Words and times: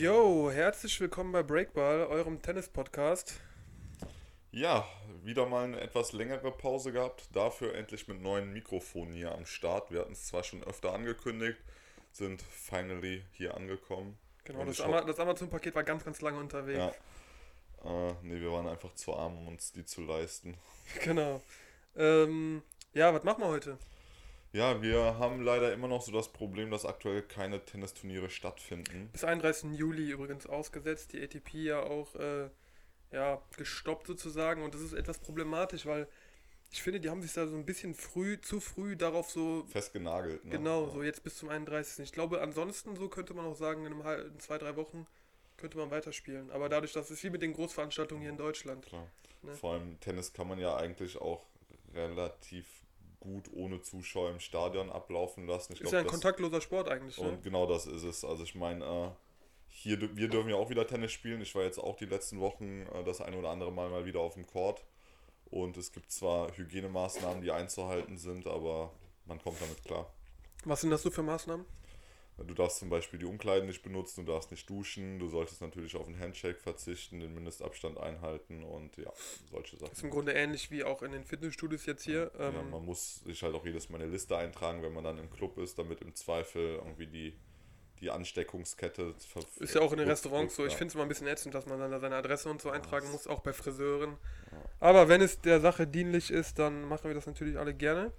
Yo, 0.00 0.50
herzlich 0.50 0.98
willkommen 0.98 1.30
bei 1.30 1.42
Breakball, 1.42 2.06
eurem 2.06 2.40
Tennis-Podcast. 2.40 3.38
Ja, 4.50 4.88
wieder 5.24 5.44
mal 5.44 5.64
eine 5.64 5.78
etwas 5.78 6.14
längere 6.14 6.50
Pause 6.52 6.92
gehabt, 6.92 7.28
dafür 7.34 7.74
endlich 7.74 8.08
mit 8.08 8.22
neuen 8.22 8.50
Mikrofonen 8.50 9.12
hier 9.12 9.32
am 9.32 9.44
Start. 9.44 9.90
Wir 9.90 10.00
hatten 10.00 10.12
es 10.12 10.24
zwar 10.24 10.42
schon 10.42 10.64
öfter 10.64 10.94
angekündigt, 10.94 11.58
sind 12.12 12.40
finally 12.40 13.22
hier 13.32 13.54
angekommen. 13.54 14.16
Genau, 14.44 14.64
das, 14.64 14.80
Ama 14.80 15.02
das 15.02 15.20
Amazon-Paket 15.20 15.74
war 15.74 15.84
ganz, 15.84 16.02
ganz 16.02 16.22
lange 16.22 16.38
unterwegs. 16.38 16.78
Ja. 17.84 18.08
Äh, 18.08 18.14
ne, 18.22 18.40
wir 18.40 18.52
waren 18.52 18.68
einfach 18.68 18.94
zu 18.94 19.14
arm, 19.14 19.36
um 19.36 19.48
uns 19.48 19.70
die 19.72 19.84
zu 19.84 20.00
leisten. 20.00 20.56
Genau. 21.04 21.42
Ähm, 21.94 22.62
ja, 22.94 23.12
was 23.12 23.22
machen 23.22 23.42
wir 23.42 23.48
heute? 23.48 23.76
Ja, 24.52 24.82
wir 24.82 25.18
haben 25.18 25.42
leider 25.42 25.72
immer 25.72 25.86
noch 25.86 26.02
so 26.02 26.10
das 26.10 26.32
Problem, 26.32 26.70
dass 26.70 26.84
aktuell 26.84 27.22
keine 27.22 27.64
Tennisturniere 27.64 28.30
stattfinden. 28.30 29.08
Bis 29.12 29.22
31. 29.22 29.72
Juli 29.72 30.10
übrigens 30.10 30.46
ausgesetzt, 30.46 31.12
die 31.12 31.22
ATP 31.22 31.54
ja 31.54 31.82
auch 31.82 32.14
äh, 32.16 32.50
ja, 33.12 33.40
gestoppt 33.56 34.06
sozusagen 34.06 34.62
und 34.62 34.74
das 34.74 34.80
ist 34.80 34.92
etwas 34.92 35.18
problematisch, 35.18 35.86
weil 35.86 36.08
ich 36.72 36.82
finde, 36.82 37.00
die 37.00 37.10
haben 37.10 37.22
sich 37.22 37.32
da 37.32 37.46
so 37.46 37.56
ein 37.56 37.66
bisschen 37.66 37.94
früh, 37.94 38.40
zu 38.40 38.60
früh 38.60 38.96
darauf 38.96 39.30
so 39.30 39.64
festgenagelt. 39.68 40.44
Ne? 40.44 40.52
Genau, 40.52 40.88
so 40.88 41.02
jetzt 41.02 41.24
bis 41.24 41.36
zum 41.36 41.48
31. 41.48 42.04
Ich 42.04 42.12
glaube, 42.12 42.40
ansonsten 42.40 42.94
so 42.96 43.08
könnte 43.08 43.34
man 43.34 43.46
auch 43.46 43.56
sagen, 43.56 43.86
in, 43.86 43.92
einem, 43.92 44.28
in 44.32 44.38
zwei, 44.38 44.56
drei 44.58 44.76
Wochen 44.76 45.06
könnte 45.56 45.78
man 45.78 45.90
weiterspielen. 45.90 46.50
Aber 46.52 46.68
dadurch, 46.68 46.92
dass 46.92 47.10
es 47.10 47.22
wie 47.24 47.30
mit 47.30 47.42
den 47.42 47.52
Großveranstaltungen 47.52 48.22
hier 48.22 48.30
in 48.30 48.36
Deutschland. 48.36 48.86
Klar. 48.86 49.08
Ne? 49.42 49.52
Vor 49.54 49.74
allem 49.74 49.98
Tennis 50.00 50.32
kann 50.32 50.46
man 50.46 50.58
ja 50.58 50.76
eigentlich 50.76 51.20
auch 51.20 51.44
relativ 51.92 52.66
gut 53.20 53.50
ohne 53.52 53.82
Zuschauer 53.82 54.30
im 54.30 54.40
Stadion 54.40 54.90
ablaufen 54.90 55.46
lassen. 55.46 55.74
Ich 55.74 55.80
ist 55.80 55.90
glaub, 55.90 55.92
ja 55.92 55.98
ein 56.00 56.06
kontaktloser 56.06 56.60
Sport 56.60 56.88
eigentlich. 56.88 57.18
Ne? 57.18 57.28
Und 57.28 57.42
genau 57.42 57.66
das 57.66 57.86
ist 57.86 58.02
es. 58.02 58.24
Also 58.24 58.42
ich 58.42 58.54
meine, 58.54 58.84
äh, 58.84 59.10
hier, 59.68 60.16
wir 60.16 60.28
dürfen 60.28 60.48
ja 60.48 60.56
auch 60.56 60.70
wieder 60.70 60.86
Tennis 60.86 61.12
spielen. 61.12 61.40
Ich 61.40 61.54
war 61.54 61.62
jetzt 61.62 61.78
auch 61.78 61.96
die 61.96 62.06
letzten 62.06 62.40
Wochen 62.40 62.86
äh, 62.92 63.04
das 63.04 63.20
ein 63.20 63.34
oder 63.34 63.50
andere 63.50 63.70
Mal 63.72 63.90
mal 63.90 64.04
wieder 64.04 64.20
auf 64.20 64.34
dem 64.34 64.46
Court. 64.46 64.84
Und 65.50 65.76
es 65.76 65.92
gibt 65.92 66.10
zwar 66.10 66.56
Hygienemaßnahmen, 66.56 67.42
die 67.42 67.50
einzuhalten 67.50 68.18
sind, 68.18 68.46
aber 68.46 68.92
man 69.26 69.40
kommt 69.40 69.60
damit 69.60 69.82
klar. 69.84 70.12
Was 70.64 70.80
sind 70.80 70.90
das 70.90 71.02
so 71.02 71.10
für 71.10 71.22
Maßnahmen? 71.22 71.66
Du 72.46 72.54
darfst 72.54 72.78
zum 72.78 72.88
Beispiel 72.88 73.18
die 73.18 73.26
Umkleiden 73.26 73.66
nicht 73.66 73.82
benutzen, 73.82 74.24
du 74.24 74.32
darfst 74.32 74.50
nicht 74.50 74.68
duschen, 74.68 75.18
du 75.18 75.28
solltest 75.28 75.60
natürlich 75.60 75.96
auf 75.96 76.06
einen 76.06 76.18
Handshake 76.18 76.58
verzichten, 76.58 77.20
den 77.20 77.34
Mindestabstand 77.34 77.98
einhalten 77.98 78.62
und 78.62 78.96
ja, 78.96 79.12
solche 79.50 79.76
Sachen. 79.76 79.90
Das 79.90 79.98
ist 79.98 80.04
im 80.04 80.10
Grunde 80.10 80.32
ähnlich 80.32 80.70
wie 80.70 80.84
auch 80.84 81.02
in 81.02 81.12
den 81.12 81.24
Fitnessstudios 81.24 81.86
jetzt 81.86 82.04
hier. 82.04 82.30
Ja, 82.38 82.48
ähm 82.48 82.70
man 82.70 82.84
muss 82.84 83.16
sich 83.20 83.42
halt 83.42 83.54
auch 83.54 83.64
jedes 83.64 83.90
Mal 83.90 84.00
eine 84.00 84.10
Liste 84.10 84.36
eintragen, 84.36 84.82
wenn 84.82 84.92
man 84.92 85.04
dann 85.04 85.18
im 85.18 85.30
Club 85.30 85.58
ist, 85.58 85.78
damit 85.78 86.00
im 86.00 86.14
Zweifel 86.14 86.76
irgendwie 86.76 87.06
die, 87.06 87.36
die 88.00 88.10
Ansteckungskette. 88.10 89.14
Ist 89.58 89.74
ja 89.74 89.80
auch 89.82 89.92
in 89.92 89.98
den 89.98 90.08
Restaurants 90.08 90.56
so. 90.56 90.64
Ich 90.64 90.74
finde 90.74 90.88
es 90.88 90.94
immer 90.94 91.04
ein 91.04 91.08
bisschen 91.08 91.26
ätzend, 91.26 91.54
dass 91.54 91.66
man 91.66 91.78
dann 91.78 91.90
da 91.90 92.00
seine 92.00 92.16
Adresse 92.16 92.48
und 92.48 92.62
so 92.62 92.70
eintragen 92.70 93.06
ja, 93.06 93.12
muss, 93.12 93.26
auch 93.26 93.40
bei 93.40 93.52
Friseuren. 93.52 94.16
Ja. 94.50 94.58
Aber 94.80 95.08
wenn 95.08 95.20
es 95.20 95.40
der 95.40 95.60
Sache 95.60 95.86
dienlich 95.86 96.30
ist, 96.30 96.58
dann 96.58 96.88
machen 96.88 97.04
wir 97.04 97.14
das 97.14 97.26
natürlich 97.26 97.58
alle 97.58 97.74
gerne. 97.74 98.12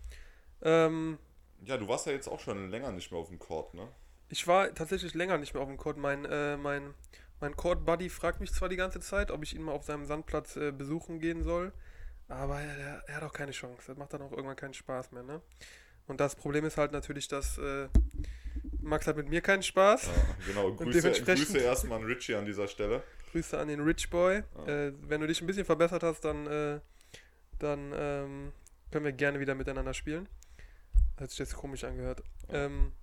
Ähm, 0.62 1.18
ja, 1.66 1.78
du 1.78 1.88
warst 1.88 2.06
ja 2.06 2.12
jetzt 2.12 2.28
auch 2.28 2.40
schon 2.40 2.70
länger 2.70 2.92
nicht 2.92 3.12
mehr 3.12 3.20
auf 3.20 3.30
dem 3.30 3.40
Court, 3.40 3.74
ne? 3.74 3.88
Ich 4.32 4.48
war 4.48 4.74
tatsächlich 4.74 5.14
länger 5.14 5.38
nicht 5.38 5.54
mehr 5.54 5.62
auf 5.62 5.68
dem 5.68 5.78
Court. 5.78 5.98
Mein, 5.98 6.24
äh, 6.24 6.56
mein, 6.56 6.94
mein 7.42 7.56
Court-Buddy 7.56 8.10
fragt 8.10 8.40
mich 8.40 8.54
zwar 8.54 8.70
die 8.70 8.78
ganze 8.78 9.02
Zeit, 9.02 9.30
ob 9.30 9.44
ich 9.44 9.54
ihn 9.54 9.62
mal 9.62 9.74
auf 9.74 9.84
seinem 9.84 10.06
Sandplatz 10.06 10.56
äh, 10.56 10.72
besuchen 10.72 11.20
gehen 11.20 11.44
soll, 11.44 11.74
aber 12.30 12.62
er, 12.62 13.04
er, 13.08 13.16
hat 13.18 13.24
auch 13.24 13.34
keine 13.34 13.52
Chance. 13.52 13.84
Das 13.88 13.98
macht 13.98 14.14
dann 14.14 14.22
auch 14.22 14.32
irgendwann 14.32 14.56
keinen 14.56 14.74
Spaß 14.74 15.12
mehr, 15.12 15.24
ne? 15.24 15.42
Und 16.08 16.22
das 16.22 16.36
Problem 16.36 16.64
ist 16.64 16.78
halt 16.78 16.94
natürlich, 16.94 17.28
dass 17.28 17.58
äh, 17.58 17.90
Max 18.80 19.06
hat 19.06 19.18
mit 19.18 19.28
mir 19.28 19.42
keinen 19.42 19.64
Spaß. 19.64 20.08
Ja, 20.08 20.12
genau, 20.48 20.74
Grüße, 20.76 21.12
Grüße 21.12 21.60
erstmal 21.60 22.00
an 22.00 22.06
Richie 22.06 22.36
an 22.36 22.46
dieser 22.46 22.68
Stelle. 22.70 23.04
Grüße 23.32 23.60
an 23.60 23.68
den 23.68 23.82
Rich 23.82 24.10
Boy. 24.10 24.44
Ja. 24.66 24.68
Äh, 24.68 24.94
wenn 25.08 25.20
du 25.20 25.28
dich 25.28 25.42
ein 25.42 25.48
bisschen 25.48 25.66
verbessert 25.66 26.04
hast, 26.04 26.22
dann, 26.22 26.48
äh, 26.48 26.80
dann 27.60 27.92
ähm, 27.94 28.54
können 28.92 29.06
wir 29.06 29.12
gerne 29.12 29.42
wieder 29.42 29.56
miteinander 29.56 29.94
spielen. 29.94 30.30
Hat 31.20 31.30
sich 31.30 31.40
jetzt 31.40 31.56
komisch 31.56 31.84
angehört. 31.84 32.24
Ja. 32.48 32.66
Ähm, 32.66 32.94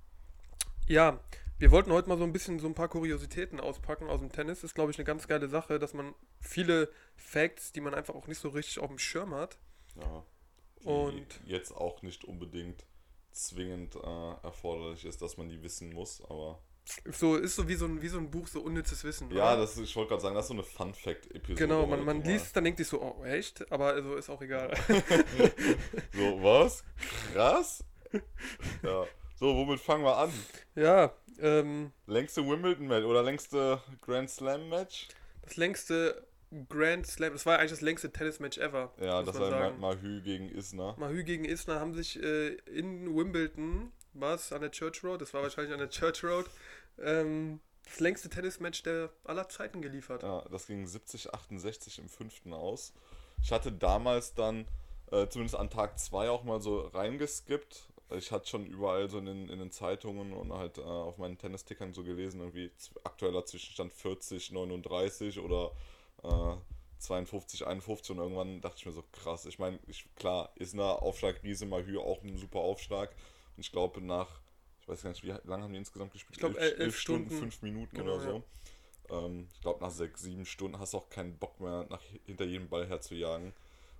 ja, 0.88 1.20
wir 1.58 1.70
wollten 1.70 1.92
heute 1.92 2.08
mal 2.08 2.18
so 2.18 2.24
ein 2.24 2.32
bisschen 2.32 2.58
so 2.58 2.66
ein 2.66 2.74
paar 2.74 2.88
Kuriositäten 2.88 3.60
auspacken 3.60 4.08
aus 4.08 4.20
dem 4.20 4.30
Tennis. 4.30 4.62
Ist, 4.62 4.74
glaube 4.74 4.90
ich, 4.92 4.98
eine 4.98 5.04
ganz 5.04 5.26
geile 5.26 5.48
Sache, 5.48 5.78
dass 5.78 5.92
man 5.92 6.14
viele 6.40 6.90
Facts, 7.16 7.72
die 7.72 7.80
man 7.80 7.94
einfach 7.94 8.14
auch 8.14 8.26
nicht 8.26 8.38
so 8.38 8.48
richtig 8.48 8.78
auf 8.78 8.88
dem 8.88 8.98
Schirm 8.98 9.34
hat. 9.34 9.58
Ja. 9.96 10.24
Und 10.84 11.40
jetzt 11.44 11.72
auch 11.72 12.02
nicht 12.02 12.24
unbedingt 12.24 12.86
zwingend 13.32 13.96
äh, 13.96 14.32
erforderlich 14.42 15.04
ist, 15.04 15.20
dass 15.20 15.36
man 15.36 15.48
die 15.48 15.62
wissen 15.62 15.92
muss, 15.92 16.22
aber. 16.24 16.60
So 17.12 17.36
ist 17.36 17.56
so 17.56 17.68
wie 17.68 17.74
so 17.74 17.84
ein, 17.84 18.00
wie 18.00 18.08
so 18.08 18.16
ein 18.16 18.30
Buch, 18.30 18.46
so 18.46 18.62
unnützes 18.62 19.04
Wissen. 19.04 19.30
Ja, 19.32 19.56
das 19.56 19.76
ist, 19.76 19.82
ich 19.82 19.96
wollte 19.96 20.10
gerade 20.10 20.22
sagen, 20.22 20.34
das 20.34 20.46
ist 20.46 20.48
so 20.48 20.54
eine 20.54 20.62
Fun-Fact-Episode. 20.62 21.54
Genau, 21.58 21.86
man, 21.86 22.02
man 22.02 22.22
liest 22.22 22.46
es, 22.46 22.52
dann 22.52 22.64
denkt 22.64 22.78
sich 22.78 22.88
so, 22.88 23.02
oh, 23.02 23.24
echt? 23.24 23.70
Aber 23.70 23.88
also 23.88 24.14
ist 24.14 24.30
auch 24.30 24.40
egal. 24.40 24.74
so, 26.14 26.42
was? 26.42 26.84
Krass? 27.32 27.84
Ja. 28.82 29.04
So, 29.38 29.54
womit 29.54 29.78
fangen 29.78 30.02
wir 30.02 30.16
an? 30.16 30.32
Ja, 30.74 31.12
ähm. 31.38 31.92
Längste 32.06 32.44
Wimbledon-Match 32.44 33.04
oder 33.04 33.22
längste 33.22 33.80
Grand 34.00 34.28
Slam-Match? 34.28 35.06
Das 35.42 35.56
längste 35.56 36.26
Grand 36.68 37.06
Slam, 37.06 37.34
das 37.34 37.46
war 37.46 37.60
eigentlich 37.60 37.70
das 37.70 37.80
längste 37.80 38.10
Tennis-Match 38.10 38.58
ever. 38.58 38.92
Ja, 39.00 39.22
das 39.22 39.38
war 39.38 39.50
sagen. 39.50 39.78
Mahü 39.78 40.22
gegen 40.22 40.48
Isner. 40.48 40.96
Mahü 40.98 41.22
gegen 41.22 41.44
Isner 41.44 41.78
haben 41.78 41.94
sich 41.94 42.20
äh, 42.20 42.54
in 42.66 43.14
Wimbledon, 43.14 43.92
was, 44.12 44.52
an 44.52 44.60
der 44.60 44.72
Church 44.72 45.04
Road, 45.04 45.22
das 45.22 45.32
war 45.32 45.42
wahrscheinlich 45.42 45.72
an 45.72 45.78
der 45.78 45.90
Church 45.90 46.24
Road, 46.24 46.46
ähm, 47.00 47.60
das 47.84 48.00
längste 48.00 48.28
Tennismatch 48.28 48.82
der 48.82 49.10
aller 49.22 49.48
Zeiten 49.48 49.82
geliefert. 49.82 50.24
Ja, 50.24 50.44
das 50.50 50.66
ging 50.66 50.84
70, 50.84 51.32
68 51.32 52.00
im 52.00 52.08
fünften 52.08 52.52
aus. 52.52 52.92
Ich 53.40 53.52
hatte 53.52 53.70
damals 53.70 54.34
dann, 54.34 54.66
äh, 55.12 55.28
zumindest 55.28 55.54
an 55.54 55.70
Tag 55.70 55.96
2 55.96 56.28
auch 56.28 56.42
mal 56.42 56.60
so 56.60 56.80
reingeskippt 56.80 57.88
ich 58.10 58.32
hatte 58.32 58.48
schon 58.48 58.66
überall 58.66 59.08
so 59.10 59.18
in 59.18 59.26
den, 59.26 59.48
in 59.48 59.58
den 59.58 59.70
Zeitungen 59.70 60.32
und 60.32 60.52
halt 60.52 60.78
äh, 60.78 60.82
auf 60.82 61.18
meinen 61.18 61.36
Tennistickern 61.36 61.92
so 61.92 62.02
gelesen, 62.02 62.40
irgendwie 62.40 62.70
aktueller 63.04 63.44
Zwischenstand 63.44 63.92
40, 63.92 64.52
39 64.52 65.38
oder 65.40 65.72
äh, 66.22 66.56
52, 66.98 67.66
51 67.66 68.10
und 68.12 68.18
irgendwann 68.18 68.60
dachte 68.60 68.76
ich 68.78 68.86
mir 68.86 68.92
so, 68.92 69.04
krass, 69.12 69.46
ich 69.46 69.58
meine, 69.58 69.78
ich, 69.86 70.06
klar, 70.16 70.50
ist 70.56 70.74
eine 70.74 70.84
Aufschlag 70.84 71.42
Riese 71.42 71.66
Mahü 71.66 71.98
auch 71.98 72.22
ein 72.22 72.36
super 72.38 72.60
Aufschlag 72.60 73.10
und 73.56 73.60
ich 73.60 73.72
glaube 73.72 74.00
nach, 74.00 74.40
ich 74.80 74.88
weiß 74.88 75.02
gar 75.02 75.10
nicht, 75.10 75.22
wie 75.22 75.34
lange 75.44 75.64
haben 75.64 75.72
die 75.72 75.78
insgesamt 75.78 76.12
gespielt? 76.12 76.36
Ich 76.36 76.40
glaube, 76.40 76.58
elf, 76.58 76.78
elf, 76.78 76.98
Stunden, 76.98 77.26
Stunden, 77.26 77.40
fünf 77.40 77.62
Minuten 77.62 77.96
genau, 77.96 78.14
oder 78.14 78.20
so. 78.20 78.42
Ja. 79.10 79.26
Ähm, 79.26 79.48
ich 79.52 79.60
glaube, 79.60 79.80
nach 79.80 79.90
sechs, 79.90 80.22
sieben 80.22 80.46
Stunden 80.46 80.78
hast 80.78 80.94
du 80.94 80.98
auch 80.98 81.10
keinen 81.10 81.36
Bock 81.36 81.60
mehr, 81.60 81.86
nach, 81.90 82.02
hinter 82.24 82.46
jedem 82.46 82.68
Ball 82.68 82.86
herzujagen. 82.86 83.52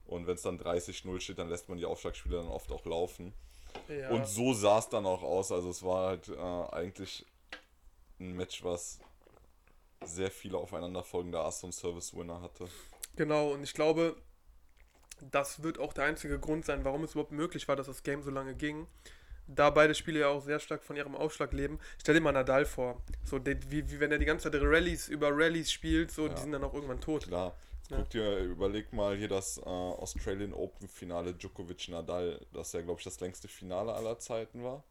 Und 0.07 0.27
wenn 0.27 0.37
es 0.37 0.43
dann 0.43 0.59
30-0 0.59 1.21
steht, 1.21 1.39
dann 1.39 1.51
lässt 1.51 1.69
man 1.69 1.77
die 1.77 1.85
Aufschlagspieler 1.85 2.39
dann 2.39 2.49
oft 2.49 2.73
auch 2.73 2.87
laufen. 2.87 3.35
Ja. 3.89 4.11
Und 4.11 4.27
so 4.27 4.53
sah 4.55 4.79
es 4.79 4.89
dann 4.89 5.07
auch 5.07 5.23
aus. 5.23 5.53
Also 5.53 5.71
es 5.71 5.83
war 5.83 6.09
halt 6.09 6.29
äh, 6.29 6.75
eigentlich 6.75 7.27
ein 8.21 8.33
Match, 8.37 8.65
was 8.65 8.99
sehr 10.05 10.31
viele 10.31 10.59
aufeinanderfolgende 10.59 11.41
Ass- 11.41 11.65
und 11.65 11.73
Service-Winner 11.73 12.41
hatte. 12.41 12.69
Genau, 13.17 13.53
und 13.53 13.63
ich 13.63 13.75
glaube, 13.75 14.17
das 15.31 15.63
wird 15.63 15.79
auch 15.79 15.93
der 15.93 16.05
einzige 16.05 16.39
Grund 16.39 16.65
sein, 16.65 16.85
warum 16.85 17.05
es 17.05 17.13
überhaupt 17.13 17.33
möglich 17.33 17.67
war, 17.69 17.77
dass 17.77 17.87
das 17.87 18.03
Game 18.03 18.23
so 18.23 18.31
lange 18.31 18.55
ging. 18.55 18.87
Da 19.49 19.71
beide 19.71 19.95
Spiele 19.95 20.21
ja 20.21 20.29
auch 20.29 20.43
sehr 20.43 20.61
stark 20.61 20.85
von 20.85 20.97
ihrem 20.97 21.17
Aufschlag 21.17 21.53
leben. 21.53 21.79
Stell 21.99 22.15
dir 22.15 22.21
mal 22.21 22.33
Nadal 22.33 22.67
vor. 22.67 23.03
So, 23.25 23.41
wie, 23.45 23.91
wie 23.91 24.01
wenn 24.01 24.13
er 24.13 24.19
die 24.19 24.27
ganze 24.27 24.51
Zeit 24.51 24.61
Rallyes 24.63 25.09
über 25.09 25.31
Rallyes 25.33 25.73
spielt, 25.73 26.11
so, 26.11 26.27
ja. 26.27 26.35
die 26.35 26.41
sind 26.41 26.53
dann 26.53 26.65
auch 26.65 26.75
irgendwann 26.75 27.01
tot. 27.01 27.27
Klar. 27.27 27.57
Guck 27.89 28.11
dir, 28.11 28.39
überleg 28.41 28.93
mal 28.93 29.17
hier 29.17 29.29
das 29.29 29.57
äh, 29.59 29.63
Australian 29.63 30.53
Open 30.53 30.89
Finale 30.89 31.33
Djokovic-Nadal, 31.33 32.45
das 32.53 32.73
ja, 32.75 32.83
glaube 32.83 33.01
ich, 33.01 33.05
das 33.05 33.19
längste 33.21 33.49
Finale 33.49 33.95
aller 33.95 34.19
Zeiten 34.19 34.63
war. 34.63 34.85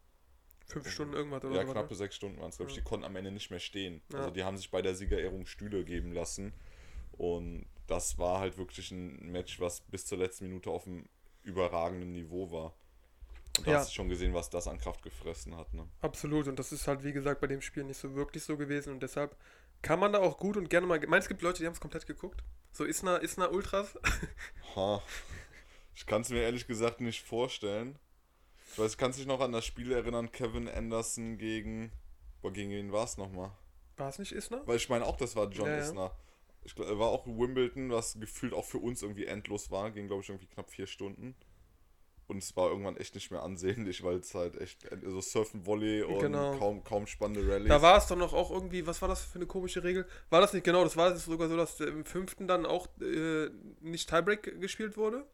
Fünf 0.65 0.89
Stunden 0.89 1.13
irgendwas 1.13 1.43
oder 1.43 1.55
Ja, 1.55 1.65
so, 1.65 1.71
knappe 1.71 1.87
oder? 1.89 1.95
sechs 1.95 2.15
Stunden 2.15 2.39
waren 2.39 2.49
es, 2.49 2.57
glaube 2.57 2.71
ich. 2.71 2.77
Ja. 2.77 2.81
Die 2.81 2.89
konnten 2.89 3.05
am 3.05 3.15
Ende 3.15 3.31
nicht 3.31 3.51
mehr 3.51 3.59
stehen. 3.59 4.01
Ja. 4.11 4.19
Also 4.19 4.31
die 4.31 4.43
haben 4.43 4.57
sich 4.57 4.71
bei 4.71 4.81
der 4.81 4.95
Siegerehrung 4.95 5.45
Stühle 5.45 5.85
geben 5.85 6.11
lassen. 6.11 6.53
Und 7.13 7.67
das 7.85 8.17
war 8.17 8.39
halt 8.39 8.57
wirklich 8.57 8.91
ein 8.91 9.31
Match, 9.31 9.59
was 9.59 9.81
bis 9.81 10.05
zur 10.05 10.17
letzten 10.17 10.47
Minute 10.47 10.69
auf 10.71 10.87
einem 10.87 11.05
überragenden 11.43 12.11
Niveau 12.11 12.51
war. 12.51 12.73
Und 13.57 13.67
da 13.67 13.71
ja. 13.71 13.77
hast 13.79 13.89
du 13.89 13.93
schon 13.95 14.09
gesehen, 14.09 14.33
was 14.33 14.49
das 14.49 14.67
an 14.67 14.77
Kraft 14.77 15.01
gefressen 15.01 15.55
hat. 15.55 15.73
Ne? 15.73 15.87
Absolut. 16.01 16.47
Und 16.47 16.59
das 16.59 16.71
ist 16.71 16.87
halt, 16.87 17.03
wie 17.03 17.13
gesagt, 17.13 17.41
bei 17.41 17.47
dem 17.47 17.61
Spiel 17.61 17.83
nicht 17.83 17.97
so 17.97 18.15
wirklich 18.15 18.43
so 18.43 18.57
gewesen. 18.57 18.93
Und 18.93 19.01
deshalb 19.01 19.35
kann 19.81 19.99
man 19.99 20.13
da 20.13 20.19
auch 20.19 20.37
gut 20.37 20.57
und 20.57 20.69
gerne 20.69 20.87
mal. 20.87 20.99
Meinst 21.07 21.25
es 21.25 21.29
gibt 21.29 21.41
Leute, 21.41 21.59
die 21.59 21.65
haben 21.65 21.73
es 21.73 21.79
komplett 21.79 22.07
geguckt? 22.07 22.43
So 22.71 22.83
Isna, 22.83 23.17
Isna 23.17 23.47
Ultras? 23.49 23.97
ha. 24.75 25.01
Ich 25.95 26.05
kann 26.05 26.21
es 26.21 26.29
mir 26.29 26.41
ehrlich 26.41 26.67
gesagt 26.67 27.01
nicht 27.01 27.25
vorstellen. 27.25 27.97
Ich 28.71 28.77
weiß, 28.77 28.97
kannst 28.97 29.17
du 29.17 29.21
dich 29.21 29.27
noch 29.27 29.39
an 29.39 29.51
das 29.51 29.65
Spiel 29.65 29.91
erinnern, 29.91 30.31
Kevin 30.31 30.67
Anderson 30.67 31.37
gegen. 31.37 31.91
Boah, 32.41 32.51
gegen 32.51 32.69
wen 32.69 32.91
war 32.91 33.05
es 33.05 33.17
nochmal? 33.17 33.51
War 33.95 34.09
es 34.09 34.19
nicht 34.19 34.31
Isna? 34.31 34.61
Weil 34.65 34.77
ich 34.77 34.89
meine 34.89 35.05
auch, 35.05 35.17
das 35.17 35.35
war 35.35 35.49
John 35.49 35.67
ja, 35.67 35.77
Isner. 35.77 36.11
Ich 36.63 36.77
war 36.77 37.07
auch 37.07 37.25
Wimbledon, 37.25 37.89
was 37.91 38.19
gefühlt 38.19 38.53
auch 38.53 38.65
für 38.65 38.77
uns 38.77 39.01
irgendwie 39.01 39.25
endlos 39.25 39.71
war. 39.71 39.89
Ging, 39.89 40.07
glaube 40.07 40.21
ich, 40.21 40.29
irgendwie 40.29 40.47
knapp 40.47 40.69
vier 40.69 40.85
Stunden. 40.85 41.33
Und 42.27 42.37
es 42.39 42.55
war 42.55 42.69
irgendwann 42.69 42.97
echt 42.97 43.15
nicht 43.15 43.31
mehr 43.31 43.43
ansehnlich, 43.43 44.03
weil 44.03 44.17
es 44.17 44.33
halt 44.35 44.59
echt 44.59 44.87
so 45.05 45.21
Surfen, 45.21 45.65
Volley 45.65 46.03
und 46.03 46.19
Genau. 46.19 46.57
kaum, 46.57 46.83
kaum 46.83 47.07
spannende 47.07 47.49
Rallyes. 47.49 47.69
Da 47.69 47.81
war 47.81 47.97
es 47.97 48.07
doch 48.07 48.17
noch 48.17 48.33
auch 48.33 48.51
irgendwie, 48.51 48.85
was 48.85 49.01
war 49.01 49.09
das 49.09 49.23
für 49.23 49.35
eine 49.39 49.45
komische 49.47 49.83
Regel? 49.83 50.05
War 50.29 50.41
das 50.41 50.53
nicht 50.53 50.63
genau, 50.65 50.83
das 50.83 50.97
war 50.97 51.11
es 51.11 51.25
sogar 51.25 51.47
so, 51.49 51.55
dass 51.57 51.79
im 51.79 52.05
fünften 52.05 52.47
dann 52.47 52.65
auch 52.65 52.87
äh, 53.01 53.49
nicht 53.81 54.09
Tiebreak 54.09 54.59
gespielt 54.61 54.97
wurde? 54.97 55.25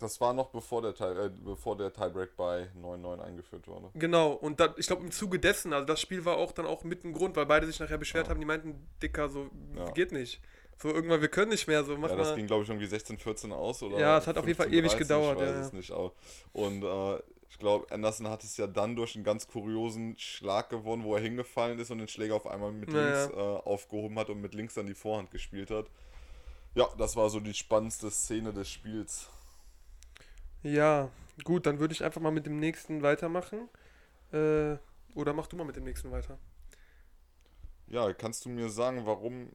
das 0.00 0.20
war 0.20 0.32
noch 0.32 0.50
bevor 0.50 0.80
der, 0.80 0.94
äh, 1.00 1.28
bevor 1.28 1.76
der 1.76 1.92
Tiebreak 1.92 2.36
bei 2.36 2.70
9-9 2.80 3.20
eingeführt 3.20 3.66
wurde. 3.66 3.90
Genau, 3.94 4.32
und 4.32 4.60
da, 4.60 4.72
ich 4.76 4.86
glaube 4.86 5.02
im 5.02 5.10
Zuge 5.10 5.40
dessen, 5.40 5.72
also 5.72 5.84
das 5.86 6.00
Spiel 6.00 6.24
war 6.24 6.36
auch 6.36 6.52
dann 6.52 6.66
auch 6.66 6.84
mit 6.84 7.02
ein 7.04 7.12
Grund, 7.12 7.34
weil 7.34 7.46
beide 7.46 7.66
sich 7.66 7.80
nachher 7.80 7.98
beschwert 7.98 8.26
Ja. 8.26 8.30
haben, 8.30 8.38
die 8.38 8.46
meinten, 8.46 8.88
Dicker, 9.02 9.28
so 9.28 9.50
Ja. 9.74 9.90
geht 9.90 10.12
nicht. 10.12 10.40
So 10.78 10.88
irgendwann, 10.88 11.20
wir 11.20 11.28
können 11.28 11.50
nicht 11.50 11.66
mehr, 11.66 11.84
so 11.84 11.96
mach 11.98 12.10
Ja, 12.10 12.16
das 12.16 12.32
mal. 12.32 12.34
ging, 12.34 12.46
glaube 12.46 12.62
ich, 12.62 12.68
irgendwie 12.68 12.86
16, 12.86 13.18
14 13.18 13.52
aus 13.52 13.82
oder 13.82 13.96
Ja, 13.96 14.18
es 14.18 14.26
hat 14.26 14.38
auf 14.38 14.46
jeden 14.46 14.56
Fall 14.56 14.72
15, 14.72 14.74
ewig 14.74 14.96
13, 14.96 15.20
gedauert, 15.20 15.38
Ich 15.40 15.40
weiß 15.40 15.56
ja, 15.56 15.56
es 15.56 15.72
nicht. 15.72 15.90
Aber, 15.90 16.12
und 16.52 16.82
äh, 16.84 17.22
ich 17.50 17.58
glaube, 17.58 17.86
Anderson 17.92 18.28
hat 18.28 18.44
es 18.44 18.56
ja 18.56 18.66
dann 18.66 18.94
durch 18.94 19.14
einen 19.16 19.24
ganz 19.24 19.48
kuriosen 19.48 20.16
Schlag 20.18 20.70
gewonnen, 20.70 21.02
wo 21.04 21.14
er 21.16 21.20
hingefallen 21.22 21.78
ist 21.78 21.90
und 21.90 21.98
den 21.98 22.08
Schläger 22.08 22.34
auf 22.36 22.46
einmal 22.46 22.72
mit 22.72 22.92
Ja, 22.92 22.92
links 22.92 23.28
äh, 23.28 23.32
aufgehoben 23.34 24.18
hat 24.18 24.30
und 24.30 24.40
mit 24.40 24.54
links 24.54 24.74
dann 24.74 24.86
die 24.86 24.94
Vorhand 24.94 25.30
gespielt 25.30 25.70
hat. 25.70 25.90
Ja, 26.74 26.88
das 26.98 27.16
war 27.16 27.30
so 27.30 27.40
die 27.40 27.54
spannendste 27.54 28.10
Szene 28.10 28.52
des 28.52 28.70
Spiels. 28.70 29.28
Ja, 30.62 31.10
gut, 31.44 31.66
dann 31.66 31.78
würde 31.78 31.92
ich 31.94 32.04
einfach 32.04 32.20
mal 32.20 32.30
mit 32.32 32.46
dem 32.46 32.58
nächsten 32.58 33.02
weitermachen. 33.02 33.68
Äh, 34.32 34.76
oder 35.14 35.34
mach 35.34 35.46
du 35.48 35.56
mal 35.56 35.64
mit 35.64 35.76
dem 35.76 35.84
nächsten 35.84 36.10
weiter. 36.12 36.38
Ja, 37.86 38.12
kannst 38.12 38.44
du 38.44 38.50
mir 38.50 38.68
sagen, 38.70 39.06
warum 39.06 39.50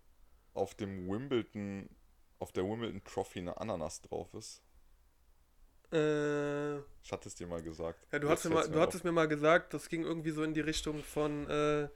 auf 0.53 0.75
dem 0.75 1.07
Wimbledon, 1.07 1.89
auf 2.39 2.51
der 2.51 2.63
Wimbledon 2.63 3.03
Trophy 3.03 3.39
eine 3.39 3.57
Ananas 3.59 4.01
drauf 4.01 4.33
ist? 4.33 4.61
Äh, 5.91 6.77
Ich 7.03 7.11
hatte 7.11 7.29
es 7.29 7.35
dir 7.35 7.47
mal 7.47 7.61
gesagt. 7.61 7.99
ja, 8.11 8.19
du, 8.19 8.29
hast 8.29 8.45
mir 8.45 8.51
mal, 8.51 8.67
du 8.67 8.79
hattest 8.79 9.03
mir 9.03 9.11
mal 9.11 9.27
gesagt, 9.27 9.73
das 9.73 9.89
ging 9.89 10.03
irgendwie 10.03 10.31
so 10.31 10.43
in 10.43 10.53
die 10.53 10.61
Richtung 10.61 11.03
von, 11.03 11.47
äh, 11.49 11.87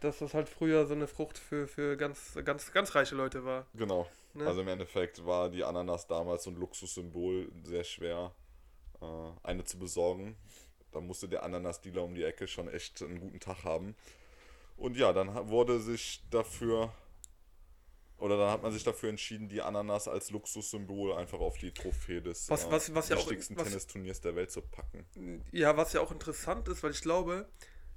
dass 0.00 0.18
das 0.18 0.34
halt 0.34 0.48
früher 0.48 0.86
so 0.86 0.94
eine 0.94 1.06
Frucht 1.08 1.38
für, 1.38 1.66
für 1.66 1.96
ganz, 1.96 2.38
ganz, 2.44 2.72
ganz 2.72 2.94
reiche 2.94 3.14
Leute 3.14 3.44
war. 3.44 3.66
Genau. 3.74 4.08
Ne? 4.34 4.46
Also 4.46 4.60
im 4.62 4.68
Endeffekt 4.68 5.24
war 5.26 5.50
die 5.50 5.64
Ananas 5.64 6.06
damals 6.06 6.44
so 6.44 6.50
ein 6.50 6.56
Luxussymbol, 6.56 7.50
sehr 7.64 7.84
schwer 7.84 8.32
äh, 9.00 9.06
eine 9.42 9.64
zu 9.64 9.78
besorgen. 9.78 10.36
Da 10.92 11.00
musste 11.00 11.28
der 11.28 11.42
Ananas-Dealer 11.42 12.02
um 12.04 12.14
die 12.14 12.22
Ecke 12.24 12.46
schon 12.46 12.68
echt 12.68 13.02
einen 13.02 13.18
guten 13.20 13.40
Tag 13.40 13.64
haben. 13.64 13.96
Und 14.76 14.96
ja, 14.96 15.12
dann 15.12 15.48
wurde 15.48 15.80
sich 15.80 16.22
dafür, 16.30 16.92
oder 18.22 18.36
dann 18.38 18.50
hat 18.50 18.62
man 18.62 18.72
sich 18.72 18.84
dafür 18.84 19.08
entschieden, 19.10 19.48
die 19.48 19.60
Ananas 19.60 20.08
als 20.08 20.30
Luxussymbol 20.30 21.14
einfach 21.14 21.40
auf 21.40 21.58
die 21.58 21.72
Trophäe 21.72 22.22
des 22.22 22.48
Was- 22.48 22.70
was- 22.70 22.94
was 22.94 23.08
ja 23.08 23.16
auch- 23.16 23.20
wichtigsten 23.28 23.56
was- 23.56 23.64
Tennisturniers 23.68 24.20
der 24.20 24.36
Welt 24.36 24.50
zu 24.50 24.62
packen. 24.62 25.44
Ja, 25.52 25.76
was 25.76 25.92
ja 25.92 26.00
auch 26.00 26.12
interessant 26.12 26.68
ist, 26.68 26.82
weil 26.82 26.92
ich 26.92 27.00
glaube, 27.02 27.48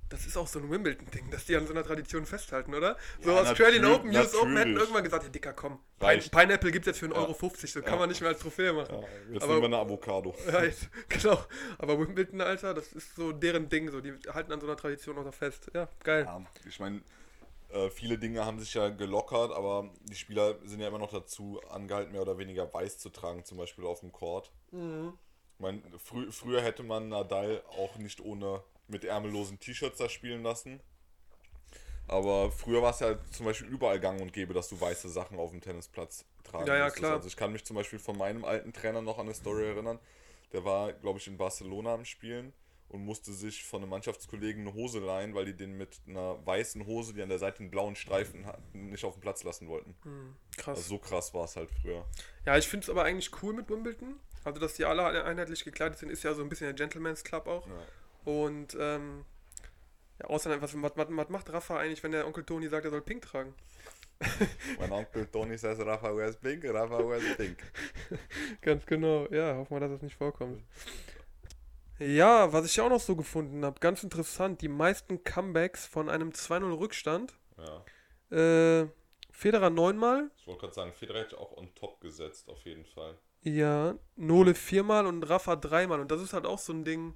das 0.09 0.25
ist 0.27 0.37
auch 0.37 0.45
so 0.47 0.59
ein 0.59 0.69
Wimbledon-Ding, 0.69 1.31
dass 1.31 1.45
die 1.45 1.55
an 1.55 1.65
so 1.65 1.73
einer 1.73 1.83
Tradition 1.83 2.27
festhalten, 2.27 2.75
oder? 2.75 2.95
So 3.21 3.31
Ja, 3.31 3.41
Australian 3.41 3.85
Open, 3.85 4.09
US 4.15 4.35
Open 4.35 4.55
hätten 4.55 4.75
irgendwann 4.77 5.03
gesagt, 5.03 5.23
ja 5.23 5.29
Dicker, 5.29 5.53
komm, 5.53 5.79
Reicht. 5.99 6.31
Pineapple 6.31 6.71
gibt 6.71 6.85
es 6.85 6.91
jetzt 6.91 6.99
für 6.99 7.07
1,50 7.07 7.15
Ja. 7.15 7.21
Euro, 7.21 7.33
50, 7.33 7.71
so 7.71 7.81
kann 7.81 7.93
Ja. 7.93 7.99
man 7.99 8.09
nicht 8.09 8.21
mehr 8.21 8.29
als 8.29 8.39
Trophäe 8.39 8.71
machen. 8.73 8.93
Ja, 9.01 9.07
jetzt 9.33 9.43
Aber- 9.43 9.53
nehmen 9.53 9.61
wir 9.71 9.77
eine 9.77 9.77
Avocado. 9.77 10.35
Ja, 10.47 10.63
jetzt, 10.63 10.89
genau. 11.09 11.43
Aber 11.79 11.99
Wimbledon, 11.99 12.39
Alter, 12.41 12.73
das 12.75 12.93
ist 12.93 13.15
so 13.15 13.31
deren 13.31 13.67
Ding, 13.69 13.89
so 13.89 13.99
die 13.99 14.13
halten 14.31 14.51
an 14.51 14.59
so 14.61 14.67
einer 14.67 14.77
Tradition 14.77 15.17
auch 15.17 15.23
noch 15.25 15.33
fest. 15.33 15.71
Ja, 15.73 15.89
geil. 16.03 16.27
Ich 16.67 16.79
meine, 16.79 17.01
äh, 17.75 17.89
viele 17.89 18.17
Dinge 18.17 18.45
haben 18.45 18.59
sich 18.59 18.73
ja 18.73 18.89
gelockert, 18.89 19.51
aber 19.51 19.91
die 20.03 20.15
Spieler 20.15 20.55
sind 20.65 20.79
ja 20.79 20.87
immer 20.87 20.97
noch 20.99 21.11
dazu 21.11 21.61
angehalten, 21.69 22.11
mehr 22.13 22.21
oder 22.21 22.37
weniger 22.37 22.73
weiß 22.73 22.97
zu 22.99 23.09
tragen, 23.09 23.43
zum 23.45 23.57
Beispiel 23.57 23.85
auf 23.85 23.99
dem 23.99 24.11
Court. 24.11 24.51
Ich 24.71 25.59
meine, 25.59 25.81
frü 25.99 26.31
früher 26.31 26.61
hätte 26.61 26.83
man 26.83 27.09
Nadal 27.09 27.63
auch 27.77 27.97
nicht 27.97 28.21
ohne 28.21 28.63
mit 28.87 29.03
ärmellosen 29.03 29.59
T-Shirts 29.59 29.97
da 29.97 30.09
spielen 30.09 30.43
lassen. 30.43 30.81
Aber 32.07 32.51
früher 32.51 32.81
war 32.81 32.91
es 32.91 32.99
ja 32.99 33.17
zum 33.31 33.45
Beispiel 33.47 33.67
überall 33.67 33.99
gang 33.99 34.21
und 34.21 34.31
gäbe, 34.31 34.53
dass 34.53 34.69
du 34.69 34.79
weiße 34.79 35.09
Sachen 35.09 35.39
auf 35.39 35.51
dem 35.51 35.61
Tennisplatz 35.61 36.25
tragen 36.43 36.67
Ja, 36.67 36.75
ja, 36.75 36.83
musstest. 36.85 36.99
klar. 37.01 37.13
Also 37.15 37.27
ich 37.27 37.35
kann 37.35 37.51
mich 37.51 37.65
zum 37.65 37.75
Beispiel 37.75 37.99
von 37.99 38.17
meinem 38.17 38.45
alten 38.45 38.73
Trainer 38.73 39.01
noch 39.01 39.17
an 39.17 39.25
eine 39.25 39.33
Story 39.33 39.65
erinnern. 39.65 39.99
Der 40.53 40.63
war, 40.63 40.93
glaube 40.93 41.19
ich, 41.19 41.27
in 41.27 41.37
Barcelona 41.37 41.95
am 41.95 42.05
Spielen 42.05 42.53
und 42.95 43.05
musste 43.05 43.33
sich 43.33 43.65
von 43.65 43.81
einem 43.81 43.89
Mannschaftskollegen 43.89 44.61
eine 44.61 44.73
Hose 44.73 44.99
leihen, 44.99 45.35
weil 45.35 45.45
die 45.45 45.55
den 45.55 45.77
mit 45.77 45.99
einer 46.07 46.43
weißen 46.45 46.85
Hose, 46.85 47.13
die 47.13 47.21
an 47.21 47.29
der 47.29 47.39
Seite 47.39 47.59
einen 47.59 47.69
blauen 47.69 47.95
Streifen 47.95 48.45
hatten, 48.45 48.89
nicht 48.89 49.03
auf 49.03 49.13
dem 49.15 49.21
Platz 49.21 49.43
lassen 49.43 49.67
wollten. 49.67 49.95
Krass. 50.57 50.77
Also 50.77 50.89
so 50.89 50.97
krass 50.97 51.33
war 51.33 51.45
es 51.45 51.55
halt 51.55 51.69
früher. 51.81 52.05
Ja, 52.45 52.57
ich 52.57 52.67
finde 52.67 52.85
es 52.85 52.89
aber 52.89 53.03
eigentlich 53.03 53.31
cool 53.43 53.53
mit 53.53 53.69
Wimbledon. 53.69 54.15
Also, 54.45 54.59
dass 54.59 54.75
die 54.75 54.85
alle 54.85 55.23
einheitlich 55.25 55.65
gekleidet 55.65 55.97
sind, 55.97 56.09
ist 56.09 56.23
ja 56.23 56.33
so 56.33 56.41
ein 56.43 56.49
bisschen 56.49 56.67
der 56.67 56.75
Gentleman's 56.75 57.23
Club 57.23 57.47
auch. 57.47 57.67
Ja. 57.67 58.31
Und, 58.31 58.77
ähm, 58.79 59.25
ja, 60.19 60.27
außer 60.27 60.61
was, 60.61 60.73
was, 60.81 60.95
was, 60.95 61.07
was 61.09 61.29
macht 61.29 61.51
Rafa 61.51 61.77
eigentlich, 61.77 62.03
wenn 62.03 62.11
der 62.11 62.25
Onkel 62.25 62.45
Toni 62.45 62.69
sagt, 62.69 62.85
er 62.85 62.91
soll 62.91 63.01
pink 63.01 63.23
tragen? 63.23 63.53
Mein 64.79 64.91
Onkel 64.91 65.25
Tony 65.25 65.57
says 65.57 65.79
Rafa 65.79 66.15
wears 66.15 66.37
pink, 66.37 66.63
Rafa 66.65 66.99
wears 66.99 67.35
pink. 67.35 67.57
Ganz 68.61 68.85
genau, 68.85 69.27
ja, 69.31 69.55
hoffen 69.55 69.75
wir, 69.75 69.79
dass 69.81 69.91
das 69.91 70.01
nicht 70.03 70.15
vorkommt. 70.15 70.61
Ja, 71.99 72.51
was 72.51 72.65
ich 72.65 72.75
ja 72.75 72.83
auch 72.85 72.89
noch 72.89 72.99
so 72.99 73.15
gefunden 73.15 73.63
habe, 73.63 73.79
ganz 73.79 74.03
interessant, 74.03 74.61
die 74.61 74.67
meisten 74.67 75.23
Comebacks 75.23 75.85
von 75.85 76.09
einem 76.09 76.31
2-0 76.31 76.77
Rückstand. 76.77 77.33
Ja. 77.57 78.37
Äh, 78.37 78.87
Federer 79.31 79.69
neunmal, 79.69 80.31
Ich 80.37 80.47
wollte 80.47 80.61
gerade 80.61 80.73
sagen, 80.73 80.93
Federer 80.93 81.19
hätte 81.19 81.35
ich 81.35 81.41
auch 81.41 81.55
on 81.57 81.73
top 81.75 81.99
gesetzt, 82.01 82.49
auf 82.49 82.63
jeden 82.65 82.85
Fall. 82.85 83.17
ja, 83.43 83.95
Nole 84.15 84.55
viermal 84.55 85.05
und 85.05 85.23
Rafa 85.23 85.55
dreimal. 85.55 85.99
Und 85.99 86.09
das 86.11 86.21
ist 86.21 86.33
halt 86.33 86.45
auch 86.45 86.59
so 86.59 86.73
ein 86.73 86.83
Ding. 86.85 87.13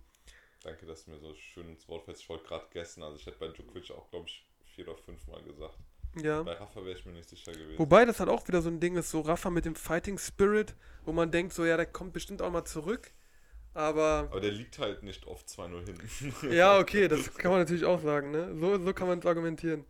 Danke, 0.63 0.85
dass 0.85 1.05
du 1.05 1.11
mir 1.11 1.19
so 1.19 1.33
schön 1.33 1.69
ins 1.69 1.87
Wort 1.87 2.03
fällst. 2.05 2.21
Ich 2.23 2.29
wollte 2.29 2.45
gerade 2.45 2.65
gessen, 2.71 3.01
also 3.03 3.15
ich 3.17 3.25
hätte 3.25 3.39
bei 3.39 3.47
Djokovic 3.47 3.91
auch, 3.91 4.09
glaube 4.11 4.27
ich, 4.27 4.45
vier 4.75 4.87
oder 4.87 4.97
fünfmal 4.97 5.41
gesagt. 5.43 5.77
Ja. 6.21 6.43
Bei 6.43 6.53
Rafa 6.53 6.83
wäre 6.83 6.97
ich 6.97 7.05
mir 7.05 7.13
nicht 7.13 7.29
sicher 7.29 7.51
gewesen. 7.53 7.79
Wobei 7.79 8.03
das 8.03 8.19
halt 8.19 8.29
auch 8.29 8.45
wieder 8.47 8.61
so 8.61 8.69
ein 8.69 8.79
Ding 8.79 8.97
ist, 8.97 9.11
so 9.11 9.21
Rafa 9.21 9.49
mit 9.49 9.63
dem 9.65 9.75
Fighting 9.75 10.17
Spirit, 10.17 10.75
wo 11.05 11.13
man 11.13 11.31
denkt, 11.31 11.53
so 11.53 11.65
ja, 11.65 11.77
der 11.77 11.85
kommt 11.85 12.13
bestimmt 12.13 12.41
auch 12.41 12.51
mal 12.51 12.65
zurück. 12.65 13.11
Aber 13.73 14.27
Aber 14.31 14.41
der 14.41 14.51
liegt 14.51 14.79
halt 14.79 15.03
nicht 15.03 15.25
oft 15.27 15.47
2-0 15.47 15.85
hinten. 15.85 16.51
ja, 16.51 16.79
okay, 16.79 17.07
das 17.07 17.33
kann 17.35 17.51
man 17.51 17.59
natürlich 17.61 17.85
auch 17.85 18.01
sagen, 18.01 18.31
ne? 18.31 18.55
So, 18.59 18.77
so 18.83 18.93
kann 18.93 19.07
man 19.07 19.19
es 19.19 19.25
argumentieren. 19.25 19.85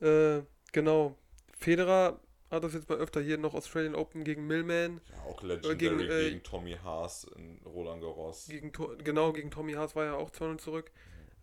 Äh, 0.00 0.40
genau. 0.72 1.16
Federer 1.58 2.20
hat 2.50 2.64
das 2.64 2.72
jetzt 2.72 2.88
mal 2.88 2.98
öfter 2.98 3.20
hier 3.20 3.36
noch 3.36 3.54
Australian 3.54 3.94
Open 3.94 4.24
gegen 4.24 4.46
Millman. 4.46 5.00
Ja, 5.10 5.22
auch 5.30 5.42
Legendary 5.42 5.76
Gegen, 5.76 5.98
gegen, 5.98 6.38
äh, 6.38 6.40
Tommy 6.40 6.76
Haas 6.82 7.24
in 7.36 7.60
Roland 7.66 8.00
Garros. 8.00 8.46
Gegen, 8.48 8.72
genau, 9.04 9.32
gegen 9.32 9.50
Tommy 9.50 9.74
Haas 9.74 9.94
war 9.94 10.04
ja 10.04 10.14
auch 10.14 10.30
2-0 10.30 10.58
zurück. 10.58 10.90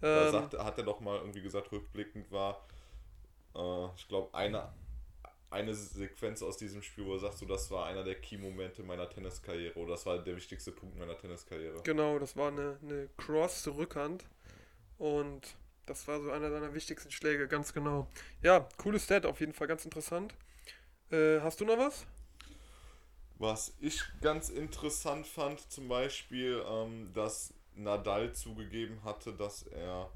Da 0.02 0.26
Ähm, 0.26 0.32
sagt, 0.32 0.58
hat 0.58 0.78
er 0.78 0.84
doch 0.84 1.00
mal 1.00 1.18
irgendwie 1.20 1.42
gesagt, 1.42 1.72
rückblickend 1.72 2.32
war, 2.32 2.66
äh, 3.56 3.86
ich 3.96 4.08
glaube, 4.08 4.34
eine, 4.34 4.74
eine 5.50 5.74
Sequenz 5.74 6.42
aus 6.42 6.58
diesem 6.58 6.82
Spiel, 6.82 7.06
wo 7.06 7.14
er 7.14 7.20
sagt, 7.20 7.38
so, 7.38 7.46
das 7.46 7.70
war 7.72 7.86
einer 7.86 8.04
der 8.04 8.16
Key-Momente 8.16 8.84
meiner 8.84 9.10
Tenniskarriere 9.10 9.78
oder 9.78 9.92
das 9.92 10.06
war 10.06 10.18
der 10.18 10.36
wichtigste 10.36 10.72
Punkt 10.72 10.98
meiner 10.98 11.18
Tenniskarriere. 11.18 11.82
genau, 11.84 12.20
das 12.20 12.36
war 12.36 12.50
eine, 12.50 12.78
eine 12.82 13.10
Cross-Rückhand. 13.18 14.26
Und 14.98 15.56
das 15.86 16.08
war 16.08 16.22
so 16.22 16.32
einer 16.32 16.50
seiner 16.50 16.74
wichtigsten 16.74 17.12
Schläge, 17.12 17.48
ganz 17.48 17.74
genau. 17.74 18.08
Ja, 18.42 18.68
cooles 18.78 19.04
Stat, 19.04 19.26
auf 19.26 19.40
jeden 19.40 19.54
Fall 19.54 19.68
ganz 19.68 19.86
interessant. 19.86 20.34
Äh, 21.12 21.40
hast 21.42 21.62
du 21.62 21.66
noch 21.66 21.78
was? 21.78 22.06
Was 23.38 23.76
ich 23.80 24.02
ganz 24.22 24.50
interessant 24.50 25.28
fand, 25.28 25.60
zum 25.72 25.88
Beispiel, 25.88 26.64
ähm, 26.68 27.12
dass 27.14 27.54
Nadal 27.76 28.34
zugegeben 28.34 29.04
hatte, 29.04 29.34
dass 29.34 29.64
er 29.64 30.10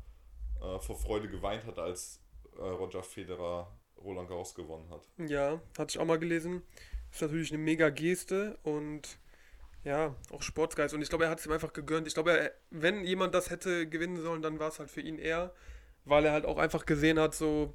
äh, 0.61 0.79
vor 0.79 0.97
Freude 0.97 1.29
geweint 1.29 1.65
hat, 1.65 1.77
als 1.77 2.21
äh, 2.57 2.61
Roger 2.61 3.03
Federer 3.03 3.78
Roland 4.03 4.29
Garros 4.29 4.53
gewonnen 4.55 4.89
hat. 4.89 5.07
Ja, 5.29 5.61
hatte 5.77 5.91
ich 5.91 5.99
auch 5.99 6.05
mal 6.05 6.19
gelesen. 6.19 6.61
Ist 7.11 7.21
natürlich 7.21 7.51
eine 7.51 7.61
mega 7.61 7.89
Geste 7.89 8.57
und 8.63 9.17
ja, 9.83 10.15
auch 10.31 10.41
Sportsgeist. 10.41 10.93
Und 10.93 11.01
ich 11.01 11.09
glaube, 11.09 11.25
er 11.25 11.29
hat 11.29 11.39
es 11.39 11.45
ihm 11.45 11.51
einfach 11.51 11.73
gegönnt. 11.73 12.07
Ich 12.07 12.13
glaube, 12.13 12.37
er, 12.37 12.51
wenn 12.69 13.03
jemand 13.03 13.33
das 13.33 13.49
hätte 13.49 13.87
gewinnen 13.87 14.21
sollen, 14.21 14.41
dann 14.41 14.59
war 14.59 14.69
es 14.69 14.79
halt 14.79 14.91
für 14.91 15.01
ihn 15.01 15.17
er, 15.17 15.53
weil 16.05 16.25
er 16.25 16.33
halt 16.33 16.45
auch 16.45 16.57
einfach 16.57 16.85
gesehen 16.85 17.19
hat, 17.19 17.33
so 17.33 17.73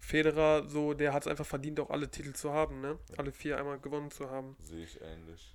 Federer, 0.00 0.68
so, 0.68 0.92
der 0.92 1.12
hat 1.14 1.22
es 1.22 1.28
einfach 1.28 1.46
verdient, 1.46 1.80
auch 1.80 1.90
alle 1.90 2.10
Titel 2.10 2.34
zu 2.34 2.52
haben, 2.52 2.80
ne? 2.80 2.98
Alle 3.16 3.32
vier 3.32 3.58
einmal 3.58 3.78
gewonnen 3.78 4.10
zu 4.10 4.28
haben. 4.30 4.56
Sehe 4.60 4.84
ich 4.84 5.00
ähnlich. 5.00 5.54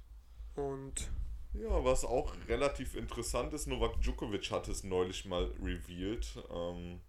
Und 0.56 1.12
Ja, 1.54 1.84
was 1.84 2.04
auch 2.04 2.34
relativ 2.48 2.96
interessant 2.96 3.54
ist, 3.54 3.68
Novak 3.68 4.02
Djokovic 4.02 4.50
hat 4.52 4.68
es 4.68 4.84
neulich 4.84 5.26
mal 5.26 5.52
revealed. 5.62 6.26
Ähm, 6.52 7.00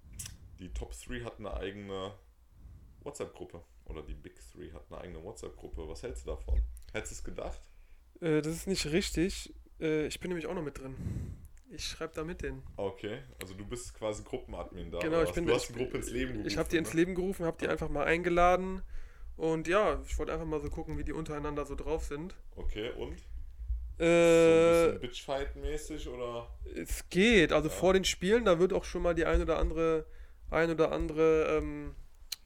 die 0.59 0.69
Top 0.73 0.93
3 0.93 1.21
hat 1.21 1.39
eine 1.39 1.55
eigene 1.55 2.13
WhatsApp-Gruppe. 3.03 3.63
Oder 3.87 4.03
die 4.03 4.15
Big 4.15 4.35
3 4.55 4.71
hat 4.73 4.85
eine 4.91 5.01
eigene 5.01 5.23
WhatsApp-Gruppe. 5.23 5.89
Was 5.89 6.03
hältst 6.03 6.27
du 6.27 6.31
davon? 6.31 6.61
Hättest 6.93 7.13
du 7.13 7.15
es 7.17 7.25
gedacht? 7.25 7.61
äh, 8.21 8.43
das 8.43 8.55
ist 8.55 8.67
nicht 8.67 8.87
richtig. 8.87 9.53
Äh, 9.81 10.07
ich 10.07 10.21
bin 10.21 10.29
nämlich 10.29 10.47
auch 10.47 10.55
noch 10.55 10.63
mit 10.63 10.79
drin. 10.79 10.95
Ich 11.73 11.85
schreibe 11.87 12.13
da 12.15 12.25
mit 12.25 12.43
denen. 12.43 12.63
Okay, 12.77 13.19
also 13.41 13.55
du 13.55 13.65
bist 13.65 13.95
quasi 13.95 14.25
Gruppenadmin 14.25 14.91
da. 14.91 14.99
Genau, 14.99 15.23
ich 15.23 15.31
bin 15.33 15.47
Du 15.47 15.55
hast 15.55 15.69
die 15.69 15.73
Gruppe 15.73 15.99
ins 15.99 16.11
Leben 16.11 16.33
gerufen. 16.33 16.49
Ich 16.49 16.59
habe 16.59 16.69
die 16.69 16.77
ins 16.77 16.93
ne? 16.93 17.01
Leben 17.01 17.15
gerufen, 17.15 17.47
habe 17.47 17.57
die 17.61 17.69
einfach 17.69 17.89
mal 17.89 18.05
eingeladen. 18.05 18.83
Und 19.37 19.69
ja, 19.69 20.01
ich 20.07 20.19
wollte 20.19 20.33
einfach 20.33 20.47
mal 20.47 20.61
so 20.61 20.69
gucken, 20.69 20.99
wie 20.99 21.05
die 21.05 21.13
untereinander 21.13 21.65
so 21.65 21.75
drauf 21.77 22.05
sind. 22.05 22.35
Okay, 22.57 22.91
und? 22.91 23.19
so 23.99 24.05
Äh, 24.05 24.97
ein 24.97 24.99
bisschen 24.99 25.01
Bitchfight-mäßig 25.01 26.09
oder? 26.09 26.49
es 26.75 27.09
geht. 27.09 27.53
Also 27.53 27.69
Ja. 27.69 27.75
vor 27.75 27.93
den 27.93 28.05
Spielen, 28.05 28.45
da 28.45 28.59
wird 28.59 28.73
auch 28.73 28.85
schon 28.85 29.03
mal 29.03 29.15
die 29.15 29.25
ein 29.25 29.41
oder 29.41 29.59
andere, 29.59 30.07
ein 30.51 30.71
oder 30.71 30.91
andere, 30.93 31.57
ähm, 31.59 31.95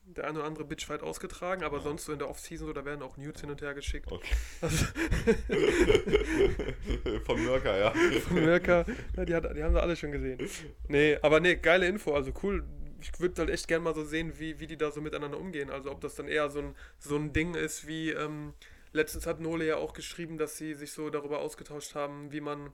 der 0.06 0.26
ein 0.28 0.36
oder 0.36 0.44
andere 0.44 0.64
Bitchfight 0.64 1.02
ausgetragen, 1.02 1.64
aber 1.64 1.78
Ja. 1.78 1.82
sonst 1.84 2.04
so 2.04 2.12
in 2.12 2.18
der 2.18 2.28
Offseason 2.28 2.66
so, 2.66 2.72
da 2.72 2.84
werden 2.84 3.02
auch 3.02 3.16
Nudes 3.16 3.40
hin 3.40 3.50
und 3.50 3.60
her 3.62 3.74
geschickt. 3.74 4.10
Okay. 4.12 4.28
Also, 4.60 4.84
Von 7.24 7.42
Mirka, 7.44 7.76
ja. 7.76 7.90
von 7.92 8.36
Mirka, 8.44 8.84
ja, 9.16 9.24
die, 9.24 9.34
hat, 9.34 9.56
die 9.56 9.62
haben 9.62 9.72
sie 9.74 9.80
alle 9.82 9.96
schon 9.96 10.12
gesehen. 10.12 10.38
Nee, 10.88 11.18
aber 11.22 11.40
nee, 11.40 11.56
geile 11.56 11.86
Info, 11.86 12.14
also 12.14 12.32
cool. 12.42 12.64
Ich 13.00 13.18
würde 13.20 13.40
halt 13.42 13.50
echt 13.50 13.68
gerne 13.68 13.84
mal 13.84 13.94
so 13.94 14.04
sehen, 14.04 14.32
wie, 14.38 14.60
wie 14.60 14.66
die 14.66 14.78
da 14.78 14.90
so 14.90 15.00
miteinander 15.00 15.38
umgehen. 15.38 15.68
Also 15.70 15.90
ob 15.90 16.00
das 16.00 16.14
dann 16.14 16.26
eher 16.28 16.48
so 16.48 16.60
ein, 16.60 16.74
so 16.98 17.16
ein 17.16 17.32
Ding 17.34 17.54
ist 17.54 17.86
wie, 17.86 18.10
ähm, 18.10 18.54
letztens 18.92 19.26
hat 19.26 19.40
Nole 19.40 19.66
ja 19.66 19.76
auch 19.76 19.92
geschrieben, 19.92 20.38
dass 20.38 20.56
sie 20.56 20.74
sich 20.74 20.92
so 20.92 21.10
darüber 21.10 21.40
ausgetauscht 21.40 21.94
haben, 21.94 22.32
wie 22.32 22.40
man 22.40 22.72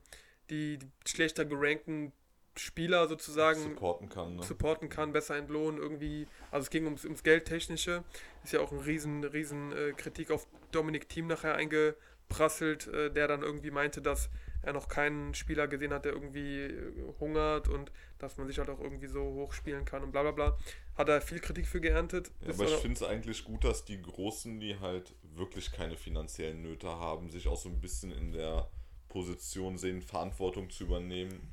die, 0.49 0.79
die 0.79 0.87
schlechter 1.07 1.45
gerankten 1.45 2.13
Spieler 2.57 3.09
sozusagen 3.09 3.63
supporten 3.63 4.09
kann. 4.09 4.37
Ne? 4.37 4.43
supporten 4.43 4.89
kann, 4.89 5.13
besser 5.13 5.37
entlohnen 5.37 5.81
irgendwie. 5.81 6.27
Also 6.51 6.65
es 6.65 6.71
ging 6.71 6.85
ums, 6.85 7.05
ums 7.05 7.23
Geldtechnische. 7.23 8.05
Ist 8.45 8.53
ja 8.53 8.61
auch 8.61 8.73
ein 8.73 8.81
riesen, 8.81 9.25
riesen 9.25 9.73
äh, 9.73 9.93
Kritik 9.93 10.31
auf 10.31 10.47
Dominik 10.73 11.09
Thiem 11.09 11.27
nachher 11.27 11.55
eingeprasselt, 11.55 12.89
äh, 12.89 13.11
der 13.11 13.29
dann 13.29 13.43
irgendwie 13.43 13.71
meinte, 13.71 14.03
dass 14.03 14.31
er 14.63 14.73
noch 14.73 14.89
keinen 14.89 15.33
Spieler 15.35 15.69
gesehen 15.69 15.93
hat, 15.93 16.05
der 16.05 16.13
irgendwie 16.13 16.65
äh, 16.65 16.93
hungert 17.19 17.69
und 17.69 17.93
dass 18.19 18.37
man 18.37 18.47
sich 18.47 18.59
halt 18.59 18.69
auch 18.69 18.81
irgendwie 18.81 19.07
so 19.07 19.23
hochspielen 19.23 19.85
kann 19.85 20.03
und 20.03 20.13
bla 20.13 20.23
bla 20.23 20.33
bla. 20.33 20.59
Hat 20.97 21.09
er 21.09 21.21
viel 21.21 21.41
Kritik 21.41 21.67
für 21.67 21.81
geerntet. 21.81 22.31
Ja, 22.43 22.53
aber 22.53 22.65
ich 22.65 22.77
finde 22.77 22.97
es 22.97 23.03
eigentlich 23.03 23.45
gut, 23.45 23.65
dass 23.65 23.85
die 23.85 24.03
Großen, 24.03 24.61
die 24.61 24.79
halt 24.79 25.15
wirklich 25.23 25.73
keine 25.73 25.97
finanziellen 25.97 26.63
Nöte 26.63 26.89
haben, 26.89 27.31
sich 27.31 27.49
auch 27.49 27.57
so 27.57 27.69
ein 27.69 27.81
bisschen 27.81 28.13
in 28.13 28.33
der 28.33 28.69
Position 29.09 29.79
sehen, 29.79 30.03
Verantwortung 30.03 30.69
zu 30.69 30.85
übernehmen 30.85 31.51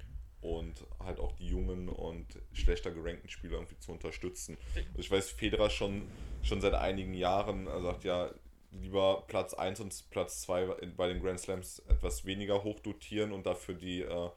und 0.47 0.85
halt 0.99 1.19
auch 1.19 1.33
die 1.33 1.47
jungen 1.47 1.89
und 1.89 2.25
schlechter 2.53 2.91
gerankten 2.91 3.29
Spieler 3.29 3.55
irgendwie 3.55 3.77
zu 3.79 3.91
unterstützen. 3.91 4.57
Also 4.75 4.99
ich 4.99 5.11
weiß, 5.11 5.31
Federer 5.31 5.69
schon, 5.69 6.03
schon 6.41 6.61
seit 6.61 6.73
einigen 6.73 7.13
Jahren 7.13 7.65
sagt 7.81 8.03
ja, 8.03 8.31
lieber 8.71 9.23
Platz 9.27 9.53
1 9.53 9.79
und 9.79 10.09
Platz 10.09 10.41
2 10.41 10.65
bei 10.95 11.07
den 11.07 11.21
Grand 11.21 11.39
Slams 11.39 11.79
etwas 11.87 12.25
weniger 12.25 12.63
hoch 12.63 12.79
dotieren 12.79 13.31
und 13.31 13.45
dafür 13.45 13.75
die, 13.75 14.01
äh, 14.01 14.29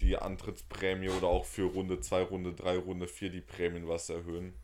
die 0.00 0.16
Antrittsprämie 0.16 1.10
oder 1.10 1.28
auch 1.28 1.44
für 1.44 1.64
Runde 1.64 2.00
2, 2.00 2.22
Runde 2.22 2.52
3, 2.54 2.78
Runde 2.78 3.08
4 3.08 3.30
die 3.30 3.40
Prämien 3.40 3.88
was 3.88 4.08
erhöhen. 4.10 4.54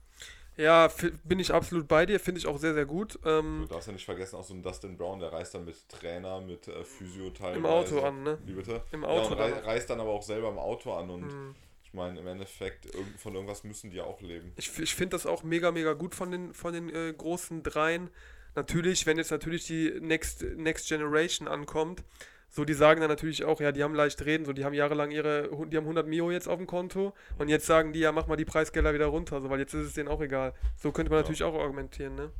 Ja, 0.58 0.90
bin 1.24 1.38
ich 1.40 1.54
absolut 1.54 1.88
bei 1.88 2.04
dir, 2.04 2.20
finde 2.20 2.40
ich 2.40 2.46
auch 2.46 2.58
sehr, 2.58 2.74
sehr 2.74 2.84
gut. 2.84 3.18
Du 3.22 3.28
Ähm, 3.28 3.66
darfst 3.70 3.86
ja 3.86 3.92
nicht 3.94 4.04
vergessen, 4.04 4.36
auch 4.36 4.44
so 4.44 4.52
ein 4.52 4.62
Dustin 4.62 4.96
Brown, 4.98 5.20
der 5.20 5.32
reist 5.32 5.54
dann 5.54 5.64
mit 5.64 5.88
Trainer, 5.88 6.40
mit 6.40 6.68
äh, 6.68 6.84
Physio 6.84 7.30
teilweise. 7.30 7.58
Im 7.58 7.66
Auto 7.66 8.00
an, 8.00 8.22
ne? 8.24 8.38
Wie 8.44 8.52
bitte? 8.52 8.82
Im 8.92 9.02
ja, 9.02 9.08
Auto 9.08 9.32
und 9.32 9.38
dann 9.38 9.52
rei 9.52 9.60
reist 9.60 9.88
dann 9.88 10.00
aber 10.00 10.10
auch 10.10 10.22
selber 10.22 10.48
im 10.50 10.58
Auto 10.58 10.92
an 10.92 11.08
und 11.10 11.22
Mhm. 11.22 11.54
ich 11.82 11.94
meine, 11.94 12.20
im 12.20 12.26
Endeffekt, 12.26 12.88
von 13.16 13.34
irgendwas 13.34 13.64
müssen 13.64 13.90
die 13.90 14.00
auch 14.00 14.20
leben. 14.20 14.52
Ich, 14.56 14.78
ich 14.78 14.94
finde 14.94 15.14
das 15.16 15.24
auch 15.26 15.42
mega, 15.42 15.70
mega 15.72 15.94
gut 15.94 16.14
von 16.14 16.30
den, 16.30 16.52
von 16.52 16.74
den 16.74 16.94
äh, 16.94 17.14
großen 17.16 17.62
Dreien. 17.62 18.10
Natürlich, 18.54 19.06
wenn 19.06 19.16
jetzt 19.18 19.30
natürlich 19.30 19.66
die 19.66 19.92
Next, 20.00 20.42
Next 20.42 20.88
Generation 20.88 21.46
ankommt, 21.48 22.02
so 22.48 22.64
die 22.64 22.74
sagen 22.74 23.00
dann 23.00 23.10
natürlich 23.10 23.44
auch, 23.44 23.60
ja, 23.60 23.72
die 23.72 23.82
haben 23.82 23.94
leicht 23.94 24.24
reden, 24.24 24.44
so 24.44 24.52
die 24.52 24.64
haben 24.64 24.74
jahrelang 24.74 25.10
ihre, 25.10 25.48
die 25.66 25.76
haben 25.76 25.84
100 25.84 26.06
Mio 26.06 26.30
jetzt 26.30 26.48
auf 26.48 26.56
dem 26.56 26.66
Konto 26.66 27.12
und 27.38 27.48
jetzt 27.48 27.66
sagen 27.66 27.92
die, 27.92 28.00
ja, 28.00 28.12
mach 28.12 28.26
mal 28.26 28.36
die 28.36 28.44
Preisgelder 28.44 28.94
wieder 28.94 29.06
runter, 29.06 29.40
so, 29.40 29.50
weil 29.50 29.60
jetzt 29.60 29.74
ist 29.74 29.86
es 29.86 29.94
denen 29.94 30.08
auch 30.08 30.20
egal. 30.20 30.54
So 30.76 30.92
könnte 30.92 31.10
man 31.10 31.18
Ja. 31.18 31.22
natürlich 31.22 31.42
auch 31.42 31.54
argumentieren, 31.54 32.14
ne? 32.14 32.32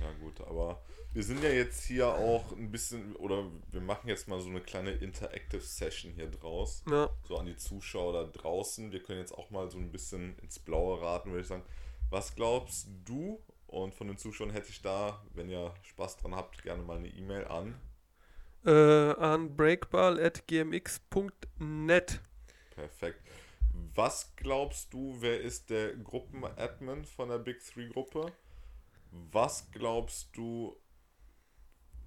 Ja 0.00 0.10
gut, 0.20 0.40
aber 0.40 0.82
wir 1.14 1.22
sind 1.22 1.42
ja 1.44 1.50
jetzt 1.50 1.84
hier 1.84 2.08
auch 2.08 2.52
ein 2.52 2.70
bisschen, 2.72 3.14
oder 3.16 3.44
wir 3.70 3.82
machen 3.82 4.08
jetzt 4.08 4.28
mal 4.28 4.40
so 4.40 4.48
eine 4.48 4.60
kleine 4.62 4.92
Interactive 4.92 5.60
Session 5.60 6.12
hier 6.12 6.26
draus. 6.28 6.82
Ja. 6.90 7.10
So 7.28 7.36
an 7.36 7.46
die 7.46 7.56
Zuschauer 7.56 8.12
da 8.14 8.24
draußen. 8.24 8.90
Wir 8.92 9.02
können 9.02 9.20
jetzt 9.20 9.32
auch 9.32 9.50
mal 9.50 9.70
so 9.70 9.76
ein 9.78 9.92
bisschen 9.92 10.38
ins 10.38 10.58
Blaue 10.58 11.02
raten, 11.02 11.30
würde 11.30 11.42
ich 11.42 11.46
sagen. 11.48 11.64
Was 12.08 12.34
glaubst 12.34 12.88
du? 13.04 13.40
Und 13.66 13.94
von 13.94 14.06
den 14.06 14.16
Zuschauern 14.16 14.50
hätte 14.50 14.70
ich 14.70 14.82
da, 14.82 15.22
wenn 15.34 15.48
ihr 15.48 15.72
Spaß 15.82 16.16
dran 16.16 16.34
habt, 16.34 16.62
gerne 16.62 16.82
mal 16.82 16.96
eine 16.96 17.08
E-Mail 17.08 17.44
an. 17.46 17.74
Äh, 18.64 19.14
an 19.14 19.56
breakball.gmx.net. 19.56 22.20
Perfekt. 22.74 23.20
Was 23.94 24.32
glaubst 24.36 24.94
du, 24.94 25.16
wer 25.18 25.40
ist 25.40 25.70
der 25.70 25.96
Gruppenadmin 25.96 27.04
von 27.04 27.28
der 27.28 27.38
Big 27.38 27.58
Three 27.64 27.88
Gruppe? 27.88 28.32
Was 29.10 29.68
glaubst 29.72 30.28
du, 30.36 30.76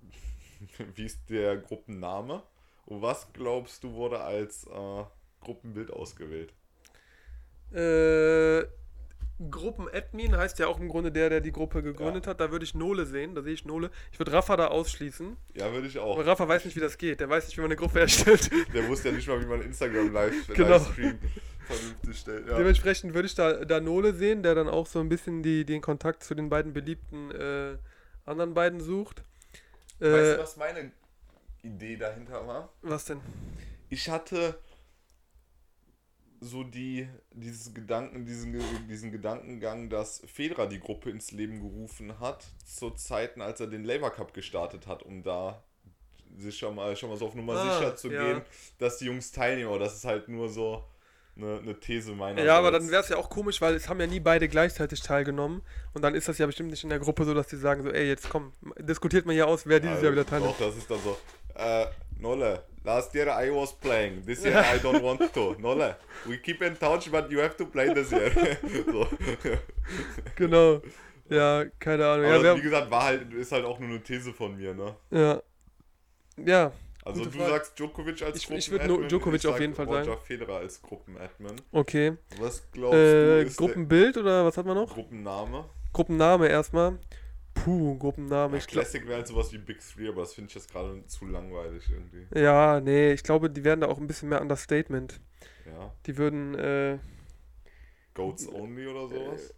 wie 0.95 1.05
ist 1.05 1.29
der 1.29 1.57
Gruppenname? 1.57 2.43
Und 2.85 3.01
was 3.01 3.33
glaubst 3.33 3.83
du, 3.83 3.91
wurde 3.93 4.21
als 4.21 4.65
äh, 4.67 5.03
Gruppenbild 5.41 5.91
ausgewählt? 5.91 6.53
Äh, 7.71 8.63
Gruppenadmin 9.51 10.35
heißt 10.37 10.59
ja 10.59 10.67
auch 10.67 10.79
im 10.79 10.87
Grunde 10.87 11.11
der, 11.11 11.29
der 11.29 11.41
die 11.41 11.51
Gruppe 11.51 11.83
gegründet 11.83 12.25
hat. 12.27 12.39
Da 12.39 12.51
würde 12.51 12.63
ich 12.63 12.73
Nole 12.73 13.05
sehen, 13.05 13.35
da 13.35 13.41
sehe 13.41 13.53
ich 13.53 13.65
Nole. 13.65 13.91
Ich 14.11 14.19
würde 14.19 14.31
Rafa 14.31 14.55
da 14.55 14.67
ausschließen. 14.67 15.35
Ja, 15.55 15.71
würde 15.73 15.87
ich 15.87 15.99
auch. 15.99 16.15
Aber 16.17 16.25
Rafa 16.25 16.47
weiß 16.47 16.63
nicht, 16.65 16.75
wie 16.75 16.79
das 16.79 16.97
geht. 16.97 17.19
Der 17.19 17.29
weiß 17.29 17.47
nicht, 17.47 17.57
wie 17.57 17.61
man 17.61 17.67
eine 17.69 17.75
Gruppe 17.75 17.99
erstellt. 17.99 18.49
Der 18.73 18.87
wusste 18.87 19.09
ja 19.09 19.15
nicht 19.15 19.27
mal, 19.27 19.41
wie 19.41 19.45
man 19.45 19.61
Instagram 19.61 20.13
live 20.13 20.47
Genau. 20.53 20.69
Livestream 20.69 21.19
vernünftig 21.67 22.17
stellt. 22.17 22.47
Ja. 22.47 22.57
Dementsprechend 22.57 23.13
würde 23.13 23.25
ich 23.25 23.35
da, 23.35 23.65
da 23.65 23.79
Nole 23.81 24.13
sehen, 24.13 24.41
der 24.43 24.55
dann 24.55 24.69
auch 24.69 24.87
so 24.87 24.99
ein 24.99 25.09
bisschen 25.09 25.43
die, 25.43 25.65
den 25.65 25.81
Kontakt 25.81 26.23
zu 26.23 26.33
den 26.35 26.49
beiden 26.49 26.73
beliebten 26.73 27.31
äh, 27.31 27.77
anderen 28.25 28.53
beiden 28.53 28.79
sucht. 28.79 29.23
Äh, 29.99 30.11
Weißt 30.11 30.37
du, 30.37 30.41
was 30.43 30.57
meine 30.57 30.91
Idee 31.63 31.97
dahinter 31.97 32.45
war? 32.47 32.69
was 32.81 33.05
denn? 33.05 33.19
ich 33.89 34.09
hatte 34.09 34.57
so 36.45 36.63
die, 36.63 37.07
dieses 37.31 37.73
Gedanken, 37.73 38.25
diesen, 38.25 38.61
diesen 38.87 39.11
Gedankengang, 39.11 39.89
dass 39.89 40.21
Federer 40.25 40.67
die 40.67 40.79
Gruppe 40.79 41.09
ins 41.09 41.31
Leben 41.31 41.59
gerufen 41.59 42.19
hat, 42.19 42.45
zu 42.65 42.91
Zeiten, 42.91 43.41
als 43.41 43.59
er 43.59 43.67
den 43.67 43.83
Labour 43.83 44.11
Cup 44.11 44.33
gestartet 44.33 44.87
hat, 44.87 45.03
um 45.03 45.23
da 45.23 45.63
sich 46.37 46.57
schon 46.57 46.75
mal, 46.75 46.95
schon 46.95 47.09
mal 47.09 47.17
so 47.17 47.27
auf 47.27 47.35
Nummer 47.35 47.53
Ah, 47.53 47.77
sicher 47.79 47.95
zu 47.95 48.11
ja. 48.11 48.23
gehen, 48.23 48.41
dass 48.77 48.97
die 48.97 49.05
Jungs 49.05 49.31
teilnehmen. 49.31 49.69
Aber 49.69 49.79
das 49.79 49.95
ist 49.95 50.05
halt 50.05 50.27
nur 50.27 50.49
so 50.49 50.83
eine, 51.37 51.59
eine 51.59 51.79
These 51.79 52.13
meiner 52.13 52.43
Ja, 52.43 52.57
aber 52.57 52.71
dann 52.71 52.89
wäre 52.89 53.01
es 53.01 53.09
ja 53.09 53.17
auch 53.17 53.29
komisch, 53.29 53.61
weil 53.61 53.75
es 53.75 53.89
haben 53.89 53.99
ja 53.99 54.07
nie 54.07 54.19
beide 54.19 54.47
gleichzeitig 54.47 55.01
teilgenommen. 55.01 55.61
Und 55.93 56.01
dann 56.01 56.15
ist 56.15 56.27
das 56.27 56.37
ja 56.37 56.45
bestimmt 56.45 56.71
nicht 56.71 56.83
in 56.83 56.89
der 56.89 56.99
Gruppe 56.99 57.25
so, 57.25 57.33
dass 57.33 57.47
die 57.47 57.57
sagen 57.57 57.83
so, 57.83 57.89
ey, 57.89 58.07
jetzt 58.07 58.29
komm, 58.29 58.53
diskutiert 58.79 59.25
mal 59.25 59.33
hier 59.33 59.47
aus, 59.47 59.65
wer 59.65 59.79
dieses 59.79 60.01
Jahr 60.01 60.11
wieder 60.11 60.25
teilnimmt. 60.25 60.53
Doch, 60.59 60.67
das 60.67 60.77
ist 60.77 60.89
dann 60.89 60.99
so. 61.03 61.17
Äh, 61.55 61.87
Nolle, 62.19 62.63
last 62.85 63.13
year 63.15 63.27
I 63.29 63.49
was 63.51 63.73
playing, 63.73 64.23
this 64.25 64.43
year 64.45 64.57
I 64.57 64.77
don't 64.79 65.01
want 65.01 65.33
to. 65.33 65.55
Nolle, 65.59 65.95
we 66.25 66.37
keep 66.37 66.61
in 66.61 66.75
touch, 66.77 67.11
but 67.11 67.29
you 67.31 67.39
have 67.39 67.55
to 67.57 67.65
play 67.65 67.93
this 67.93 68.11
year. 68.11 68.31
so. 68.85 69.07
Genau. 70.35 70.81
Ja, 71.29 71.65
keine 71.79 72.05
Ahnung. 72.07 72.25
Aber 72.25 72.43
Ja, 72.45 72.55
wie 72.57 72.61
gesagt, 72.61 72.91
war 72.91 73.03
halt, 73.03 73.33
ist 73.33 73.51
halt 73.51 73.65
auch 73.65 73.79
nur 73.79 73.89
eine 73.89 74.03
These 74.03 74.31
von 74.33 74.55
mir, 74.55 74.73
ne? 74.75 74.95
ja. 75.11 75.41
Ja, 76.37 76.71
Also 77.05 77.23
du 77.23 77.31
Frage. 77.31 77.49
sagst 77.49 77.79
Djokovic 77.79 78.21
als 78.21 78.37
Ich- 78.37 78.43
ich 78.43 78.69
würd 78.69 78.81
Gruppenadmin, 78.81 78.99
nur 78.99 79.07
Djokovic 79.07 79.39
ich 79.41 79.47
auf 79.47 79.59
jeden 79.59 79.73
Fall 79.73 79.85
Roger 79.85 80.03
sagen. 80.03 80.19
Federer 80.25 80.57
als 80.57 80.81
Gruppenadmin. 80.81 81.55
okay. 81.71 82.17
Was 82.39 82.61
glaubst 82.73 82.93
du 82.93 82.97
Äh, 82.97 83.43
ist 83.43 83.57
Gruppenbild 83.57 84.17
oder 84.17 84.45
was 84.45 84.57
hat 84.57 84.65
man 84.65 84.75
noch? 84.75 84.93
Gruppenname? 84.93 85.65
Gruppenname 85.93 86.47
erstmal. 86.49 86.97
Puh, 87.55 87.97
Gruppenname. 87.97 88.57
Ja, 88.57 88.65
Classic 88.65 89.03
wäre 89.07 89.17
halt 89.17 89.27
sowas 89.27 89.51
wie 89.51 89.57
Big 89.57 89.79
Three, 89.79 90.07
aber 90.09 90.21
das 90.21 90.33
finde 90.33 90.49
ich 90.49 90.55
jetzt 90.55 90.71
gerade 90.71 91.03
zu 91.07 91.25
langweilig 91.25 91.89
irgendwie. 91.89 92.27
ja, 92.39 92.79
nee, 92.79 93.13
ich 93.13 93.23
glaube, 93.23 93.49
die 93.49 93.63
werden 93.63 93.81
da 93.81 93.87
auch 93.87 93.97
ein 93.97 94.07
bisschen 94.07 94.29
mehr 94.29 94.41
Understatement. 94.41 95.19
Ja. 95.65 95.91
Die 96.05 96.17
würden 96.17 96.53
äh, 96.55 96.99
Goats 98.15 98.47
Only 98.47 98.87
oder 98.87 99.07
sowas? 99.09 99.53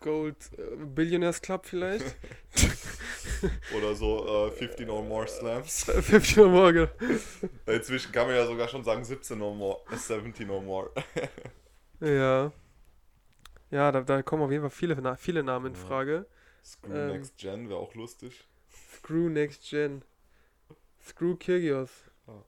Gold 0.00 0.36
äh, 0.58 0.76
Billionaires 0.76 1.40
Club 1.40 1.64
vielleicht. 1.66 2.16
Oder 3.76 3.94
so 3.94 4.48
äh, 4.48 4.50
15 4.50 4.90
or 4.90 5.02
more 5.02 5.26
Slams. 5.26 5.84
50 5.84 6.38
Uhr 6.38 6.48
morgen. 6.48 6.88
Inzwischen 7.66 8.12
kann 8.12 8.26
man 8.26 8.36
ja 8.36 8.46
sogar 8.46 8.68
schon 8.68 8.84
sagen 8.84 9.04
17 9.04 9.40
or 9.40 9.54
more, 9.54 9.80
äh, 9.90 9.96
17 9.96 10.50
or 10.50 10.60
more. 10.62 10.90
Ja. 12.00 12.52
Ja, 13.70 13.90
da, 13.90 14.02
da 14.02 14.22
kommen 14.22 14.42
auf 14.42 14.50
jeden 14.50 14.62
Fall 14.62 14.70
viele, 14.70 15.16
viele 15.16 15.42
Namen 15.42 15.74
in. 15.74 15.76
Frage. 15.76 16.26
Screw 16.64 16.92
Ähm. 16.94 17.08
Next 17.12 17.36
Gen 17.38 17.68
wäre 17.68 17.78
auch 17.78 17.94
lustig. 17.94 18.44
Screw 18.96 19.28
Next 19.28 19.68
Gen. 19.68 20.02
Screw 21.02 21.36
Kyrgios. 21.36 21.90
Ja. 22.26 22.44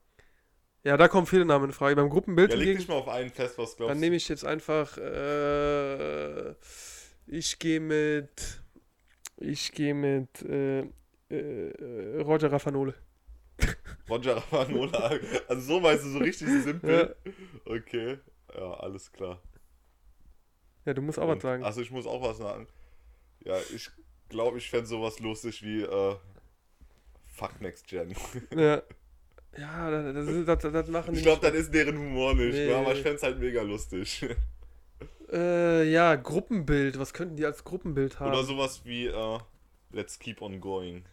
Ja, 0.85 0.97
da 0.97 1.09
kommen 1.09 1.27
viele 1.27 1.45
Namen 1.45 1.67
in 1.67 1.73
Frage. 1.73 1.97
Beim 1.97 2.09
Gruppenbild 2.09 2.51
Ja, 2.51 2.57
leg 2.57 2.65
hingegen, 2.69 2.79
dich 2.81 2.89
mal 2.89 2.95
auf 2.97 3.09
einen 3.09 3.31
fest, 3.31 3.59
was 3.59 3.77
glaubst 3.77 3.91
dann 3.91 4.01
nehme 4.01 4.17
ich 4.17 4.29
jetzt 4.29 4.45
einfach, 4.45 4.97
äh, 4.99 6.55
ich 7.27 7.59
gehe 7.59 7.81
mit, 7.81 8.63
ich 9.39 9.73
gehe 9.73 9.95
mit, 9.95 10.43
äh, 10.43 10.81
äh, 11.29 12.21
Roger 12.23 12.53
Raffanole. 12.53 12.95
Roger 14.09 14.37
Rafanola. 14.37 15.19
Also 15.49 15.61
so 15.63 15.81
meinst 15.81 16.05
du 16.05 16.11
so 16.11 16.19
richtig 16.19 16.49
simpel. 16.63 17.17
Okay. 17.65 18.19
Ja, 18.55 18.75
alles 18.75 19.11
klar. 19.13 19.43
Ja, 20.85 20.95
du 20.95 21.03
musst 21.03 21.19
auch 21.19 21.27
was 21.27 21.35
Und- 21.35 21.43
sagen. 21.43 21.65
Also 21.65 21.81
ich 21.83 21.91
muss 21.91 22.07
auch 22.07 22.23
was 22.23 22.39
sagen. 22.39 22.69
Ja, 23.45 23.59
ich 23.75 23.91
glaube, 24.29 24.59
ich 24.59 24.69
fände 24.71 24.87
sowas 24.87 25.19
lustig 25.21 25.63
wie 25.63 25.83
äh, 25.83 26.17
Fuck 27.27 27.61
Next 27.61 27.87
Gen. 27.89 28.15
Ja. 28.55 28.83
Ja, 29.59 29.91
das, 29.91 30.45
das, 30.45 30.71
das 30.73 30.89
machen 30.89 31.13
die 31.15 31.19
Ich 31.21 31.25
glaube, 31.25 31.41
das 31.41 31.55
ist 31.59 31.73
deren 31.73 31.97
Humor 31.97 32.35
nicht, 32.35 32.53
Nee. 32.53 32.67
ne? 32.67 32.77
aber 32.77 32.93
ich 32.93 33.01
fände 33.01 33.17
es 33.17 33.23
halt 33.23 33.39
mega 33.39 33.63
lustig. 33.63 34.27
Äh, 35.33 35.91
ja, 35.91 36.15
Gruppenbild. 36.15 37.01
Was 37.01 37.13
könnten 37.13 37.35
die 37.35 37.45
als 37.45 37.65
Gruppenbild 37.65 38.21
haben? 38.21 38.31
Oder 38.31 38.45
sowas 38.45 38.83
wie 38.85 39.07
äh, 39.09 39.39
Let's 39.91 40.21
keep 40.21 40.41
on 40.41 40.61
going. 40.61 41.05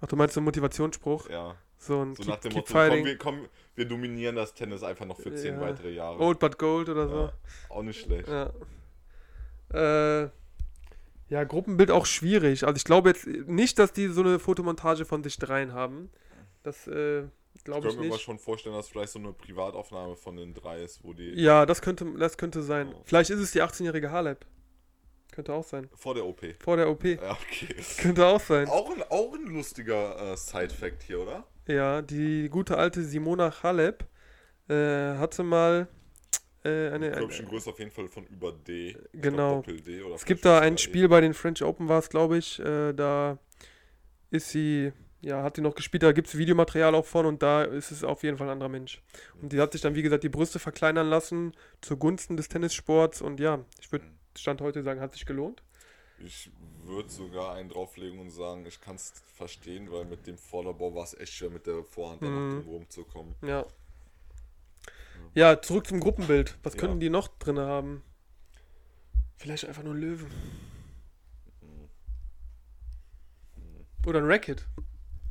Ach, 0.00 0.06
du 0.06 0.14
meinst 0.14 0.34
so 0.34 0.38
einen 0.40 0.44
Motivationsspruch? 0.44 1.28
Ja. 1.28 1.56
So 1.76 2.02
ein 2.04 2.14
So 2.14 2.22
keep, 2.22 2.30
nach 2.30 2.38
dem 2.38 2.52
Motto, 2.52 2.72
komm 2.72 3.04
wir, 3.04 3.18
komm, 3.18 3.48
wir 3.74 3.84
dominieren 3.86 4.36
das 4.36 4.54
Tennis 4.54 4.84
einfach 4.84 5.06
noch 5.06 5.18
für 5.20 5.34
zehn 5.34 5.54
Ja. 5.56 5.60
weitere 5.60 5.90
Jahre. 5.90 6.20
Old 6.20 6.38
but 6.38 6.56
gold 6.56 6.88
oder 6.88 7.08
so. 7.08 7.16
ja, 7.16 7.32
auch 7.70 7.82
nicht 7.82 8.00
schlecht. 8.00 8.28
Ja. 8.28 8.52
Äh, 10.24 10.30
ja, 11.32 11.44
Gruppenbild 11.44 11.90
auch 11.90 12.04
schwierig. 12.06 12.64
Also 12.64 12.76
ich 12.76 12.84
glaube 12.84 13.08
jetzt 13.08 13.26
nicht, 13.26 13.78
dass 13.78 13.92
die 13.92 14.08
so 14.08 14.20
eine 14.20 14.38
Fotomontage 14.38 15.04
von 15.06 15.22
sich 15.24 15.38
dreien 15.38 15.72
haben. 15.72 16.10
Das 16.62 16.86
äh, 16.86 17.22
Ich 17.54 17.64
glaube 17.64 17.80
könnte 17.88 17.94
ich 17.96 18.00
mir 18.02 18.08
mal 18.08 18.14
nicht. 18.16 18.22
schon 18.24 18.38
vorstellen, 18.38 18.74
dass 18.74 18.88
vielleicht 18.88 19.12
so 19.12 19.18
eine 19.18 19.32
Privataufnahme 19.32 20.16
von 20.16 20.36
den 20.36 20.52
drei 20.52 20.82
ist, 20.82 21.02
wo 21.02 21.12
die 21.14 21.30
Ja, 21.40 21.64
das 21.64 21.80
könnte, 21.80 22.04
das 22.18 22.36
könnte 22.36 22.62
sein. 22.62 22.92
Oh. 22.94 23.00
Vielleicht 23.04 23.30
ist 23.30 23.40
es 23.40 23.52
die 23.52 23.62
18-jährige 23.62 24.10
Halep. 24.10 24.44
Könnte 25.32 25.54
auch 25.54 25.64
sein. 25.64 25.88
vor 25.94 26.14
der 26.14 26.26
OP. 26.26 26.40
Vor 26.62 26.76
der 26.76 26.90
OP. 26.90 27.04
Ja, 27.04 27.32
okay. 27.32 27.74
Könnte 27.98 28.26
auch 28.26 28.40
sein. 28.40 28.68
Auch 28.68 28.90
ein, 28.94 29.02
auch 29.08 29.32
ein 29.34 29.46
lustiger 29.46 30.32
äh, 30.32 30.36
Side-Fact 30.36 31.02
hier, 31.04 31.20
oder? 31.20 31.46
Ja, 31.66 32.02
die 32.02 32.50
gute 32.50 32.76
alte 32.76 33.02
Simona 33.02 33.62
Halep 33.62 34.04
äh, 34.68 34.74
hatte 35.16 35.42
mal 35.42 35.88
äh, 36.64 36.68
eine, 36.88 36.94
eine 36.94 37.10
Körbchengröße 37.12 37.70
auf 37.70 37.78
jeden 37.78 37.90
Fall 37.90 38.08
von 38.08 38.24
über 38.26 38.52
D. 38.52 38.92
Glaub, 38.92 39.22
Genau. 39.22 39.56
Doppel-D 39.56 40.02
oder 40.02 40.14
Es 40.14 40.24
gibt 40.24 40.44
da 40.44 40.60
ein 40.60 40.74
E. 40.74 40.78
Spiel 40.78 41.08
bei 41.08 41.20
den 41.20 41.34
French 41.34 41.62
Open 41.62 41.88
war 41.88 41.98
es, 41.98 42.08
glaube 42.08 42.38
ich. 42.38 42.58
Äh, 42.60 42.92
da 42.92 43.38
ist 44.30 44.50
sie, 44.50 44.92
ja, 45.20 45.42
hat 45.42 45.56
sie 45.56 45.62
noch 45.62 45.74
gespielt, 45.74 46.02
da 46.02 46.12
gibt 46.12 46.28
es 46.28 46.38
Videomaterial 46.38 46.94
auch 46.94 47.04
von 47.06 47.26
und 47.26 47.42
da 47.42 47.64
ist 47.64 47.90
es 47.90 48.02
auf 48.04 48.22
jeden 48.22 48.38
Fall 48.38 48.46
ein 48.48 48.52
anderer 48.52 48.68
Mensch. 48.70 49.02
Und 49.40 49.52
die 49.52 49.60
hat 49.60 49.72
sich 49.72 49.80
dann, 49.80 49.94
wie 49.94 50.02
gesagt, 50.02 50.24
die 50.24 50.28
Brüste 50.28 50.58
verkleinern 50.58 51.08
lassen 51.08 51.52
zugunsten 51.80 52.36
des 52.36 52.48
Tennissports 52.48 53.20
und 53.22 53.40
ja, 53.40 53.64
ich 53.80 53.90
würde 53.92 54.06
Mhm. 54.06 54.10
Stand 54.38 54.60
heute 54.62 54.82
sagen, 54.82 55.00
hat 55.00 55.12
sich 55.12 55.26
gelohnt. 55.26 55.62
Ich 56.24 56.50
würde 56.84 57.10
sogar 57.10 57.54
einen 57.54 57.68
drauflegen 57.68 58.18
und 58.20 58.30
sagen, 58.30 58.64
ich 58.64 58.80
kann 58.80 58.94
es 58.96 59.12
verstehen, 59.34 59.90
weil 59.92 60.06
mit 60.06 60.26
dem 60.26 60.38
Vorderbau 60.38 60.94
war 60.94 61.04
es 61.04 61.12
echt 61.14 61.34
schwer, 61.34 61.50
mit 61.50 61.66
der 61.66 61.82
Vorhand 61.84 62.22
dann 62.22 62.32
noch 62.56 62.62
drum 62.62 62.68
rumzukommen. 62.74 63.34
Ja. 63.42 63.66
Ja, 65.34 65.60
zurück 65.60 65.86
zum 65.86 66.00
Gruppenbild. 66.00 66.58
Was 66.62 66.74
Ja. 66.74 66.80
könnten 66.80 67.00
die 67.00 67.10
noch 67.10 67.28
drin 67.28 67.58
haben? 67.58 68.02
Vielleicht 69.38 69.64
einfach 69.66 69.82
nur 69.82 69.94
Löwen. 69.94 70.30
Oder 74.06 74.18
ein 74.18 74.26
Racket. 74.26 74.66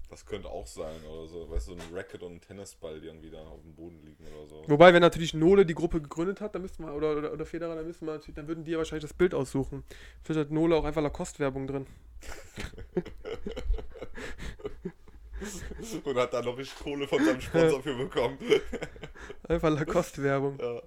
Das 0.10 0.26
könnte 0.26 0.50
auch 0.50 0.68
sein 0.68 1.04
oder 1.06 1.28
so. 1.28 1.50
Weißt 1.50 1.68
du, 1.70 1.76
so 1.76 1.78
ein 1.78 1.94
Racket 1.94 2.22
und 2.24 2.34
ein 2.34 2.42
Tennisball, 2.42 3.00
die 3.00 3.08
irgendwie 3.08 3.30
da 3.30 3.42
auf 3.44 3.62
dem 3.62 3.74
Boden 3.76 4.02
liegen 4.04 4.26
oder 4.28 4.46
so. 4.48 4.64
Wobei, 4.68 4.94
wenn 4.94 5.02
natürlich 5.02 5.34
Nole 5.34 5.66
die 5.66 5.74
Gruppe 5.74 6.02
gegründet 6.02 6.42
hat, 6.42 6.54
dann 6.56 6.62
müssten 6.64 6.84
wir, 6.86 6.94
oder, 6.94 7.18
oder, 7.18 7.32
oder 7.32 7.46
Federer, 7.46 7.76
dann 7.76 7.86
müssten 7.86 8.06
wir 8.06 8.14
natürlich, 8.14 8.36
dann 8.36 8.48
würden 8.48 8.66
die 8.66 8.72
ja 8.72 8.78
wahrscheinlich 8.78 9.04
das 9.04 9.14
Bild 9.14 9.34
aussuchen. 9.34 9.84
Vielleicht 10.24 10.48
hat 10.48 10.52
Nole 10.52 10.76
auch 10.76 10.84
einfach 10.84 11.02
Lacoste-Werbung 11.02 11.68
drin. 11.68 11.88
und 16.04 16.16
hat 16.18 16.34
da 16.34 16.42
noch 16.42 16.58
richtig 16.58 16.80
Kohle 16.80 17.08
von 17.08 17.24
seinem 17.24 17.42
Sponsor 17.42 17.82
für 17.82 17.96
bekommen. 17.96 18.38
Einfach 19.48 19.70
Lacoste-Werbung. 19.70 20.58
ja. 20.60 20.82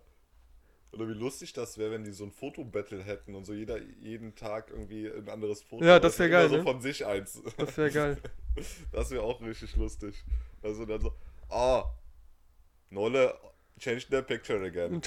Oder 0.93 1.09
wie 1.09 1.15
lustig 1.15 1.53
das 1.53 1.77
wäre, 1.77 1.91
wenn 1.91 2.05
die 2.05 2.13
so 2.13 2.23
ein 2.23 2.31
Fotobattle 2.31 3.03
hätten 3.03 3.35
und 3.35 3.45
so 3.45 3.53
jeder 3.53 3.79
jeden 4.01 4.37
Tag 4.37 4.71
irgendwie 4.71 5.11
ein 5.11 5.29
anderes 5.29 5.61
Foto. 5.61 5.85
Ja, 5.85 5.99
das 5.99 6.17
wär 6.21 6.27
immer 6.27 6.37
geil, 6.37 6.49
So 6.51 6.57
ne? 6.59 6.63
von 6.63 6.81
sich 6.81 7.05
eins. 7.05 7.43
Das 7.57 7.77
wäre 7.77 7.91
geil. 7.91 8.17
Das 8.93 9.11
wäre 9.11 9.25
auch 9.25 9.41
richtig 9.41 9.75
lustig. 9.75 10.15
Also 10.63 10.87
dann 10.87 11.01
so, 11.01 11.13
ah, 11.49 11.85
Nolle, 12.91 13.35
change 13.81 14.07
the 14.09 14.23
picture 14.23 14.65
again. 14.65 15.03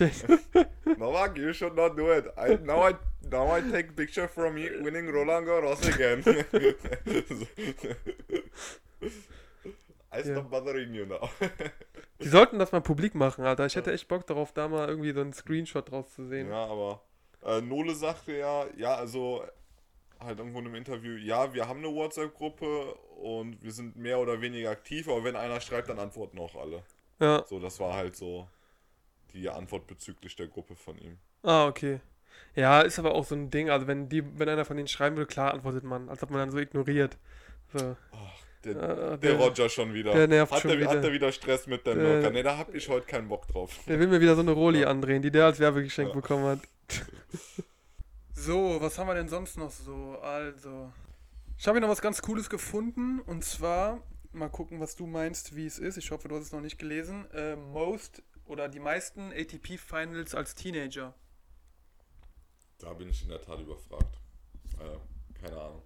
Novak, 0.98 1.38
you 1.38 1.54
should 1.54 1.74
not 1.74 1.98
do 1.98 2.12
it. 2.12 2.26
I, 2.38 2.58
now, 2.66 2.90
I, 2.90 2.96
now 3.32 3.56
I 3.56 3.62
take 3.62 3.96
picture 3.96 4.28
from 4.28 4.58
you 4.58 4.84
winning 4.84 5.08
Roland 5.10 5.48
Garros 5.48 5.82
again. 5.88 6.22
Ja. 10.14 10.24
stop 10.24 10.50
bothering 10.50 10.94
you 10.94 11.06
now. 11.06 11.30
Die 12.22 12.28
sollten 12.28 12.58
das 12.60 12.72
mal 12.72 12.82
publik 12.82 13.14
machen, 13.14 13.46
Alter. 13.46 13.66
Ich 13.66 13.76
hätte 13.76 13.92
echt 13.92 14.08
Bock 14.08 14.26
darauf, 14.26 14.54
da 14.54 14.68
mal 14.68 14.88
irgendwie 14.88 15.12
so 15.12 15.22
einen 15.22 15.34
Screenshot 15.34 15.92
draus 15.92 16.14
zu 16.14 16.26
sehen. 16.26 16.50
Ja, 16.50 16.66
aber 16.66 17.02
äh, 17.46 17.62
Nole 17.62 17.94
sagte 17.94 18.36
ja, 18.36 18.66
ja, 18.78 18.96
also 18.96 19.44
halt 20.20 20.40
irgendwo 20.40 20.60
in 20.60 20.66
einem 20.66 20.76
Interview, 20.76 21.16
ja, 21.18 21.54
wir 21.54 21.68
haben 21.68 21.80
eine 21.80 21.94
WhatsApp-Gruppe 21.94 22.96
und 23.22 23.62
wir 23.62 23.72
sind 23.72 23.96
mehr 23.96 24.20
oder 24.20 24.42
weniger 24.42 24.72
aktiv, 24.72 25.08
aber 25.08 25.24
wenn 25.24 25.36
einer 25.36 25.62
schreibt, 25.62 25.90
dann 25.90 26.00
antworten 26.00 26.40
auch 26.40 26.56
alle. 26.56 26.84
Ja. 27.20 27.44
So, 27.48 27.60
das 27.60 27.80
war 27.80 27.94
halt 27.94 28.16
so 28.16 28.48
die 29.34 29.50
Antwort 29.50 29.86
bezüglich 29.88 30.36
der 30.36 30.48
Gruppe 30.48 30.76
von 30.76 30.98
ihm. 30.98 31.18
Ah, 31.44 31.68
okay. 31.68 32.00
Ja, 32.56 32.82
ist 32.82 32.98
aber 32.98 33.14
auch 33.14 33.26
so 33.26 33.36
ein 33.36 33.50
Ding. 33.52 33.70
Also 33.70 33.88
wenn 33.88 34.10
die, 34.10 34.24
wenn 34.40 34.50
einer 34.50 34.66
von 34.66 34.78
denen 34.78 34.88
schreiben 34.88 35.16
würde, 35.16 35.32
klar 35.32 35.54
antwortet 35.54 35.84
man, 35.84 36.10
als 36.10 36.24
ob 36.24 36.32
man 36.32 36.40
dann 36.40 36.52
so 36.52 36.58
ignoriert. 36.58 37.18
So. 37.74 37.96
Ach, 38.12 38.47
der, 38.64 39.14
Äh, 39.14 39.18
der 39.20 39.36
Roger 39.38 39.70
schon 39.70 39.94
wieder. 39.94 40.14
der 40.14 40.28
nervt 40.28 40.52
hat, 40.52 40.62
schon 40.62 40.72
er, 40.72 40.78
wieder. 40.80 40.90
hat 40.90 41.04
er 41.04 41.12
wieder 41.14 41.32
Stress 41.32 41.68
mit 41.68 41.86
dem 41.88 42.00
Der- 42.00 42.16
Locker? 42.18 42.30
Ne, 42.32 42.44
da 42.44 42.58
hab 42.58 42.74
ich 42.74 42.88
heute 42.90 43.06
keinen 43.06 43.28
Bock 43.28 43.48
drauf. 43.48 43.72
Der 43.88 44.00
will 44.00 44.08
mir 44.08 44.20
wieder 44.22 44.36
so 44.36 44.42
eine 44.42 44.52
Roli 44.52 44.82
Ja. 44.82 44.88
andrehen, 44.90 45.22
die 45.22 45.32
der 45.32 45.46
als 45.46 45.60
Werbegeschenk 45.60 46.10
Ja. 46.10 46.16
bekommen 46.16 46.46
hat. 46.46 46.60
So, 48.34 48.78
was 48.80 49.00
haben 49.00 49.08
wir 49.08 49.16
denn 49.16 49.28
sonst 49.30 49.58
noch 49.58 49.72
so? 49.72 50.18
Also, 50.22 50.92
ich 51.58 51.68
habe 51.68 51.78
hier 51.78 51.82
noch 51.82 51.90
was 51.92 52.02
ganz 52.02 52.22
Cooles 52.22 52.50
gefunden 52.52 53.20
und 53.22 53.44
zwar, 53.44 54.00
mal 54.32 54.48
gucken, 54.50 54.80
was 54.80 54.96
du 54.96 55.08
meinst, 55.08 55.56
wie 55.56 55.66
es 55.66 55.80
ist. 55.80 55.98
Ich 55.98 56.12
hoffe, 56.12 56.28
du 56.28 56.36
hast 56.36 56.44
es 56.44 56.52
noch 56.52 56.62
nicht 56.62 56.78
gelesen. 56.78 57.26
Äh, 57.32 57.56
most 57.56 58.22
oder 58.46 58.70
die 58.70 58.80
meisten 58.80 59.32
ATP 59.34 59.78
Finals 59.80 60.36
als 60.36 60.54
Teenager. 60.54 61.16
Da 62.78 62.94
bin 62.94 63.10
ich 63.10 63.24
in 63.24 63.30
der 63.30 63.42
Tat 63.42 63.60
überfragt. 63.60 64.20
Äh, 64.80 65.42
keine 65.42 65.60
Ahnung. 65.60 65.82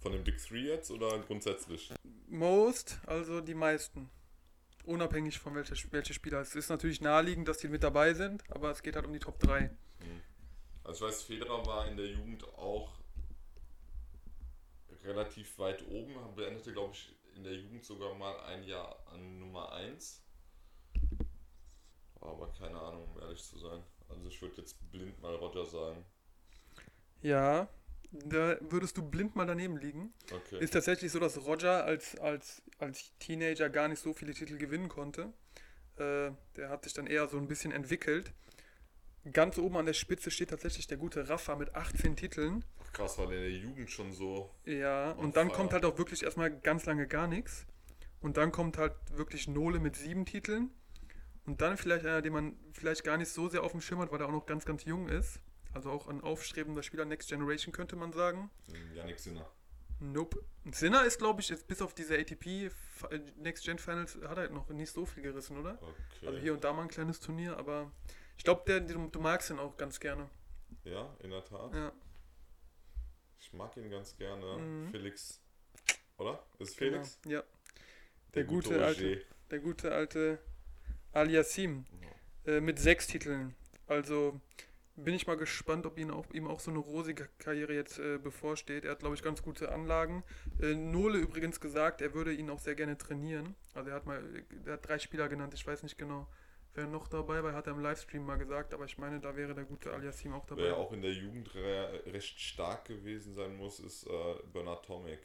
Von 0.00 0.12
dem 0.12 0.22
Big 0.22 0.38
Three 0.38 0.68
jetzt 0.68 0.90
oder 0.90 1.18
grundsätzlich? 1.20 1.92
Most, 2.28 2.98
also 3.06 3.40
die 3.40 3.54
meisten. 3.54 4.10
Unabhängig 4.84 5.38
von 5.38 5.54
welcher, 5.54 5.74
welche 5.90 6.14
Spieler. 6.14 6.40
Es 6.40 6.54
ist 6.54 6.70
natürlich 6.70 7.00
naheliegend, 7.00 7.48
dass 7.48 7.58
die 7.58 7.68
mit 7.68 7.82
dabei 7.82 8.14
sind, 8.14 8.42
aber 8.50 8.70
es 8.70 8.82
geht 8.82 8.96
halt 8.96 9.06
um 9.06 9.12
die 9.12 9.18
Top 9.18 9.38
3. 9.40 9.70
Also 10.84 11.06
ich 11.06 11.12
weiß, 11.12 11.22
Federer 11.24 11.66
war 11.66 11.88
in 11.88 11.96
der 11.96 12.06
Jugend 12.06 12.44
auch 12.56 12.98
relativ 15.04 15.58
weit 15.58 15.86
oben, 15.88 16.14
beendete, 16.34 16.72
glaube 16.72 16.94
ich, 16.94 17.14
in 17.34 17.44
der 17.44 17.54
Jugend 17.54 17.84
sogar 17.84 18.14
mal 18.14 18.38
ein 18.40 18.64
Jahr 18.64 18.96
an 19.12 19.38
Nummer 19.38 19.72
1. 19.72 20.22
Aber 22.20 22.52
keine 22.52 22.80
Ahnung, 22.80 23.08
um 23.12 23.20
ehrlich 23.20 23.42
zu 23.42 23.58
sein. 23.58 23.82
Also 24.08 24.26
ich 24.28 24.40
würde 24.40 24.56
jetzt 24.56 24.76
blind 24.90 25.20
mal 25.20 25.34
Roger 25.34 25.66
sagen. 25.66 26.04
Ja, 27.22 27.68
da 28.10 28.56
würdest 28.60 28.96
du 28.96 29.02
blind 29.02 29.36
mal 29.36 29.46
daneben 29.46 29.76
liegen. 29.76 30.12
Okay. 30.32 30.58
Ist 30.60 30.72
tatsächlich 30.72 31.12
so, 31.12 31.18
dass 31.18 31.44
Roger 31.44 31.84
als, 31.84 32.18
als, 32.18 32.62
als 32.78 33.12
Teenager 33.18 33.68
gar 33.68 33.88
nicht 33.88 34.00
so 34.00 34.12
viele 34.12 34.32
Titel 34.32 34.56
gewinnen 34.56 34.88
konnte. 34.88 35.32
Äh, 35.96 36.30
der 36.56 36.70
hat 36.70 36.84
sich 36.84 36.94
dann 36.94 37.06
eher 37.06 37.28
so 37.28 37.38
ein 37.38 37.48
bisschen 37.48 37.72
entwickelt. 37.72 38.32
Ganz 39.32 39.58
oben 39.58 39.76
an 39.76 39.86
der 39.86 39.92
Spitze 39.92 40.30
steht 40.30 40.50
tatsächlich 40.50 40.86
der 40.86 40.96
gute 40.96 41.28
Rafa 41.28 41.56
mit 41.56 41.74
18 41.74 42.16
Titeln. 42.16 42.64
Ach, 42.82 42.92
krass, 42.92 43.18
war 43.18 43.26
der 43.26 43.38
in 43.38 43.42
der 43.42 43.52
Jugend 43.52 43.90
schon 43.90 44.12
so. 44.12 44.50
Ja, 44.64 45.10
und 45.12 45.36
dann 45.36 45.48
fire. 45.48 45.56
kommt 45.56 45.72
halt 45.72 45.84
auch 45.84 45.98
wirklich 45.98 46.22
erstmal 46.22 46.50
ganz 46.50 46.86
lange 46.86 47.06
gar 47.06 47.26
nichts. 47.26 47.66
Und 48.20 48.36
dann 48.36 48.52
kommt 48.52 48.78
halt 48.78 48.94
wirklich 49.12 49.48
Nole 49.48 49.80
mit 49.80 49.96
sieben 49.96 50.24
Titeln. 50.24 50.70
Und 51.44 51.60
dann 51.60 51.76
vielleicht 51.76 52.04
einer, 52.04 52.22
den 52.22 52.32
man 52.32 52.56
vielleicht 52.72 53.04
gar 53.04 53.16
nicht 53.16 53.30
so 53.30 53.48
sehr 53.48 53.62
auf 53.62 53.72
dem 53.72 53.80
Schirm 53.80 54.00
hat, 54.00 54.12
weil 54.12 54.20
er 54.20 54.28
auch 54.28 54.32
noch 54.32 54.46
ganz, 54.46 54.64
ganz 54.64 54.84
jung 54.84 55.08
ist. 55.08 55.40
Also 55.74 55.90
auch 55.90 56.08
ein 56.08 56.20
aufstrebender 56.22 56.82
Spieler 56.82 57.04
Next 57.04 57.28
Generation 57.28 57.72
könnte 57.72 57.96
man 57.96 58.12
sagen. 58.12 58.50
Yannick 58.94 59.18
Sinner. 59.20 59.48
Nope. 60.00 60.42
Sinner 60.70 61.04
ist, 61.04 61.18
glaube 61.18 61.40
ich, 61.40 61.48
jetzt 61.48 61.66
bis 61.66 61.82
auf 61.82 61.92
diese 61.94 62.16
ATP 62.18 62.46
äh, 62.46 62.70
Next 63.36 63.64
Gen 63.64 63.78
Finals 63.78 64.16
hat 64.26 64.38
er 64.38 64.48
noch 64.50 64.68
nicht 64.70 64.92
so 64.92 65.04
viel 65.06 65.22
gerissen, 65.22 65.58
oder? 65.58 65.78
Okay. 65.82 66.26
Also 66.26 66.38
hier 66.38 66.52
und 66.54 66.62
da 66.64 66.72
mal 66.72 66.82
ein 66.82 66.88
kleines 66.88 67.20
Turnier, 67.20 67.56
aber 67.56 67.90
ich 68.36 68.44
glaube, 68.44 68.62
der, 68.66 68.80
du, 68.80 69.08
du 69.08 69.20
magst 69.20 69.50
ihn 69.50 69.58
auch 69.58 69.76
ganz 69.76 69.98
gerne. 69.98 70.28
Ja, 70.84 71.14
in 71.20 71.30
der 71.30 71.44
Tat. 71.44 71.74
Ja, 71.74 71.92
Ich 73.40 73.52
mag 73.52 73.76
ihn 73.76 73.90
ganz 73.90 74.16
gerne. 74.16 74.58
Mhm. 74.58 74.90
Felix. 74.90 75.40
Oder? 76.18 76.42
Ist 76.58 76.70
es 76.70 76.74
Felix? 76.76 77.18
Genau. 77.22 77.36
Ja, 77.36 77.42
Der 78.34 78.44
gute 78.44 78.84
alte- 78.84 79.24
der 79.50 79.58
gute 79.60 79.92
alte 79.92 80.38
Aliasim 81.12 81.86
äh, 82.46 82.60
mit 82.60 82.78
sechs 82.78 83.06
Titeln. 83.06 83.54
Also 83.86 84.40
bin 85.04 85.14
ich 85.14 85.26
mal 85.26 85.36
gespannt, 85.36 85.86
ob 85.86 85.98
ihn 85.98 86.10
auch, 86.10 86.26
ihm 86.32 86.46
auch 86.46 86.60
so 86.60 86.70
eine 86.70 86.80
rosige 86.80 87.28
Karriere 87.38 87.74
jetzt 87.74 87.98
äh, 87.98 88.18
bevorsteht. 88.18 88.84
Er 88.84 88.92
hat, 88.92 88.98
glaube 89.00 89.14
ich, 89.14 89.22
ganz 89.22 89.42
gute 89.42 89.70
Anlagen. 89.72 90.24
Äh, 90.60 90.74
Nole 90.74 91.18
übrigens 91.18 91.60
gesagt, 91.60 92.00
er 92.02 92.14
würde 92.14 92.32
ihn 92.32 92.50
auch 92.50 92.58
sehr 92.58 92.74
gerne 92.74 92.98
trainieren. 92.98 93.54
Also 93.74 93.90
er 93.90 93.96
hat 93.96 94.06
mal, 94.06 94.22
er 94.66 94.72
hat 94.74 94.88
drei 94.88 94.98
Spieler 94.98 95.28
genannt, 95.28 95.54
ich 95.54 95.66
weiß 95.66 95.82
nicht 95.82 95.98
genau, 95.98 96.26
wer 96.74 96.86
noch 96.86 97.08
dabei 97.08 97.42
war, 97.42 97.54
hat 97.54 97.66
er 97.66 97.72
im 97.74 97.80
Livestream 97.80 98.24
mal 98.24 98.36
gesagt, 98.36 98.74
aber 98.74 98.84
ich 98.84 98.98
meine, 98.98 99.20
da 99.20 99.36
wäre 99.36 99.54
der 99.54 99.64
gute 99.64 99.92
Aliasim 99.92 100.32
auch 100.32 100.44
dabei. 100.46 100.62
Wer 100.62 100.76
auch 100.76 100.92
in 100.92 101.02
der 101.02 101.12
Jugend 101.12 101.54
re 101.54 102.02
recht 102.06 102.38
stark 102.40 102.84
gewesen 102.86 103.34
sein 103.34 103.56
muss, 103.56 103.80
ist 103.80 104.06
äh, 104.06 104.34
Bernard 104.52 104.84
Tomic. 104.84 105.20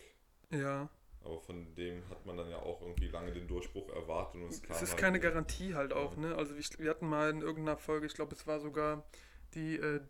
Ja, 0.52 0.88
Aber 1.22 1.40
von 1.40 1.74
dem 1.76 2.08
hat 2.10 2.26
man 2.26 2.38
dann 2.38 2.50
ja 2.50 2.58
auch 2.58 2.82
irgendwie 2.82 3.08
lange 3.08 3.32
den 3.34 3.48
Durchbruch 3.48 3.90
erwartet 3.90 4.42
und 4.42 4.50
es 4.52 4.62
kam 4.62 4.76
Es 4.76 4.82
ist 4.84 4.92
halt 4.92 5.00
keine. 5.02 5.20
Garantie 5.20 5.74
halt 5.74 5.94
auch, 5.94 6.14
Ja. 6.16 6.22
ne? 6.22 6.36
Also 6.36 6.56
wir, 6.56 6.64
wir 6.80 6.90
hatten 6.90 7.08
mal 7.10 7.30
in 7.32 7.42
irgendeiner 7.42 7.78
Folge, 7.78 8.06
ich 8.06 8.14
glaube, 8.14 8.36
es 8.36 8.46
war 8.46 8.60
sogar 8.60 9.04
die 9.56 9.76
äh, 9.78 10.02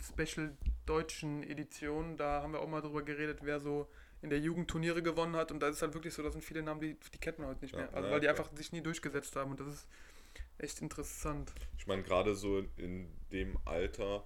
Special 0.00 0.56
deutschen 0.86 1.42
Edition, 1.42 2.16
da 2.16 2.42
haben 2.42 2.52
wir 2.52 2.60
auch 2.60 2.68
mal 2.68 2.80
drüber 2.80 3.02
geredet, 3.02 3.40
wer 3.42 3.60
so 3.60 3.88
in 4.22 4.30
der 4.30 4.38
Jugend 4.40 4.68
Turniere 4.70 5.02
gewonnen 5.02 5.36
hat 5.36 5.50
und 5.52 5.60
da 5.60 5.68
ist 5.68 5.82
halt 5.82 5.94
wirklich 5.94 6.14
so, 6.14 6.22
da 6.22 6.30
sind 6.30 6.42
viele 6.44 6.62
Namen, 6.62 6.80
die, 6.80 6.96
die 7.14 7.18
kennen 7.18 7.38
wir 7.38 7.46
heute 7.46 7.60
nicht 7.62 7.72
Ja, 7.72 7.80
mehr. 7.80 7.94
Also 7.94 8.06
ja, 8.08 8.12
weil 8.14 8.20
die 8.20 8.26
klar. 8.26 8.38
einfach 8.38 8.56
sich 8.56 8.72
nie 8.72 8.80
durchgesetzt 8.80 9.34
haben 9.36 9.50
und 9.52 9.60
das 9.60 9.68
ist 9.68 9.88
echt 10.58 10.80
interessant. 10.82 11.52
Ich 11.78 11.86
meine, 11.86 12.02
gerade 12.02 12.34
so 12.34 12.64
in 12.76 13.08
dem 13.32 13.56
Alter, 13.64 14.24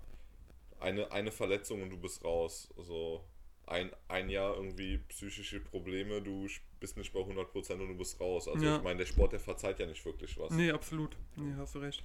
eine, 0.80 1.10
eine 1.12 1.30
Verletzung 1.30 1.82
und 1.82 1.90
du 1.90 1.98
bist 1.98 2.24
raus. 2.24 2.72
Also 2.76 3.24
ein, 3.66 3.90
ein 4.08 4.28
Jahr 4.30 4.56
irgendwie 4.56 4.98
psychische 5.08 5.60
Probleme, 5.60 6.20
du 6.22 6.48
bist 6.80 6.96
nicht 6.96 7.12
bei 7.12 7.20
100% 7.20 7.72
und 7.74 7.88
du 7.88 7.96
bist 7.96 8.20
raus. 8.20 8.48
Also 8.48 8.64
Ja. 8.64 8.76
ich 8.78 8.82
meine, 8.82 8.98
der 8.98 9.06
Sport, 9.06 9.32
der 9.32 9.40
verzeiht 9.40 9.78
ja 9.78 9.86
nicht 9.86 10.04
wirklich 10.04 10.36
was. 10.38 10.50
Nee, 10.52 10.72
absolut. 10.72 11.16
Nee, 11.36 11.54
hast 11.56 11.74
du 11.74 11.78
recht. 11.80 12.02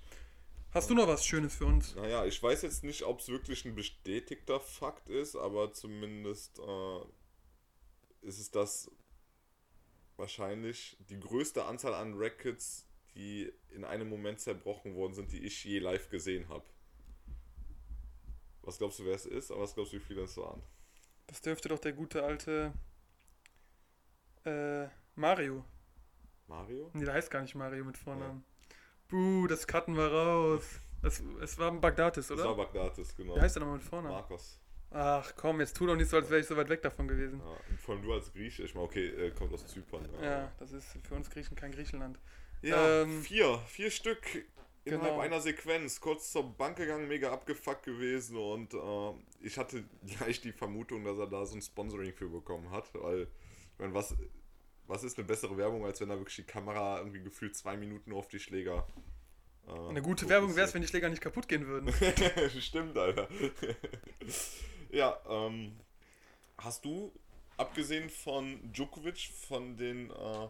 Hast 0.78 0.92
du 0.92 0.94
noch 0.94 1.08
was 1.08 1.26
Schönes 1.26 1.56
für 1.56 1.66
uns? 1.66 1.96
Naja, 1.96 2.24
ich 2.26 2.42
weiß 2.44 2.62
jetzt 2.62 2.84
nicht, 2.84 3.02
ob 3.02 3.20
es 3.20 3.30
wirklich 3.30 3.66
ein 3.66 3.74
bestätigter 3.74 4.60
Fakt 4.60 5.10
ist, 5.10 5.36
aber 5.36 5.74
zumindest 5.74 6.60
äh, 6.60 7.00
ist 8.22 8.38
es 8.38 8.52
das 8.52 8.92
wahrscheinlich 10.18 10.96
die 11.10 11.20
größte 11.20 11.66
Anzahl 11.66 11.96
an 11.96 12.14
Rackets, 12.16 12.88
die 13.16 13.52
in 13.70 13.86
einem 13.86 14.08
Moment 14.08 14.40
zerbrochen 14.40 14.94
worden 14.94 15.16
sind, 15.16 15.32
die 15.32 15.44
ich 15.44 15.64
je 15.64 15.80
live 15.80 16.12
gesehen 16.12 16.48
habe. 16.48 16.66
Was 18.62 18.78
glaubst 18.78 19.00
du, 19.00 19.06
wer 19.06 19.16
es 19.16 19.26
ist? 19.26 19.50
Aber 19.50 19.62
was 19.62 19.74
glaubst 19.74 19.94
du, 19.94 19.98
wie 19.98 20.02
viele 20.02 20.22
es 20.26 20.38
waren? 20.38 20.62
Das 21.26 21.42
dürfte 21.42 21.70
doch 21.70 21.80
der 21.80 21.94
gute 21.94 22.22
alte 22.22 22.72
äh, 24.46 24.86
Mario. 25.16 25.66
Mario? 26.46 26.92
Nee, 26.94 27.06
der 27.06 27.16
heißt 27.16 27.32
gar 27.32 27.42
nicht 27.42 27.56
Mario 27.56 27.84
mit 27.84 27.98
Vornamen. 27.98 28.46
Buh, 29.10 29.48
das 29.48 29.68
cutten 29.68 29.96
wir 29.96 30.08
raus. 30.12 30.64
Es, 31.04 31.22
es 31.42 31.58
war 31.58 31.72
ein 31.72 31.80
Bagdatis, 31.80 32.28
Das 32.28 32.38
war 32.40 32.48
oder? 32.48 32.56
Bagdatis, 32.56 33.16
genau. 33.16 33.36
Wie 33.36 33.42
heißt 33.42 33.56
der 33.56 33.62
nochmal 33.62 33.78
mit 33.78 33.86
Vornamen? 33.86 34.16
Marcos. 34.16 34.60
Ach 34.90 35.34
komm, 35.36 35.60
jetzt 35.60 35.76
tu 35.76 35.86
doch 35.86 35.96
nicht 35.96 36.10
so, 36.10 36.18
als 36.18 36.30
wäre 36.30 36.40
ich 36.40 36.48
so 36.48 36.56
weit 36.56 36.70
weg 36.70 36.82
davon 36.82 37.08
gewesen. 37.08 37.40
Ja, 37.40 37.78
vor 37.78 37.96
allem 37.96 38.04
du 38.04 38.14
als 38.14 38.32
Grieche. 38.32 38.64
Ich 38.64 38.74
meine, 38.74 38.86
okay, 38.86 39.14
er 39.16 39.32
kommt 39.32 39.54
aus 39.54 39.68
Zypern. 39.68 40.08
Ja, 40.22 40.52
das 40.60 40.72
ist 40.72 40.88
für 41.08 41.16
uns 41.16 41.30
Griechen 41.30 41.56
kein 41.56 41.72
Griechenland. 41.72 42.18
Ja, 42.62 43.02
Ähm, 43.02 43.22
vier. 43.22 43.60
Vier 43.68 43.92
Stück 43.92 44.26
innerhalb 44.86 45.12
genau. 45.12 45.20
einer 45.22 45.42
Sequenz. 45.42 46.00
Kurz 46.00 46.32
zur 46.32 46.58
Bank 46.58 46.78
gegangen, 46.78 47.08
mega 47.08 47.32
abgefuckt 47.32 47.84
gewesen 47.84 48.38
und 48.38 48.74
äh, 48.74 49.46
ich 49.46 49.58
hatte 49.58 49.84
gleich 50.18 50.42
die 50.42 50.54
Vermutung, 50.54 51.04
dass 51.04 51.18
er 51.18 51.28
da 51.28 51.46
so 51.46 51.56
ein 51.56 51.62
Sponsoring 51.62 52.14
für 52.14 52.30
bekommen 52.30 52.72
hat, 52.72 52.90
weil, 52.94 53.24
ich 53.24 53.80
meine, 53.80 53.94
was, 53.94 54.16
was 54.88 55.04
ist 55.04 55.18
eine 55.18 55.28
bessere 55.28 55.58
Werbung, 55.58 55.86
als 55.86 56.02
wenn 56.02 56.10
da 56.10 56.18
wirklich 56.18 56.38
die 56.38 56.44
Kamera 56.44 57.00
irgendwie 57.00 57.22
gefühlt 57.22 57.56
zwei 57.56 57.78
Minuten 57.78 58.10
nur 58.10 58.20
auf 58.20 58.28
die 58.28 58.40
Schläger. 58.40 58.88
äh, 59.68 59.90
Eine 59.90 60.02
gute. 60.02 60.28
Werbung 60.30 60.56
wäre 60.56 60.68
es, 60.68 60.74
wenn 60.74 60.82
die 60.82 60.88
Schläger 60.88 61.10
nicht 61.10 61.22
kaputt 61.22 61.48
gehen 61.48 61.68
würden. 61.68 61.94
Stimmt, 62.62 62.98
Alter. 62.98 63.28
ja, 64.92 65.18
ähm, 65.30 65.74
hast 66.58 66.86
du, 66.86 67.12
abgesehen 67.58 68.10
von 68.10 68.72
Djokovic, 68.72 69.30
von 69.48 69.76
den, 69.78 70.10
äh, 70.12 70.50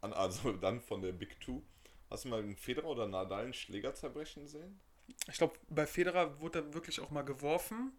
also 0.00 0.52
dann 0.52 0.80
von 0.80 1.00
der 1.02 1.12
Big 1.12 1.40
Two, 1.40 1.62
hast 2.10 2.24
du 2.24 2.28
mal 2.28 2.40
einen 2.40 2.56
Federer 2.56 2.88
oder 2.88 3.06
Nadal 3.06 3.44
einen 3.44 3.54
Schläger 3.54 3.94
zerbrechen 3.94 4.46
sehen? 4.46 4.80
Ich 5.28 5.38
glaube, 5.38 5.54
bei 5.68 5.86
Federer 5.86 6.40
wurde 6.40 6.60
er 6.60 6.74
wirklich 6.74 7.00
auch 7.00 7.10
mal 7.10 7.22
geworfen, 7.22 7.92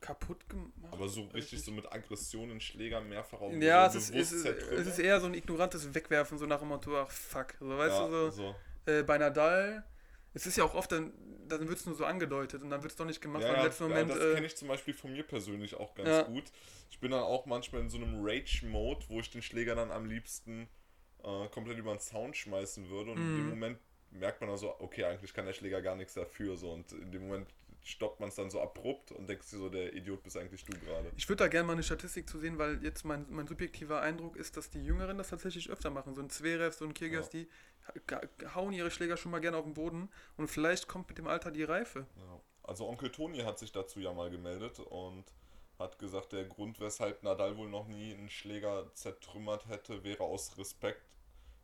kaputt 0.00 0.48
gemacht. 0.48 0.92
Aber 0.92 1.08
so 1.08 1.22
richtig 1.28 1.62
so 1.62 1.70
mit 1.72 1.90
Aggressionen 1.90 2.60
Schläger 2.60 3.00
mehrfach 3.00 3.40
auf 3.40 3.52
Ja, 3.60 3.86
es 3.86 3.94
so 3.94 3.98
ist, 3.98 4.32
es, 4.32 4.32
ist, 4.32 4.44
es 4.46 4.86
ist 4.86 4.98
eher 4.98 5.20
so 5.20 5.26
ein 5.26 5.34
ignorantes 5.34 5.94
Wegwerfen, 5.94 6.38
so 6.38 6.46
nach 6.46 6.60
dem 6.60 6.68
Motto, 6.68 6.96
ach 6.98 7.10
fuck. 7.10 7.54
So, 7.60 7.76
weißt 7.78 7.98
ja, 7.98 8.08
du, 8.08 8.30
so, 8.30 8.54
äh, 8.86 9.02
bei 9.02 9.18
Nadal, 9.18 9.84
es 10.34 10.46
ist 10.46 10.56
ja 10.56 10.64
auch 10.64 10.74
oft, 10.74 10.92
dann, 10.92 11.12
dann 11.48 11.68
wird 11.68 11.78
es 11.78 11.86
nur 11.86 11.94
so 11.94 12.04
angedeutet 12.04 12.62
und 12.62 12.70
dann 12.70 12.82
wird 12.82 12.92
es 12.92 12.96
doch 12.96 13.04
nicht 13.04 13.20
gemacht, 13.20 13.42
Ja, 13.42 13.48
weil 13.48 13.56
im 13.58 13.62
letzten 13.62 13.84
ja, 13.84 13.88
Moment. 13.88 14.10
das 14.10 14.18
äh, 14.20 14.34
kenne 14.34 14.46
ich 14.46 14.56
zum 14.56 14.68
Beispiel 14.68 14.94
von 14.94 15.12
mir 15.12 15.22
persönlich 15.22 15.74
auch 15.74 15.94
ganz 15.94 16.08
Ja. 16.08 16.22
gut. 16.24 16.44
Ich 16.90 16.98
bin 17.00 17.10
dann 17.10 17.22
auch 17.22 17.46
manchmal 17.46 17.80
in 17.82 17.88
so 17.90 17.98
einem 17.98 18.20
Rage-Mode, 18.24 19.04
wo 19.08 19.20
ich 19.20 19.30
den 19.30 19.42
Schläger 19.42 19.74
dann 19.74 19.90
am 19.90 20.06
liebsten 20.06 20.68
äh, 21.22 21.48
komplett 21.48 21.78
über 21.78 21.92
den 21.94 22.00
Zaun 22.00 22.34
schmeißen 22.34 22.88
würde. 22.88 23.12
Und 23.12 23.18
in 23.18 23.34
dem 23.34 23.46
Mhm. 23.46 23.50
Moment 23.50 23.78
merkt 24.10 24.40
man 24.40 24.50
dann 24.50 24.58
so, 24.58 24.78
okay, 24.80 25.04
eigentlich 25.04 25.32
kann 25.34 25.46
der 25.46 25.52
Schläger 25.54 25.80
gar 25.82 25.96
nichts 25.96 26.14
dafür. 26.14 26.56
So. 26.56 26.72
Und 26.72 26.92
in 26.92 27.10
dem 27.12 27.22
Moment 27.26 27.48
stoppt 27.84 28.20
man 28.20 28.28
es 28.28 28.36
dann 28.36 28.50
so 28.50 28.60
abrupt 28.60 29.10
und 29.12 29.28
denkst 29.28 29.50
dir 29.50 29.58
so, 29.58 29.68
der 29.68 29.92
Idiot 29.94 30.22
bist 30.22 30.36
eigentlich 30.36 30.64
du 30.64 30.72
gerade. 30.78 31.10
Ich 31.16 31.28
würde 31.28 31.44
da 31.44 31.48
gerne 31.48 31.66
mal 31.66 31.72
eine 31.72 31.82
Statistik 31.82 32.28
zu 32.28 32.38
sehen, 32.38 32.58
weil 32.58 32.82
jetzt 32.84 33.04
mein, 33.04 33.26
mein 33.30 33.46
subjektiver 33.46 34.00
Eindruck 34.00 34.36
ist, 34.36 34.56
dass 34.56 34.70
die 34.70 34.84
Jüngeren 34.84 35.18
das 35.18 35.30
tatsächlich 35.30 35.68
öfter 35.70 35.90
machen. 35.90 36.14
So 36.14 36.22
ein 36.22 36.30
Zverev, 36.30 36.76
so 36.76 36.84
ein 36.84 36.94
Kyrgios, 36.94 37.32
Ja. 37.32 37.40
die 37.40 37.48
ha- 38.12 38.54
hauen 38.54 38.72
ihre 38.72 38.90
Schläger 38.90 39.16
schon 39.16 39.32
mal 39.32 39.40
gerne 39.40 39.56
auf 39.56 39.64
den 39.64 39.74
Boden 39.74 40.08
und 40.36 40.48
vielleicht 40.48 40.86
kommt 40.86 41.08
mit 41.08 41.18
dem 41.18 41.26
Alter 41.26 41.50
die 41.50 41.64
Reife. 41.64 42.06
Ja. 42.16 42.40
Also 42.62 42.86
Onkel 42.88 43.10
Toni 43.10 43.40
hat 43.40 43.58
sich 43.58 43.72
dazu 43.72 43.98
ja 43.98 44.12
mal 44.12 44.30
gemeldet 44.30 44.78
und 44.78 45.24
hat 45.78 45.98
gesagt, 45.98 46.32
der 46.32 46.44
Grund, 46.44 46.78
weshalb 46.78 47.24
Nadal 47.24 47.56
wohl 47.56 47.68
noch 47.68 47.88
nie 47.88 48.14
einen 48.14 48.30
Schläger 48.30 48.92
zertrümmert 48.94 49.66
hätte, 49.66 50.04
wäre 50.04 50.22
aus 50.22 50.56
Respekt 50.56 51.02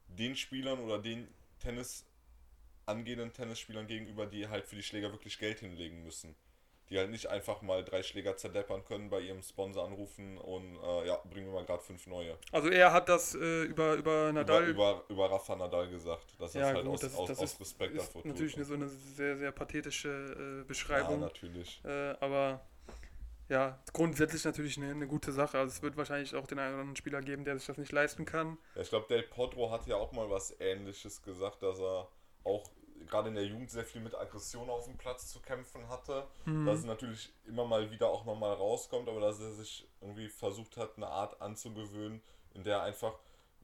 den 0.09 0.35
Spielern 0.35 0.81
oder 0.81 0.99
den 0.99 1.29
Tennis 1.61 2.05
angehenden 2.89 3.33
Tennisspielern 3.33 3.87
gegenüber, 3.87 4.27
die 4.27 4.49
halt 4.49 4.67
für 4.67 4.77
die 4.77 4.83
Schläger 4.83 5.13
wirklich 5.13 5.39
Geld 5.39 5.61
hinlegen 5.61 6.03
müssen. 6.03 6.35
Die 6.91 6.97
halt 6.97 7.11
nicht 7.11 7.27
einfach 7.27 7.61
mal 7.61 7.85
drei 7.85 8.03
Schläger 8.03 8.39
zerdeppern 8.39 8.83
können, 8.83 9.11
bei 9.11 9.21
ihrem 9.21 9.43
Sponsor 9.43 9.85
anrufen 9.87 10.39
und 10.39 10.77
äh, 10.83 11.07
ja, 11.07 11.17
bringen 11.31 11.49
wir 11.49 11.53
mal 11.53 11.67
gerade 11.67 11.83
fünf 11.83 12.07
neue. 12.07 12.39
Also 12.51 12.71
er 12.71 12.93
hat 12.95 13.11
das 13.11 13.35
äh, 13.35 13.65
über, 13.65 13.95
über 13.97 14.33
Nadal. 14.33 14.67
Über, 14.71 14.93
über, 14.93 15.05
über 15.11 15.31
Rafa 15.31 15.55
Nadal 15.55 15.91
gesagt, 15.91 16.35
dass 16.41 16.55
Ja, 16.55 16.71
es 16.71 16.75
halt 16.77 16.85
gut, 16.87 16.95
aus, 16.95 17.01
das- 17.03 17.15
aus, 17.15 17.29
das 17.29 17.39
aus 17.41 17.53
ist- 17.53 17.61
Respekt 17.61 17.95
ist 17.95 18.07
davor 18.07 18.23
natürlich 18.27 18.53
tut. 18.53 18.59
eine, 18.61 18.65
so 18.65 18.75
eine 18.75 18.89
sehr, 18.89 19.37
sehr 19.37 19.53
pathetische 19.53 20.09
äh, 20.09 20.59
ja, 20.61 20.65
Beschreibung. 20.65 21.21
natürlich. 21.21 21.83
äh, 21.85 22.15
aber 22.21 22.65
ja, 23.51 23.79
grundsätzlich 23.93 24.45
natürlich 24.47 24.79
eine, 24.79 24.91
eine 24.91 25.07
gute 25.07 25.33
Sache. 25.33 25.59
Also 25.59 25.73
es 25.77 25.83
wird 25.83 25.97
wahrscheinlich 25.99 26.35
auch 26.35 26.47
den 26.47 26.59
einen 26.59 26.73
oder 26.73 26.81
anderen 26.81 26.97
Spieler 26.97 27.21
geben, 27.21 27.45
der 27.45 27.59
sich 27.59 27.67
das 27.67 27.77
nicht 27.77 27.93
leisten 27.93 28.25
kann. 28.25 28.57
Ja, 28.75 28.81
ich 28.81 28.89
glaube, 28.89 29.07
Del 29.09 29.25
Potro 29.25 29.71
hat 29.71 29.87
ja 29.87 29.97
auch 29.97 30.13
mal 30.13 30.31
was 30.31 30.57
Ähnliches 30.59 31.21
gesagt, 31.23 31.63
dass 31.63 31.79
er 31.81 32.09
auch 32.45 32.71
gerade 33.07 33.29
in 33.29 33.35
der 33.35 33.45
Jugend 33.45 33.71
sehr 33.71 33.85
viel 33.85 34.01
mit 34.01 34.15
Aggression 34.15 34.69
auf 34.71 34.85
dem 34.85 34.97
Platz 34.97 35.29
zu 35.29 35.41
kämpfen 35.41 35.89
hatte. 35.89 36.27
Mhm. 36.45 36.67
Dass 36.67 36.81
es 36.81 36.85
natürlich 36.85 37.33
immer 37.47 37.65
mal 37.65 37.91
wieder 37.91 38.09
auch 38.09 38.25
nochmal 38.25 38.55
rauskommt, 38.55 39.09
aber 39.09 39.21
dass 39.21 39.41
er 39.41 39.53
sich 39.53 39.89
irgendwie 40.01 40.29
versucht 40.29 40.77
hat, 40.77 40.97
eine 40.97 41.09
Art 41.09 41.41
anzugewöhnen, 41.41 42.21
in 42.55 42.65
der 42.65 42.79
er 42.79 42.83
einfach 42.83 43.15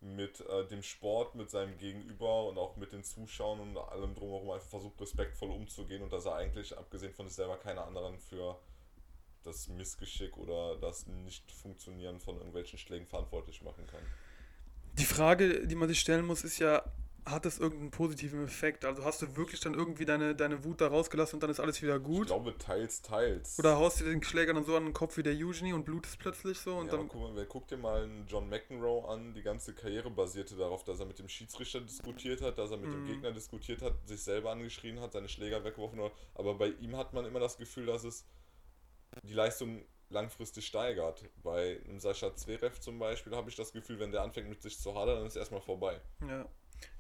mit 0.00 0.40
äh, 0.40 0.66
dem 0.66 0.82
Sport, 0.82 1.34
mit 1.34 1.50
seinem 1.50 1.78
Gegenüber 1.78 2.46
und 2.46 2.58
auch 2.58 2.76
mit 2.76 2.92
den 2.92 3.02
Zuschauern 3.04 3.60
und 3.60 3.76
allem 3.78 4.14
drumherum 4.14 4.50
einfach 4.50 4.68
versucht, 4.68 5.00
respektvoll 5.00 5.50
umzugehen 5.50 6.02
und 6.02 6.12
dass 6.12 6.26
er 6.26 6.34
eigentlich, 6.34 6.76
abgesehen 6.76 7.14
von 7.14 7.26
sich 7.26 7.36
selber, 7.36 7.56
keine 7.56 7.82
anderen 7.82 8.18
für 8.18 8.58
das 9.44 9.68
Missgeschick 9.68 10.36
oder 10.36 10.76
das 10.76 11.06
Nicht-Funktionieren 11.06 12.20
von 12.20 12.36
irgendwelchen 12.36 12.78
Schlägen 12.78 13.06
verantwortlich 13.06 13.62
machen 13.62 13.86
kann. 13.86 14.02
Die 14.98 15.04
Frage, 15.04 15.66
die 15.66 15.74
man 15.74 15.88
sich 15.88 16.00
stellen 16.00 16.24
muss, 16.24 16.44
ist 16.44 16.58
ja, 16.58 16.82
hat 17.26 17.44
das 17.46 17.58
irgendeinen 17.58 17.90
positiven 17.90 18.44
Effekt? 18.44 18.84
Also 18.84 19.04
hast 19.04 19.22
du 19.22 19.36
wirklich 19.36 19.60
dann 19.60 19.74
irgendwie 19.74 20.04
deine, 20.04 20.34
deine 20.34 20.62
Wut 20.64 20.80
da 20.80 20.88
rausgelassen 20.88 21.36
und 21.36 21.42
dann 21.42 21.50
ist 21.50 21.58
alles 21.60 21.80
wieder 21.82 21.96
Ich 21.96 22.02
gut? 22.02 22.26
glaube, 22.26 22.56
teils, 22.58 23.00
teils. 23.02 23.58
Oder 23.58 23.76
haust 23.78 24.00
du 24.00 24.04
den 24.04 24.22
Schläger 24.22 24.52
dann 24.52 24.64
so 24.64 24.76
an 24.76 24.84
den 24.84 24.92
Kopf 24.92 25.16
wie 25.16 25.22
der 25.22 25.32
Eugenie 25.34 25.72
und 25.72 25.84
blutest 25.84 26.18
plötzlich 26.18 26.58
so 26.58 26.76
und 26.76 26.86
ja, 26.86 26.92
dann. 26.96 27.08
guck, 27.08 27.20
mal, 27.22 27.34
wer- 27.34 27.46
guck 27.46 27.66
dir 27.68 27.78
mal 27.78 28.02
einen 28.04 28.26
John 28.26 28.48
McEnroe 28.48 29.08
an. 29.08 29.32
Die 29.34 29.42
ganze 29.42 29.74
Karriere 29.74 30.10
basierte 30.10 30.54
darauf, 30.56 30.84
dass 30.84 31.00
er 31.00 31.06
mit 31.06 31.18
dem 31.18 31.28
Schiedsrichter 31.28 31.80
diskutiert 31.80 32.42
hat, 32.42 32.58
dass 32.58 32.70
er 32.70 32.76
mit 32.76 32.92
dem 32.92 33.02
Mhm. 33.04 33.06
Gegner 33.06 33.32
diskutiert 33.32 33.80
hat, 33.80 33.94
sich 34.06 34.22
selber 34.22 34.50
angeschrien 34.50 35.00
hat, 35.00 35.12
seine 35.12 35.28
Schläger 35.28 35.64
weggeworfen 35.64 36.02
hat. 36.02 36.12
Aber 36.34 36.54
bei 36.54 36.68
ihm 36.68 36.96
hat 36.96 37.14
man 37.14 37.24
immer 37.24 37.40
das 37.40 37.56
Gefühl, 37.56 37.86
dass 37.86 38.04
es 38.04 38.26
die 39.22 39.32
Leistung 39.34 39.84
langfristig 40.10 40.66
steigert. 40.66 41.24
Bei 41.42 41.80
einem 41.86 41.98
Sascha 42.00 42.34
Zverev 42.36 42.78
zum 42.80 42.98
Beispiel 42.98 43.34
habe 43.34 43.48
ich 43.48 43.56
das 43.56 43.72
Gefühl, 43.72 43.98
wenn 43.98 44.12
der 44.12 44.22
anfängt 44.22 44.48
mit 44.48 44.60
sich 44.62 44.78
zu 44.78 44.94
hadern, 44.94 45.16
dann 45.18 45.26
ist 45.26 45.36
erstmal 45.36 45.60
vorbei. 45.62 46.00
Ja. 46.28 46.46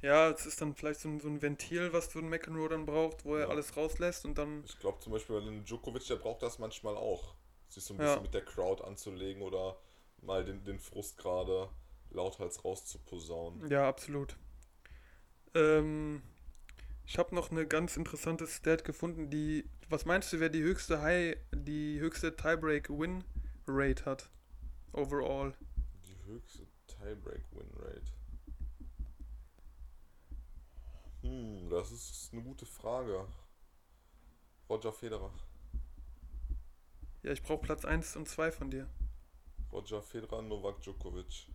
Ja, 0.02 0.30
es 0.30 0.44
ist 0.46 0.60
dann 0.60 0.74
vielleicht 0.74 1.00
so 1.00 1.08
ein, 1.08 1.20
so 1.20 1.28
ein 1.28 1.40
Ventil, 1.42 1.92
was 1.92 2.12
so 2.12 2.18
ein 2.18 2.28
McEnroe 2.28 2.68
dann 2.68 2.84
braucht, 2.86 3.24
wo 3.24 3.36
er 3.36 3.42
Ja. 3.44 3.48
alles 3.48 3.76
rauslässt 3.76 4.24
und 4.24 4.36
dann. 4.38 4.62
Ich 4.64 4.78
glaube 4.78 5.00
zum 5.00 5.12
Beispiel, 5.12 5.36
ein 5.36 5.64
Djokovic, 5.64 6.06
der 6.06 6.16
braucht 6.16 6.42
das 6.42 6.58
manchmal 6.58 6.96
auch. 6.96 7.34
Sich 7.68 7.84
so 7.84 7.94
ein 7.94 7.98
Ja. 8.00 8.06
bisschen 8.06 8.22
mit 8.22 8.34
der 8.34 8.44
Crowd 8.44 8.84
anzulegen 8.84 9.42
oder 9.42 9.78
mal 10.22 10.44
den, 10.44 10.62
den 10.64 10.78
Frust 10.78 11.16
gerade 11.18 11.68
lauthals 12.10 12.64
rauszuposaunen. 12.64 13.68
Ja, 13.70 13.88
absolut. 13.88 14.36
Ähm, 15.54 16.22
ich 17.06 17.18
habe 17.18 17.34
noch 17.34 17.50
eine 17.50 17.66
ganz 17.66 17.96
interessante 17.96 18.46
Stat 18.46 18.84
gefunden, 18.84 19.30
die. 19.30 19.68
Was 19.88 20.06
meinst 20.06 20.32
du, 20.32 20.40
wer 20.40 20.48
die 20.48 20.62
höchste 20.62 21.02
High, 21.02 21.36
die 21.52 22.00
höchste 22.00 22.34
Tiebreak-Win-Rate 22.36 24.04
hat? 24.06 24.30
Overall. 24.92 25.54
Die 26.06 26.30
höchste 26.30 26.66
Tiebreak-Win-Rate. 26.86 28.12
Hm, 31.24 31.70
das 31.70 31.90
ist 31.90 32.28
eine 32.32 32.42
gute 32.42 32.66
Frage. 32.66 33.26
Roger 34.68 34.92
Federer. 34.92 35.32
Ja, 37.22 37.32
ich 37.32 37.42
brauche 37.42 37.62
Platz 37.62 37.86
1 37.86 38.16
und 38.16 38.28
2 38.28 38.52
von 38.52 38.70
dir. 38.70 38.86
Roger 39.72 40.02
Federer, 40.02 40.42
Novak 40.42 40.82
Djokovic. 40.82 41.46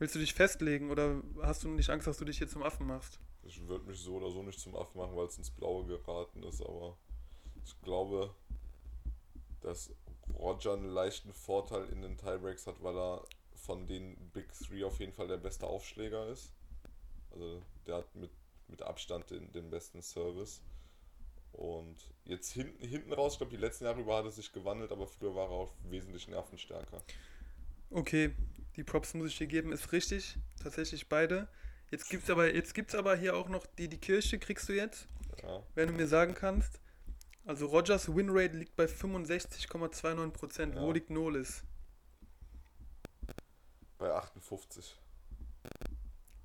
Willst 0.00 0.16
du 0.16 0.18
dich 0.18 0.34
festlegen 0.34 0.90
oder 0.90 1.22
hast 1.40 1.62
du 1.62 1.68
nicht 1.68 1.88
Angst, 1.90 2.08
dass 2.08 2.18
du 2.18 2.24
dich 2.24 2.38
hier 2.38 2.48
zum 2.48 2.64
Affen 2.64 2.86
machst? 2.86 3.20
Ich 3.44 3.64
würde 3.68 3.84
mich 3.86 4.00
so 4.00 4.16
oder 4.16 4.30
so 4.30 4.42
nicht 4.42 4.58
zum 4.58 4.74
Affen 4.74 4.98
machen, 4.98 5.16
weil 5.16 5.26
es 5.26 5.38
ins 5.38 5.50
Blaue 5.50 5.86
geraten 5.86 6.42
ist, 6.42 6.60
aber 6.60 6.96
ich 7.64 7.80
glaube, 7.82 8.34
dass 9.60 9.92
Roger 10.34 10.72
einen 10.72 10.88
leichten 10.88 11.32
Vorteil 11.32 11.88
in 11.90 12.02
den 12.02 12.16
Tiebreaks 12.16 12.66
hat, 12.66 12.82
weil 12.82 12.96
er 12.96 13.24
von 13.54 13.86
den 13.86 14.16
Big 14.32 14.52
Three 14.52 14.84
auf 14.84 14.98
jeden 14.98 15.12
Fall 15.12 15.28
der 15.28 15.36
beste 15.36 15.66
Aufschläger 15.66 16.26
ist. 16.26 16.52
Also 17.30 17.62
der 17.86 17.96
hat 17.96 18.14
mit, 18.14 18.30
mit 18.68 18.82
Abstand 18.82 19.30
den, 19.30 19.50
den 19.52 19.70
besten 19.70 20.02
Service. 20.02 20.60
Und 21.52 21.96
jetzt 22.24 22.52
hinten, 22.52 22.84
hinten 22.86 23.12
raus, 23.12 23.32
ich 23.32 23.38
glaube, 23.38 23.50
die 23.50 23.60
letzten 23.60 23.84
Jahre 23.84 24.00
über 24.00 24.16
hat 24.18 24.24
er 24.26 24.30
sich 24.30 24.52
gewandelt, 24.52 24.92
aber 24.92 25.06
früher 25.06 25.34
war 25.34 25.46
er 25.46 25.52
auch 25.52 25.72
wesentlich 25.84 26.28
nervenstärker. 26.28 27.02
Okay, 27.90 28.34
die 28.76 28.84
Props 28.84 29.14
muss 29.14 29.28
ich 29.28 29.38
dir 29.38 29.46
geben, 29.46 29.72
ist 29.72 29.90
richtig. 29.92 30.36
Tatsächlich 30.62 31.08
beide. 31.08 31.48
Jetzt 31.90 32.10
gibt's 32.10 32.28
aber, 32.28 32.54
jetzt 32.54 32.74
gibt's 32.74 32.94
aber 32.94 33.16
hier 33.16 33.34
auch 33.34 33.48
noch 33.48 33.66
die, 33.66 33.88
die 33.88 33.96
Kirche, 33.98 34.38
kriegst 34.38 34.68
du 34.68 34.74
jetzt, 34.74 35.08
Ja, 35.42 35.62
wenn 35.74 35.88
du 35.88 35.94
mir 35.94 36.06
sagen 36.06 36.34
kannst. 36.34 36.80
Also 37.46 37.64
Rogers 37.66 38.14
Winrate 38.14 38.56
liegt 38.58 38.76
bei 38.76 38.84
65,29%. 38.84 40.74
Wo 40.74 40.86
Ja. 40.88 40.92
liegt 40.92 41.08
Nolis? 41.10 41.64
bei 43.96 44.12
58. 44.12 44.96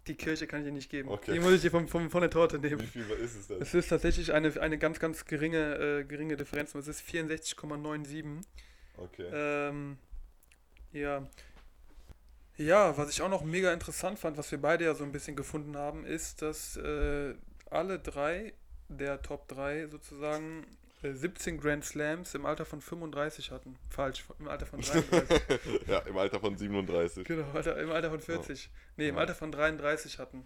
Die 0.08 0.16
Kirche 0.16 0.48
kann 0.48 0.62
ich 0.62 0.66
dir 0.66 0.74
nicht 0.74 0.90
geben. 0.90 1.10
Okay. 1.10 1.34
Die 1.34 1.40
muss 1.40 1.54
ich 1.54 1.62
dir 1.62 1.72
vom, 1.72 1.88
vom, 1.88 2.10
von 2.10 2.22
der 2.22 2.30
Torte 2.30 2.60
nehmen. 2.60 2.82
Wie 2.82 2.88
viel 2.88 3.10
ist 3.12 3.36
es 3.36 3.48
denn? 3.48 3.62
Es 3.62 3.74
ist 3.74 3.88
tatsächlich 3.88 4.34
eine, 4.34 4.60
eine 4.60 4.78
ganz, 4.78 5.00
ganz 5.00 5.26
geringe, 5.26 5.76
äh, 5.76 6.04
geringe 6.04 6.36
Differenz. 6.36 6.76
Es 6.76 6.88
ist 6.88 7.02
64,97. 7.08 8.42
Okay. 8.98 9.30
Ähm, 9.32 9.98
ja. 10.92 11.26
Ja, 12.58 12.98
was 12.98 13.10
ich 13.10 13.22
auch 13.22 13.30
noch 13.30 13.44
mega 13.44 13.72
interessant 13.74 14.20
fand, 14.20 14.38
was 14.38 14.52
wir 14.52 14.62
beide 14.62 14.86
ja 14.86 14.94
so 14.94 15.04
ein 15.04 15.12
bisschen 15.12 15.36
gefunden 15.36 15.78
haben, 15.78 16.06
ist, 16.06 16.42
dass 16.42 16.78
äh, 16.78 17.34
alle 17.70 18.00
drei 18.00 18.54
der 18.90 19.22
Top 19.22 19.48
3 19.48 19.88
sozusagen 19.88 20.66
17 21.04 21.58
Grand 21.60 21.84
Slams 21.84 22.34
im 22.36 22.46
Alter 22.46 22.66
von 22.66 22.80
35 22.82 23.52
hatten. 23.52 23.78
Falsch, 23.90 24.24
im 24.40 24.48
Alter 24.48 24.66
von 24.66 24.80
33. 24.82 25.88
ja, 25.88 26.00
im 26.00 26.18
Alter 26.18 26.40
von 26.40 26.58
37. 26.58 27.26
genau, 27.26 27.46
im 27.52 27.92
Alter 27.92 28.10
von 28.10 28.22
40. 28.22 28.70
Nee, 28.98 29.10
im 29.10 29.16
Ja. 29.16 29.22
Alter 29.22 29.36
von 29.36 29.52
33 29.52 30.20
hatten. 30.20 30.44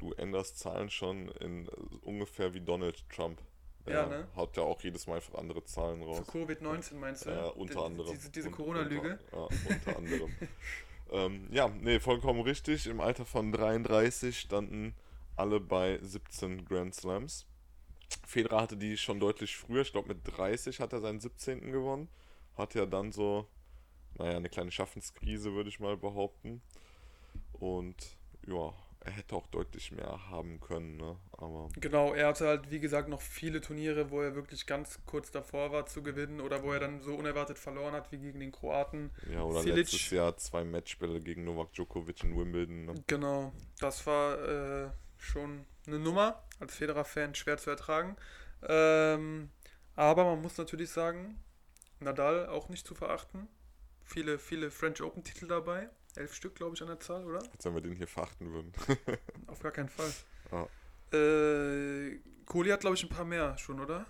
Du 0.00 0.12
änderst 0.14 0.58
Zahlen 0.58 0.90
schon 0.90 1.28
in 1.40 1.66
äh, 1.68 1.70
ungefähr 2.02 2.52
wie 2.52 2.60
Donald 2.60 3.08
Trump. 3.08 3.40
Ja, 3.86 4.02
Er 4.02 4.06
ne? 4.08 4.28
Haut 4.34 4.56
ja 4.56 4.62
auch 4.64 4.80
jedes 4.82 5.06
Mal 5.06 5.20
für 5.20 5.38
andere 5.38 5.62
Zahlen 5.64 6.02
raus. 6.02 6.16
Zu 6.26 6.32
Covid-19 6.38 6.94
meinst 6.96 7.26
du? 7.26 7.30
Ja, 7.30 7.44
unter 7.46 7.74
Die- 7.74 7.80
anderem. 7.80 8.12
Diese, 8.12 8.30
diese 8.30 8.50
Corona-Lüge. 8.50 9.18
Unter, 9.30 9.54
ja, 9.54 9.76
unter 9.76 9.96
anderem. 9.96 10.34
ähm, 11.12 11.48
ja, 11.52 11.68
nee, 11.68 12.00
vollkommen 12.00 12.40
richtig. 12.40 12.86
Im 12.86 13.00
Alter 13.00 13.24
von 13.24 13.52
33 13.52 14.38
standen 14.40 14.94
alle 15.36 15.60
bei 15.60 15.98
17 16.02 16.64
Grand 16.64 16.94
Slams. 16.94 17.46
Federer 18.26 18.62
hatte 18.62 18.76
die 18.76 18.96
schon 18.96 19.20
deutlich 19.20 19.56
früher. 19.56 19.82
Ich 19.82 19.92
glaube, 19.92 20.08
mit 20.08 20.20
30 20.36 20.80
hat 20.80 20.92
er 20.92 21.00
seinen 21.00 21.20
17. 21.20 21.72
gewonnen. 21.72 22.08
Hat 22.56 22.74
ja 22.74 22.86
dann 22.86 23.12
so, 23.12 23.46
naja, 24.18 24.36
eine 24.36 24.48
kleine 24.48 24.70
Schaffenskrise, 24.70 25.52
würde 25.52 25.68
ich 25.68 25.80
mal 25.80 25.96
behaupten. 25.96 26.62
Und 27.52 28.16
ja, 28.46 28.72
er 29.00 29.12
hätte 29.12 29.36
auch 29.36 29.46
deutlich 29.48 29.92
mehr 29.92 30.30
haben 30.30 30.60
können, 30.60 30.96
ne? 30.96 31.16
Aber 31.32 31.68
Genau, 31.76 32.14
er 32.14 32.28
hatte 32.28 32.46
halt, 32.46 32.70
wie 32.70 32.80
gesagt, 32.80 33.08
noch 33.08 33.20
viele 33.20 33.60
Turniere, 33.60 34.10
wo 34.10 34.20
er 34.22 34.34
wirklich 34.34 34.66
ganz 34.66 34.98
kurz 35.04 35.30
davor 35.30 35.72
war 35.72 35.86
zu 35.86 36.02
gewinnen 36.02 36.40
oder 36.40 36.62
wo 36.62 36.72
er 36.72 36.80
dann 36.80 37.00
so 37.00 37.14
unerwartet 37.14 37.58
verloren 37.58 37.92
hat, 37.94 38.10
wie 38.12 38.18
gegen 38.18 38.40
den 38.40 38.52
Kroaten. 38.52 39.10
ja, 39.30 39.42
oder 39.42 39.60
Silic- 39.60 39.76
letztes 39.76 40.10
Jahr 40.10 40.36
zwei 40.38 40.64
Matchspiele 40.64 41.20
gegen 41.20 41.44
Novak 41.44 41.72
Djokovic 41.74 42.24
in 42.24 42.36
Wimbledon. 42.36 42.86
Ne? 42.86 42.94
Genau, 43.06 43.52
das 43.78 44.06
war 44.06 44.38
äh, 44.86 44.90
schon 45.18 45.66
eine 45.86 45.98
Nummer, 45.98 46.42
als 46.60 46.74
Federer-Fan 46.74 47.34
schwer 47.34 47.58
zu 47.58 47.70
ertragen. 47.70 48.16
Ähm, 48.62 49.50
aber 49.96 50.24
man 50.24 50.42
muss 50.42 50.56
natürlich 50.58 50.90
sagen, 50.90 51.42
Nadal 52.00 52.48
auch 52.48 52.68
nicht 52.68 52.86
zu 52.86 52.94
verachten. 52.94 53.48
Viele, 54.04 54.38
viele 54.38 54.70
French 54.70 55.02
Open-Titel 55.02 55.46
dabei. 55.46 55.88
Elf 56.16 56.34
Stück, 56.34 56.54
glaube 56.54 56.76
ich, 56.76 56.82
an 56.82 56.88
der 56.88 57.00
Zahl, 57.00 57.24
oder? 57.24 57.38
Als 57.38 57.64
wenn 57.64 57.74
wir 57.74 57.80
den 57.80 57.96
hier 57.96 58.06
verachten 58.06 58.52
würden. 58.52 58.72
Auf 59.46 59.60
gar 59.60 59.72
keinen 59.72 59.88
Fall. 59.88 60.10
Ja. 60.52 60.68
Äh, 61.18 62.20
Kohli 62.44 62.68
hat, 62.68 62.80
glaube 62.80 62.94
ich, 62.96 63.02
ein 63.02 63.08
paar 63.08 63.24
mehr 63.24 63.56
schon, 63.56 63.80
oder? 63.80 64.04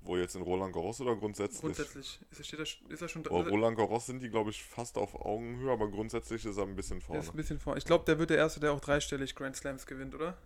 Wo 0.00 0.16
jetzt 0.16 0.34
in 0.34 0.42
Roland 0.42 0.72
Garros 0.72 1.00
oder 1.02 1.14
grundsätzlich? 1.14 1.60
Grundsätzlich. 1.60 2.18
Ist 2.30 2.38
er, 2.38 2.44
steht 2.44 2.60
er, 2.60 2.92
ist 2.92 3.02
er 3.02 3.08
schon 3.08 3.26
Oh, 3.28 3.42
Roland 3.42 3.76
Garros 3.76 4.06
sind 4.06 4.20
die, 4.20 4.30
glaube 4.30 4.50
ich, 4.50 4.64
fast 4.64 4.96
auf 4.96 5.14
Augenhöhe, 5.14 5.70
aber 5.70 5.90
grundsätzlich 5.90 6.44
ist 6.46 6.56
er 6.56 6.62
ein 6.64 6.74
bisschen 6.74 7.00
vorne. 7.02 7.20
ist 7.20 7.30
ein 7.30 7.36
bisschen 7.36 7.60
vor. 7.60 7.76
Ich 7.76 7.84
glaube, 7.84 8.04
der 8.06 8.18
wird 8.18 8.30
der 8.30 8.38
Erste, 8.38 8.58
der 8.58 8.72
auch 8.72 8.80
dreistellig 8.80 9.34
Grand 9.34 9.54
Slams 9.54 9.84
gewinnt, 9.84 10.14
oder? 10.14 10.38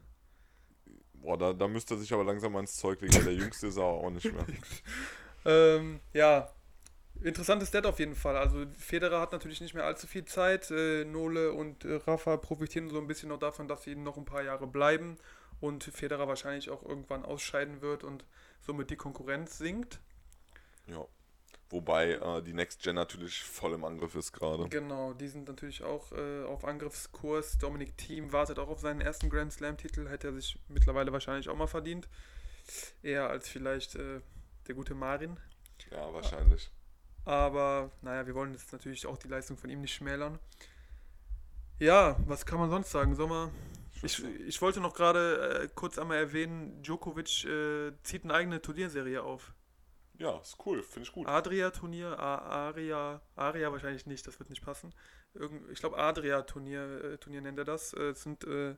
Boah, 1.23 1.37
da, 1.37 1.53
da 1.53 1.69
müsste 1.69 1.95
er 1.95 1.99
sich 1.99 2.13
aber 2.13 2.25
langsam 2.25 2.53
mal 2.53 2.61
ins 2.61 2.77
Zeug 2.77 3.01
legen, 3.01 3.15
weil 3.15 3.25
der 3.25 3.35
Jüngste 3.35 3.67
ist 3.67 3.77
er 3.77 3.85
auch 3.85 4.11
nicht 4.11 4.33
mehr. 4.33 4.47
Ähm, 5.47 6.01
ja, 6.13 6.51
interessantes 7.23 7.69
Stat 7.69 7.87
auf 7.87 7.99
jeden 7.99 8.15
Fall. 8.15 8.37
Also 8.37 8.67
Federer 8.77 9.21
hat 9.21 9.33
natürlich 9.33 9.63
nicht 9.63 9.73
mehr 9.75 9.85
allzu 9.85 10.07
viel 10.07 10.27
Zeit. 10.27 10.71
Äh, 10.71 11.05
Nole 11.07 11.53
und 11.53 11.85
äh, 11.87 11.95
Rafa 11.95 12.37
profitieren 12.37 12.91
so 12.91 12.99
ein 12.99 13.07
bisschen 13.07 13.31
noch 13.31 13.39
davon, 13.39 13.69
dass 13.69 13.85
sie 13.85 13.95
noch 13.95 14.19
ein 14.19 14.27
paar 14.27 14.43
Jahre 14.43 14.67
bleiben 14.67 15.17
und 15.61 15.85
Federer 15.85 16.29
wahrscheinlich 16.29 16.71
auch 16.71 16.83
irgendwann 16.83 17.25
ausscheiden 17.25 17.81
wird 17.81 18.05
und 18.05 18.25
somit 18.61 18.91
die 18.91 18.97
Konkurrenz 18.97 19.59
sinkt. 19.59 20.01
Ja. 20.87 21.07
Wobei 21.71 22.15
äh, 22.15 22.43
die 22.43 22.53
Next 22.53 22.83
Gen 22.83 22.97
natürlich 22.97 23.43
voll 23.43 23.75
im 23.75 23.85
Angriff 23.85 24.17
ist 24.17 24.33
gerade. 24.33 24.69
Genau, 24.69 25.13
die 25.15 25.29
sind 25.29 25.47
natürlich 25.47 25.85
auch 25.85 26.11
äh, 26.11 26.45
auf 26.45 26.65
Angriffskurs. 26.65 27.59
Dominik 27.59 27.97
Thiem 27.97 28.33
wartet 28.33 28.59
auch 28.59 28.69
auf 28.69 28.81
seinen 28.81 29.01
ersten 29.01 29.31
Grand 29.31 29.53
Slam-Titel, 29.53 30.09
hätte 30.09 30.29
er 30.29 30.35
sich 30.35 30.59
mittlerweile 30.69 31.13
wahrscheinlich 31.13 31.49
auch 31.49 31.57
mal 31.57 31.69
verdient. 31.69 32.09
Eher 33.03 33.31
als 33.31 33.49
vielleicht 33.49 33.95
äh, 33.95 34.21
der 34.67 34.75
gute 34.75 34.95
Marin. 34.95 35.39
Ja, 35.93 36.13
wahrscheinlich. 36.13 36.71
Aber 37.25 37.93
naja, 38.03 38.27
wir 38.27 38.35
wollen 38.35 38.53
jetzt 38.53 38.73
natürlich 38.73 39.07
auch 39.07 39.17
die 39.19 39.29
Leistung 39.29 39.57
von 39.57 39.71
ihm 39.71 39.81
nicht 39.81 39.95
schmälern. 39.95 40.41
Ja, 41.79 42.17
was 42.27 42.45
kann 42.45 42.59
man 42.59 42.71
sonst 42.71 42.91
sagen? 42.91 43.15
Sommer. 43.15 43.51
Ich, 44.03 44.25
ich 44.25 44.61
wollte 44.61 44.81
noch 44.81 44.95
gerade 44.95 45.63
äh, 45.63 45.69
kurz 45.75 45.99
einmal 45.99 46.17
erwähnen, 46.17 46.83
Djokovic 46.83 47.45
äh, 47.45 47.93
zieht 48.03 48.25
eine 48.25 48.35
eigene 48.35 48.61
Turnierserie 48.61 49.23
auf. 49.23 49.53
Ja, 50.21 50.39
ist 50.39 50.59
cool, 50.67 50.83
finde 50.83 51.09
ich 51.09 51.13
gut. 51.13 51.27
Adria-Turnier, 51.27 52.19
Aria, 52.19 53.23
Aria 53.37 53.73
wahrscheinlich 53.73 54.05
nicht, 54.05 54.27
das 54.27 54.39
wird 54.39 54.51
nicht 54.51 54.63
passen. 54.63 54.93
Irgend, 55.33 55.71
ich 55.71 55.81
glaube 55.81 55.97
Adria-Turnier 55.97 57.05
äh, 57.05 57.17
Turnier 57.17 57.41
nennt 57.41 57.59
er 57.59 57.65
das. 57.65 57.95
Äh, 57.95 58.13
sind 58.13 58.45
äh, 58.45 58.77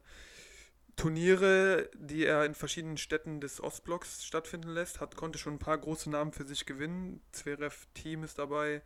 Turniere, 0.94 1.90
die 1.96 2.26
er 2.26 2.44
in 2.44 2.54
verschiedenen 2.54 2.96
Städten 2.96 3.40
des 3.40 3.60
Ostblocks 3.60 4.24
stattfinden 4.24 4.68
lässt. 4.68 5.00
Hat, 5.00 5.16
konnte 5.16 5.40
schon 5.40 5.54
ein 5.54 5.58
paar 5.58 5.78
große 5.78 6.10
Namen 6.10 6.30
für 6.30 6.46
sich 6.46 6.64
gewinnen. 6.64 7.20
Zverev 7.32 7.88
Team 7.94 8.22
ist 8.22 8.38
dabei. 8.38 8.80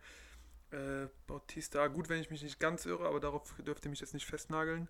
Äh, 0.71 1.09
Bautista, 1.27 1.85
gut, 1.87 2.09
wenn 2.09 2.21
ich 2.21 2.31
mich 2.31 2.41
nicht 2.41 2.59
ganz 2.59 2.87
irre, 2.87 3.07
aber 3.07 3.19
darauf 3.19 3.53
dürft 3.59 3.85
ihr 3.85 3.91
mich 3.91 3.99
jetzt 3.99 4.15
nicht 4.15 4.25
festnageln. 4.25 4.89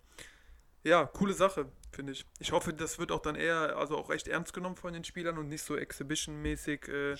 Ja, 0.87 1.05
coole 1.05 1.33
Sache, 1.33 1.69
finde 1.91 2.13
ich. 2.13 2.25
Ich 2.39 2.53
hoffe, 2.53 2.73
das 2.73 2.97
wird 2.97 3.11
auch 3.11 3.19
dann 3.19 3.35
eher, 3.35 3.75
also 3.75 3.97
auch 3.97 4.09
echt 4.09 4.29
ernst 4.29 4.53
genommen 4.53 4.77
von 4.77 4.93
den 4.93 5.03
Spielern 5.03 5.37
und 5.37 5.49
nicht 5.49 5.61
so 5.61 5.75
exhibition-mäßig 5.75 6.87
äh, 6.87 7.15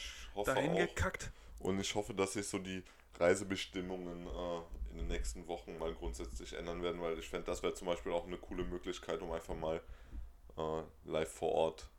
dahin 0.46 0.72
auch. 0.72 0.78
gekackt. 0.78 1.32
Und 1.60 1.78
ich 1.78 1.94
hoffe, 1.94 2.14
dass 2.14 2.34
sich 2.34 2.48
so 2.48 2.60
die 2.60 2.82
Reisebestimmungen 3.20 4.26
äh, 4.26 4.92
in 4.92 4.98
den 5.00 5.08
nächsten 5.08 5.48
Wochen 5.48 5.78
mal 5.78 5.94
grundsätzlich 5.94 6.54
ändern 6.54 6.82
werden, 6.82 7.02
weil 7.02 7.20
ich 7.20 7.28
fände, 7.28 7.46
das 7.46 7.62
wäre 7.62 7.74
zum 7.74 7.88
Beispiel 7.88 8.14
auch 8.14 8.26
eine 8.26 8.38
coole 8.38 8.64
Möglichkeit, 8.64 9.22
um 9.22 9.34
einfach 9.34 9.56
mal 9.56 9.82
äh, 10.58 10.84
live 11.04 11.32
vor 11.32 11.52
Ort 11.52 11.90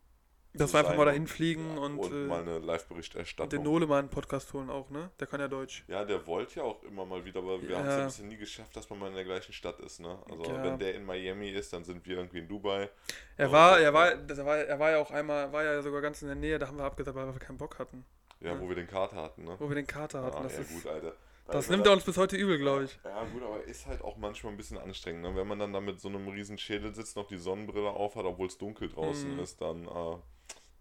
Dass 0.54 0.72
wir 0.72 0.80
einfach 0.80 0.96
mal 0.96 1.04
dahin 1.04 1.26
fliegen 1.26 1.76
ja, 1.76 1.82
und, 1.82 1.98
und 1.98 2.10
äh, 2.12 2.26
mal 2.26 2.40
eine 2.40 2.54
den 2.54 2.62
Live-Berichterstattung. 2.64 3.62
Nole 3.62 3.86
mal 3.86 3.98
einen 4.00 4.08
Podcast 4.08 4.52
holen 4.54 4.70
auch, 4.70 4.88
ne? 4.90 5.10
Der 5.20 5.26
kann 5.26 5.40
ja 5.40 5.46
Deutsch. 5.48 5.84
Ja, 5.88 6.04
der 6.04 6.26
wollte 6.26 6.60
ja 6.60 6.62
auch 6.64 6.82
immer 6.82 7.04
mal 7.04 7.24
wieder, 7.24 7.40
aber 7.40 7.60
wir 7.62 7.70
Ja. 7.70 7.78
haben 7.78 7.86
es 7.88 7.96
ja 7.96 8.04
bisher 8.06 8.24
nie 8.26 8.36
geschafft, 8.36 8.74
dass 8.76 8.88
man 8.90 8.98
mal 8.98 9.08
in 9.08 9.14
der 9.14 9.24
gleichen 9.24 9.52
Stadt 9.52 9.78
ist, 9.80 10.00
ne? 10.00 10.18
Also 10.28 10.44
Ja. 10.44 10.62
wenn 10.64 10.78
der 10.78 10.94
in 10.94 11.04
Miami 11.04 11.50
ist, 11.50 11.72
dann 11.72 11.84
sind 11.84 12.04
wir 12.06 12.16
irgendwie 12.16 12.38
in 12.38 12.48
Dubai. 12.48 12.88
Er 13.36 13.52
war, 13.52 13.78
er 13.78 13.92
war, 13.92 14.14
das 14.16 14.38
war, 14.44 14.56
er 14.56 14.78
war 14.78 14.90
ja 14.90 14.98
auch 14.98 15.10
einmal, 15.10 15.52
war 15.52 15.62
ja 15.64 15.80
sogar 15.82 16.00
ganz 16.00 16.22
in 16.22 16.28
der 16.28 16.36
Nähe, 16.36 16.58
da 16.58 16.66
haben 16.66 16.78
wir 16.78 16.84
abgesagt, 16.84 17.14
weil 17.16 17.26
wir 17.26 17.38
keinen 17.38 17.58
Bock 17.58 17.78
hatten. 17.78 18.04
Ja, 18.40 18.52
Ja. 18.54 18.60
wo 18.60 18.68
wir 18.68 18.76
den 18.76 18.86
Kater 18.88 19.16
hatten, 19.16 19.44
ne? 19.44 19.54
Wo 19.58 19.68
wir 19.68 19.76
den 19.76 19.86
Kater 19.86 20.22
hatten. 20.22 20.36
Ah, 20.38 20.42
das 20.44 20.54
ja, 20.54 20.60
ist, 20.60 20.72
gut, 20.72 20.86
Alter. 20.86 21.12
Da 21.46 21.52
das 21.54 21.70
nimmt 21.70 21.86
er 21.86 21.92
uns 21.92 22.04
bis 22.04 22.16
heute 22.18 22.36
übel, 22.36 22.58
glaube 22.58 22.84
ich. 22.84 22.98
Ja, 23.04 23.24
gut, 23.24 23.42
aber 23.42 23.64
ist 23.64 23.86
halt 23.86 24.02
auch 24.02 24.16
manchmal 24.18 24.52
ein 24.52 24.56
bisschen 24.56 24.76
anstrengend, 24.78 25.22
ne? 25.22 25.34
Wenn 25.34 25.46
man 25.46 25.58
dann 25.58 25.72
da 25.72 25.80
mit 25.80 25.98
so 26.00 26.08
einem 26.08 26.28
riesen 26.28 26.58
Schädel 26.58 26.94
sitzt, 26.94 27.16
noch 27.16 27.26
die 27.26 27.38
Sonnenbrille 27.38 27.88
aufhat, 27.90 28.24
obwohl 28.26 28.48
es 28.48 28.58
dunkel 28.58 28.88
draußen 28.90 29.34
Mhm. 29.34 29.40
ist, 29.40 29.60
dann, 29.60 29.86
äh, 29.86 30.16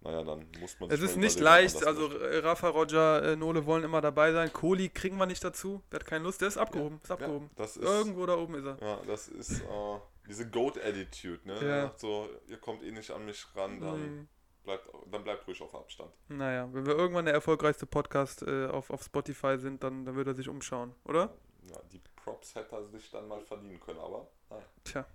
naja, 0.02 0.24
dann 0.24 0.46
muss 0.60 0.80
man 0.80 0.90
Es 0.92 1.02
ist 1.02 1.18
nicht 1.18 1.40
leicht, 1.40 1.86
also 1.86 2.12
äh, 2.18 2.38
Rafa, 2.40 2.70
Roger, 2.70 3.24
äh, 3.24 3.36
Nole 3.36 3.66
wollen 3.66 3.84
immer 3.84 4.00
dabei 4.02 4.32
sein. 4.32 4.52
Kohli 4.54 4.90
kriegen 4.90 5.18
wir 5.18 5.26
nicht 5.26 5.44
dazu, 5.44 5.82
der 5.92 6.00
hat 6.02 6.08
keine 6.08 6.24
Lust, 6.24 6.42
der 6.42 6.48
ist 6.50 6.58
abgehoben, 6.58 7.00
ist 7.04 7.12
abgehoben. 7.12 7.50
Ja, 7.58 7.64
ist, 7.66 7.78
Irgendwo 7.78 8.26
da 8.26 8.38
oben 8.38 8.56
ist 8.56 8.66
er. 8.66 8.78
ja, 8.82 9.00
das 9.08 9.28
ist 9.28 9.62
äh, 9.62 10.00
diese 10.28 10.50
Goat-Attitude, 10.50 11.40
ne? 11.46 11.54
Ja. 11.66 11.82
Sagt 11.84 12.00
so, 12.00 12.30
ihr 12.48 12.58
kommt 12.58 12.84
eh 12.84 12.92
nicht 12.92 13.12
an 13.12 13.26
mich 13.26 13.46
ran, 13.56 13.80
dann, 13.82 14.00
Mhm. 14.02 14.28
bleibt, 14.64 14.88
dann 15.12 15.24
bleibt 15.24 15.48
ruhig 15.48 15.62
auf 15.62 15.74
Abstand. 15.74 16.12
Naja, 16.30 16.70
wenn 16.72 16.86
wir 16.86 16.96
irgendwann 16.96 17.26
der 17.26 17.34
erfolgreichste 17.34 17.86
Podcast 17.86 18.44
äh, 18.44 18.68
auf, 18.68 18.90
auf 18.92 19.02
Spotify 19.04 19.58
sind, 19.58 19.84
dann, 19.84 20.06
dann 20.06 20.16
wird 20.16 20.28
er 20.28 20.36
sich 20.36 20.48
umschauen, 20.50 20.94
oder? 21.06 21.34
Ja, 21.70 21.80
die 21.92 22.02
Props 22.24 22.56
hätte 22.56 22.76
er 22.76 22.86
sich 22.86 23.10
dann 23.12 23.28
mal 23.28 23.42
verdienen 23.42 23.80
können, 23.80 24.00
aber 24.00 24.28
naja. 24.50 24.64
Tja. 24.84 25.06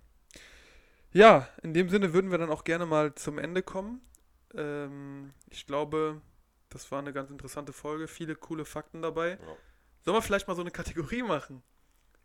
Ja, 1.11 1.47
in 1.61 1.73
dem 1.73 1.89
Sinne 1.89 2.13
würden 2.13 2.31
wir 2.31 2.37
dann 2.39 2.49
auch 2.49 2.63
gerne 2.63 2.85
mal 2.85 3.13
zum 3.15 3.37
Ende 3.37 3.61
kommen. 3.61 4.01
Ähm, 4.55 5.33
ich 5.49 5.65
glaube, 5.65 6.21
das 6.69 6.91
war 6.91 6.99
eine 6.99 7.13
ganz 7.13 7.29
interessante 7.31 7.73
Folge. 7.73 8.07
Viele 8.07 8.35
coole 8.35 8.65
Fakten 8.65 9.01
dabei. 9.01 9.31
Ja. 9.31 9.37
Sollen 10.05 10.17
wir 10.17 10.21
vielleicht 10.21 10.47
mal 10.47 10.55
so 10.55 10.61
eine 10.61 10.71
Kategorie 10.71 11.23
machen? 11.23 11.63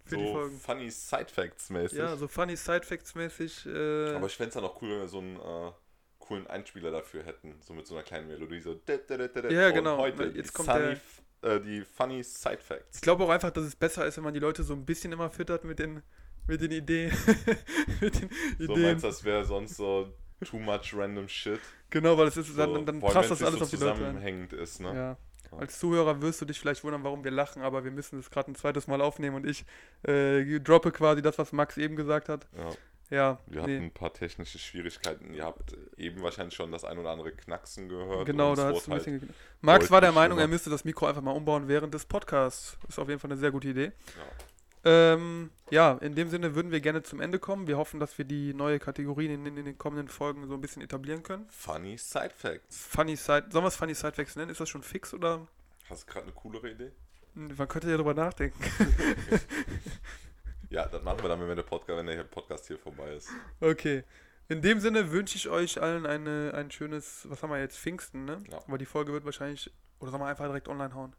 Für 0.05 0.17
die 0.17 0.25
So 0.27 0.33
Folgen. 0.33 0.59
funny 0.59 0.91
Side-Facts 0.91 1.71
mäßig. 1.71 1.99
Ja, 1.99 2.17
so 2.17 2.29
funny 2.29 2.57
Side-Facts 2.57 3.15
mäßig. 3.15 3.67
Äh, 3.67 4.15
Aber 4.15 4.27
ich 4.27 4.37
fände 4.37 4.49
es 4.49 4.55
dann 4.55 4.65
auch 4.65 4.81
cool, 4.81 4.91
wenn 4.91 5.01
wir 5.01 5.09
so 5.09 5.19
einen 5.19 5.37
äh, 5.37 5.73
coolen 6.19 6.47
Einspieler 6.47 6.91
dafür 6.91 7.23
hätten. 7.25 7.55
So 7.61 7.75
mit 7.75 7.87
so 7.87 7.95
einer 7.95 8.03
kleinen 8.05 8.27
Melodie. 8.27 8.61
So. 8.61 8.81
Ja, 9.51 9.71
genau. 9.71 9.99
Heute 9.99 10.25
Jetzt 10.25 10.49
die, 10.51 10.53
kommt 10.55 10.69
sunny, 10.71 10.97
der- 11.43 11.51
äh, 11.57 11.61
die 11.61 11.83
funny 11.85 12.23
Side-Facts. 12.25 12.97
ich 12.97 13.01
glaube 13.03 13.25
auch 13.25 13.29
einfach, 13.29 13.51
dass 13.51 13.65
es 13.65 13.77
besser 13.77 14.07
ist, 14.07 14.17
wenn 14.17 14.25
man 14.25 14.35
die 14.35 14.41
Leute 14.41 14.63
so 14.63 14.73
ein 14.73 14.85
bisschen 14.87 15.13
immer 15.13 15.31
füttert 15.31 15.65
mit 15.65 15.79
den, 15.79 16.03
mit 16.47 16.61
den 16.63 16.73
Ideen. 16.73 17.13
mit 18.01 18.21
den 18.21 18.31
So 18.59 18.73
Ideen. 18.73 18.83
meinst 18.83 19.05
du, 19.05 19.09
das 19.09 19.23
wäre 19.25 19.45
sonst 19.45 19.77
so 19.77 20.13
too 20.45 20.59
much 20.59 20.95
random 20.95 21.29
shit. 21.29 21.61
genau, 21.91 22.17
weil 22.19 22.29
es 22.29 22.37
ist, 22.37 22.49
So, 22.55 22.57
dann, 22.75 22.87
dann 22.87 23.01
passt 23.01 23.31
das 23.31 23.43
alles 23.43 23.55
nicht 23.55 23.63
auf 23.63 23.69
so 23.71 23.77
die 23.77 23.83
Leute 23.85 23.97
zusammenhängend 23.99 24.53
ist, 24.53 24.81
ne? 24.81 24.95
Ja. 24.95 25.17
Als 25.59 25.79
Zuhörer 25.79 26.21
wirst 26.21 26.41
du 26.43 26.45
dich 26.45 26.61
vielleicht 26.61 26.85
wundern, 26.85 27.05
warum 27.05 27.25
wir 27.25 27.31
lachen, 27.31 27.63
aber 27.63 27.83
wir 27.83 27.91
müssen 27.91 28.19
es 28.19 28.31
gerade 28.31 28.51
ein 28.51 28.55
zweites 28.55 28.87
Mal 28.87 29.01
aufnehmen 29.01 29.37
und 29.37 29.47
ich 29.47 29.65
äh, 30.07 30.61
droppe 30.61 30.93
quasi 30.93 31.23
das, 31.23 31.39
was 31.39 31.53
Max 31.53 31.79
eben 31.79 31.97
gesagt 31.97 32.29
hat. 32.29 32.47
Ja. 32.57 32.69
Ja, 33.11 33.39
Wir 33.47 33.63
hatten 33.63 33.71
nee, 33.79 33.85
ein 33.87 33.91
paar 33.91 34.13
technische 34.13 34.59
Schwierigkeiten. 34.59 35.33
Ihr 35.33 35.43
habt 35.45 35.75
eben 35.97 36.21
wahrscheinlich 36.23 36.55
schon 36.55 36.71
das 36.71 36.85
ein 36.85 36.99
oder 36.99 37.09
andere 37.09 37.33
Knacksen 37.33 37.89
gehört. 37.89 38.27
genau, 38.27 38.55
da 38.55 38.67
hat 38.67 38.77
es 38.77 38.87
ein 38.87 38.93
halt- 38.93 39.05
bisschen. 39.07 39.21
ge- 39.21 39.29
Max 39.63 39.91
war 39.91 40.03
der 40.03 40.13
Meinung, 40.13 40.37
er 40.37 40.43
schlimmer. 40.43 40.53
müsste 40.53 40.69
das 40.69 40.85
Mikro 40.85 41.07
einfach 41.07 41.23
mal 41.23 41.31
umbauen 41.31 41.69
während 41.69 41.95
des 41.95 42.05
Podcasts. 42.05 42.77
Ist 42.87 42.99
auf 42.99 43.09
jeden 43.09 43.19
Fall 43.19 43.31
eine 43.31 43.41
sehr 43.41 43.51
gute 43.51 43.69
Idee. 43.69 43.85
Ja. 43.87 43.93
Ähm, 44.85 45.51
ja, 45.71 45.93
in 46.01 46.15
dem 46.15 46.29
Sinne 46.29 46.55
würden 46.55 46.71
wir 46.71 46.81
gerne 46.81 47.03
zum 47.03 47.21
Ende 47.21 47.39
kommen. 47.39 47.67
Wir 47.67 47.77
hoffen, 47.77 48.01
dass 48.01 48.17
wir 48.19 48.25
die 48.25 48.55
neue 48.55 48.79
Kategorien 48.79 49.33
in, 49.33 49.47
in, 49.47 49.57
in 49.57 49.65
den 49.65 49.79
kommenden 49.79 50.09
Folgen 50.09 50.47
so 50.47 50.55
ein 50.55 50.61
bisschen 50.61 50.83
etablieren 50.83 51.23
können. 51.23 51.47
Funny 51.51 51.99
Side 51.99 52.31
Facts. 52.37 52.87
Funny 52.87 53.17
Side, 53.17 53.47
sollen 53.51 53.65
wir 53.65 53.69
es 53.69 53.77
Funny 53.77 53.95
Side 53.95 54.13
Facts 54.13 54.37
nennen? 54.37 54.51
Ist 54.51 54.61
das 54.61 54.69
schon 54.69 54.83
fix 54.83 55.13
oder? 55.13 55.47
Hast 55.91 56.09
du 56.09 56.13
gerade 56.13 56.27
eine 56.27 56.33
coolere 56.33 56.71
Idee? 56.71 56.93
Man 57.35 57.69
könnte 57.69 57.91
ja 57.91 57.97
drüber 57.97 58.15
nachdenken. 58.15 58.59
Ja, 60.71 60.87
das 60.87 61.03
machen 61.03 61.23
wir 61.23 61.29
dann, 61.29 61.41
wenn 61.41 61.57
der 61.57 61.63
Podcast, 61.63 61.99
wenn 61.99 62.07
der 62.07 62.25
Podcast 62.25 62.67
hier 62.67 62.79
vorbei 62.79 63.15
ist. 63.15 63.31
Okay. 63.61 64.05
In 64.49 64.63
dem 64.63 64.81
Sinne 64.81 65.11
wünsche 65.11 65.37
ich 65.37 65.49
euch 65.49 65.81
allen 65.81 66.07
eine, 66.07 66.53
ein 66.55 66.71
schönes, 66.71 67.27
was 67.29 67.43
haben 67.43 67.51
wir 67.51 67.59
jetzt, 67.59 67.79
Pfingsten, 67.79 68.25
ne? 68.25 68.43
Ja. 68.51 68.59
Aber 68.67 68.79
die 68.79 68.87
Folge 68.87 69.13
wird 69.13 69.25
wahrscheinlich, 69.25 69.71
oder 69.99 70.11
sollen 70.11 70.23
wir 70.23 70.27
einfach 70.27 70.47
direkt 70.47 70.69
online 70.69 70.95
hauen? 70.95 71.15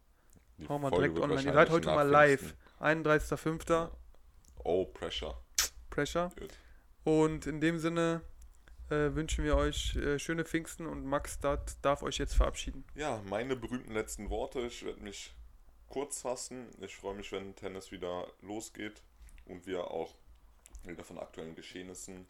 Die 0.58 0.67
Hauen 0.67 0.82
wir 0.82 0.89
Folge 0.89 1.10
direkt 1.10 1.24
online. 1.24 1.41
Ihr 1.41 1.54
seid 1.54 1.69
heute 1.69 1.88
mal 1.88 2.08
live. 2.08 2.56
Pfingsten. 2.80 3.08
31.05. 3.08 3.70
Ja. 3.70 3.92
Oh, 4.63 4.86
Pressure. 4.86 5.38
Pressure. 5.89 6.32
Gut. 6.39 6.54
Und 7.04 7.46
in 7.46 7.62
dem 7.62 7.80
Sinne 7.80 8.22
äh, 8.89 9.13
wünschen 9.15 9.44
wir 9.44 9.56
euch 9.56 9.96
äh, 9.96 10.20
schöne 10.20 10.46
Pfingsten 10.46 10.86
und 10.86 11.06
Max 11.06 11.39
dat, 11.39 11.78
darf 11.82 12.04
euch 12.04 12.18
jetzt 12.18 12.36
verabschieden. 12.36 12.84
Ja, 12.96 13.22
meine 13.30 13.56
berühmten 13.56 13.94
letzten 13.94 14.30
Worte. 14.30 14.62
Ich 14.62 14.86
werde 14.86 15.02
mich 15.02 15.34
kurz 15.88 16.22
fassen. 16.22 16.68
Ich 16.82 16.96
freue 16.96 17.15
mich, 17.15 17.32
wenn 17.32 17.56
Tennis 17.56 17.92
wieder 17.92 18.28
losgeht 18.42 19.02
und 19.46 19.65
wir 19.65 19.92
auch 19.92 20.13
wieder 20.84 21.04
von 21.04 21.18
aktuellen 21.18 21.56
Geschehnissen 21.56 22.26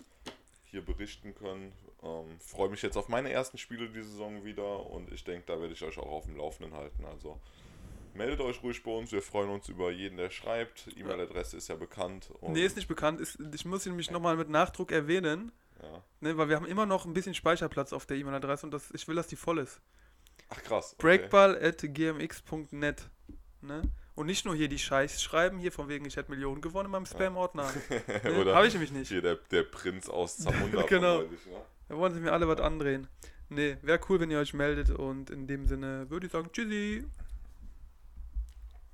hier 0.65 0.83
berichten 0.83 1.33
können. 1.33 1.73
Ähm, 2.03 2.39
freue 2.39 2.69
mich 2.69 2.81
jetzt 2.81 2.95
auf 2.95 3.09
meine 3.09 3.31
ersten 3.31 3.57
Spiele 3.57 3.89
die 3.89 4.03
Saison 4.03 4.43
wieder 4.43 4.85
und 4.85 5.11
ich 5.11 5.23
denke, 5.23 5.45
da 5.47 5.59
werde 5.59 5.73
ich 5.73 5.83
euch 5.83 5.97
auch 5.97 6.11
auf 6.11 6.25
dem 6.25 6.37
Laufenden 6.37 6.73
halten. 6.73 7.05
Also 7.05 7.39
meldet 8.19 8.41
euch 8.41 8.61
ruhig 8.61 8.83
bei 8.83 8.91
uns. 8.91 9.11
Wir 9.11 9.21
freuen 9.21 9.49
uns 9.49 9.69
über 9.69 9.91
jeden, 9.91 10.17
der 10.17 10.29
schreibt. 10.29 10.89
E-Mail-Adresse 10.95 11.57
ist 11.57 11.69
ja 11.69 11.75
bekannt. 11.75 12.29
Und, 12.41 12.51
Nee, 12.53 12.65
ist 12.65 12.75
nicht 12.75 12.89
bekannt. 12.89 13.21
Ist, 13.21 13.39
ich 13.55 13.65
muss 13.65 13.85
ihn 13.85 13.93
nämlich 13.93 14.11
nochmal 14.11 14.35
mit 14.35 14.49
Nachdruck 14.49 14.91
erwähnen, 14.91 15.51
ja. 15.81 16.03
ne, 16.19 16.37
weil 16.37 16.49
wir 16.49 16.57
haben 16.57 16.65
immer 16.65 16.85
noch 16.85 17.05
ein 17.05 17.13
bisschen 17.13 17.33
Speicherplatz 17.33 17.93
auf 17.93 18.05
der 18.05 18.17
E-Mail-Adresse 18.17 18.65
und 18.65 18.71
das, 18.71 18.91
ich 18.91 19.07
will, 19.07 19.15
dass 19.15 19.27
die 19.27 19.37
voll 19.37 19.57
ist. 19.57 19.81
Ach 20.49 20.61
krass. 20.61 20.95
okay. 20.97 21.01
Breakball 21.01 21.57
at 21.63 21.77
gmx.net. 21.81 23.09
Ne? 23.61 23.81
Und 24.15 24.25
nicht 24.25 24.45
nur 24.45 24.53
hier 24.53 24.67
die 24.67 24.79
Scheiß 24.79 25.23
schreiben, 25.23 25.59
hier 25.59 25.71
von 25.71 25.87
wegen, 25.87 26.03
ich 26.03 26.17
hätte 26.17 26.29
Millionen 26.29 26.59
gewonnen 26.59 26.87
in 26.87 26.91
meinem 26.91 27.05
Spam-Ordner. 27.05 27.71
Ne? 28.23 28.41
Oder 28.41 28.53
Habe 28.53 28.67
ich 28.67 28.73
nämlich 28.73 28.91
nicht. 28.91 29.07
hier 29.07 29.21
der, 29.21 29.35
der 29.49 29.63
Prinz 29.63 30.09
aus 30.09 30.37
Zamunda. 30.37 30.81
Genau. 30.89 31.19
neulich, 31.19 31.45
ne? 31.45 31.61
Da 31.87 31.95
wollen 31.97 32.13
sie 32.13 32.19
mir 32.19 32.33
alle 32.33 32.47
was 32.47 32.59
andrehen. 32.59 33.07
Nee, 33.47 33.77
wäre 33.81 33.99
cool, 34.09 34.19
wenn 34.19 34.29
ihr 34.29 34.39
euch 34.39 34.53
meldet 34.53 34.89
und 34.91 35.29
in 35.29 35.47
dem 35.47 35.67
Sinne 35.67 36.09
würde 36.09 36.27
ich 36.27 36.31
sagen, 36.33 36.49
tschüssi. 36.51 37.05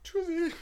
Tschüssi. 0.06 0.54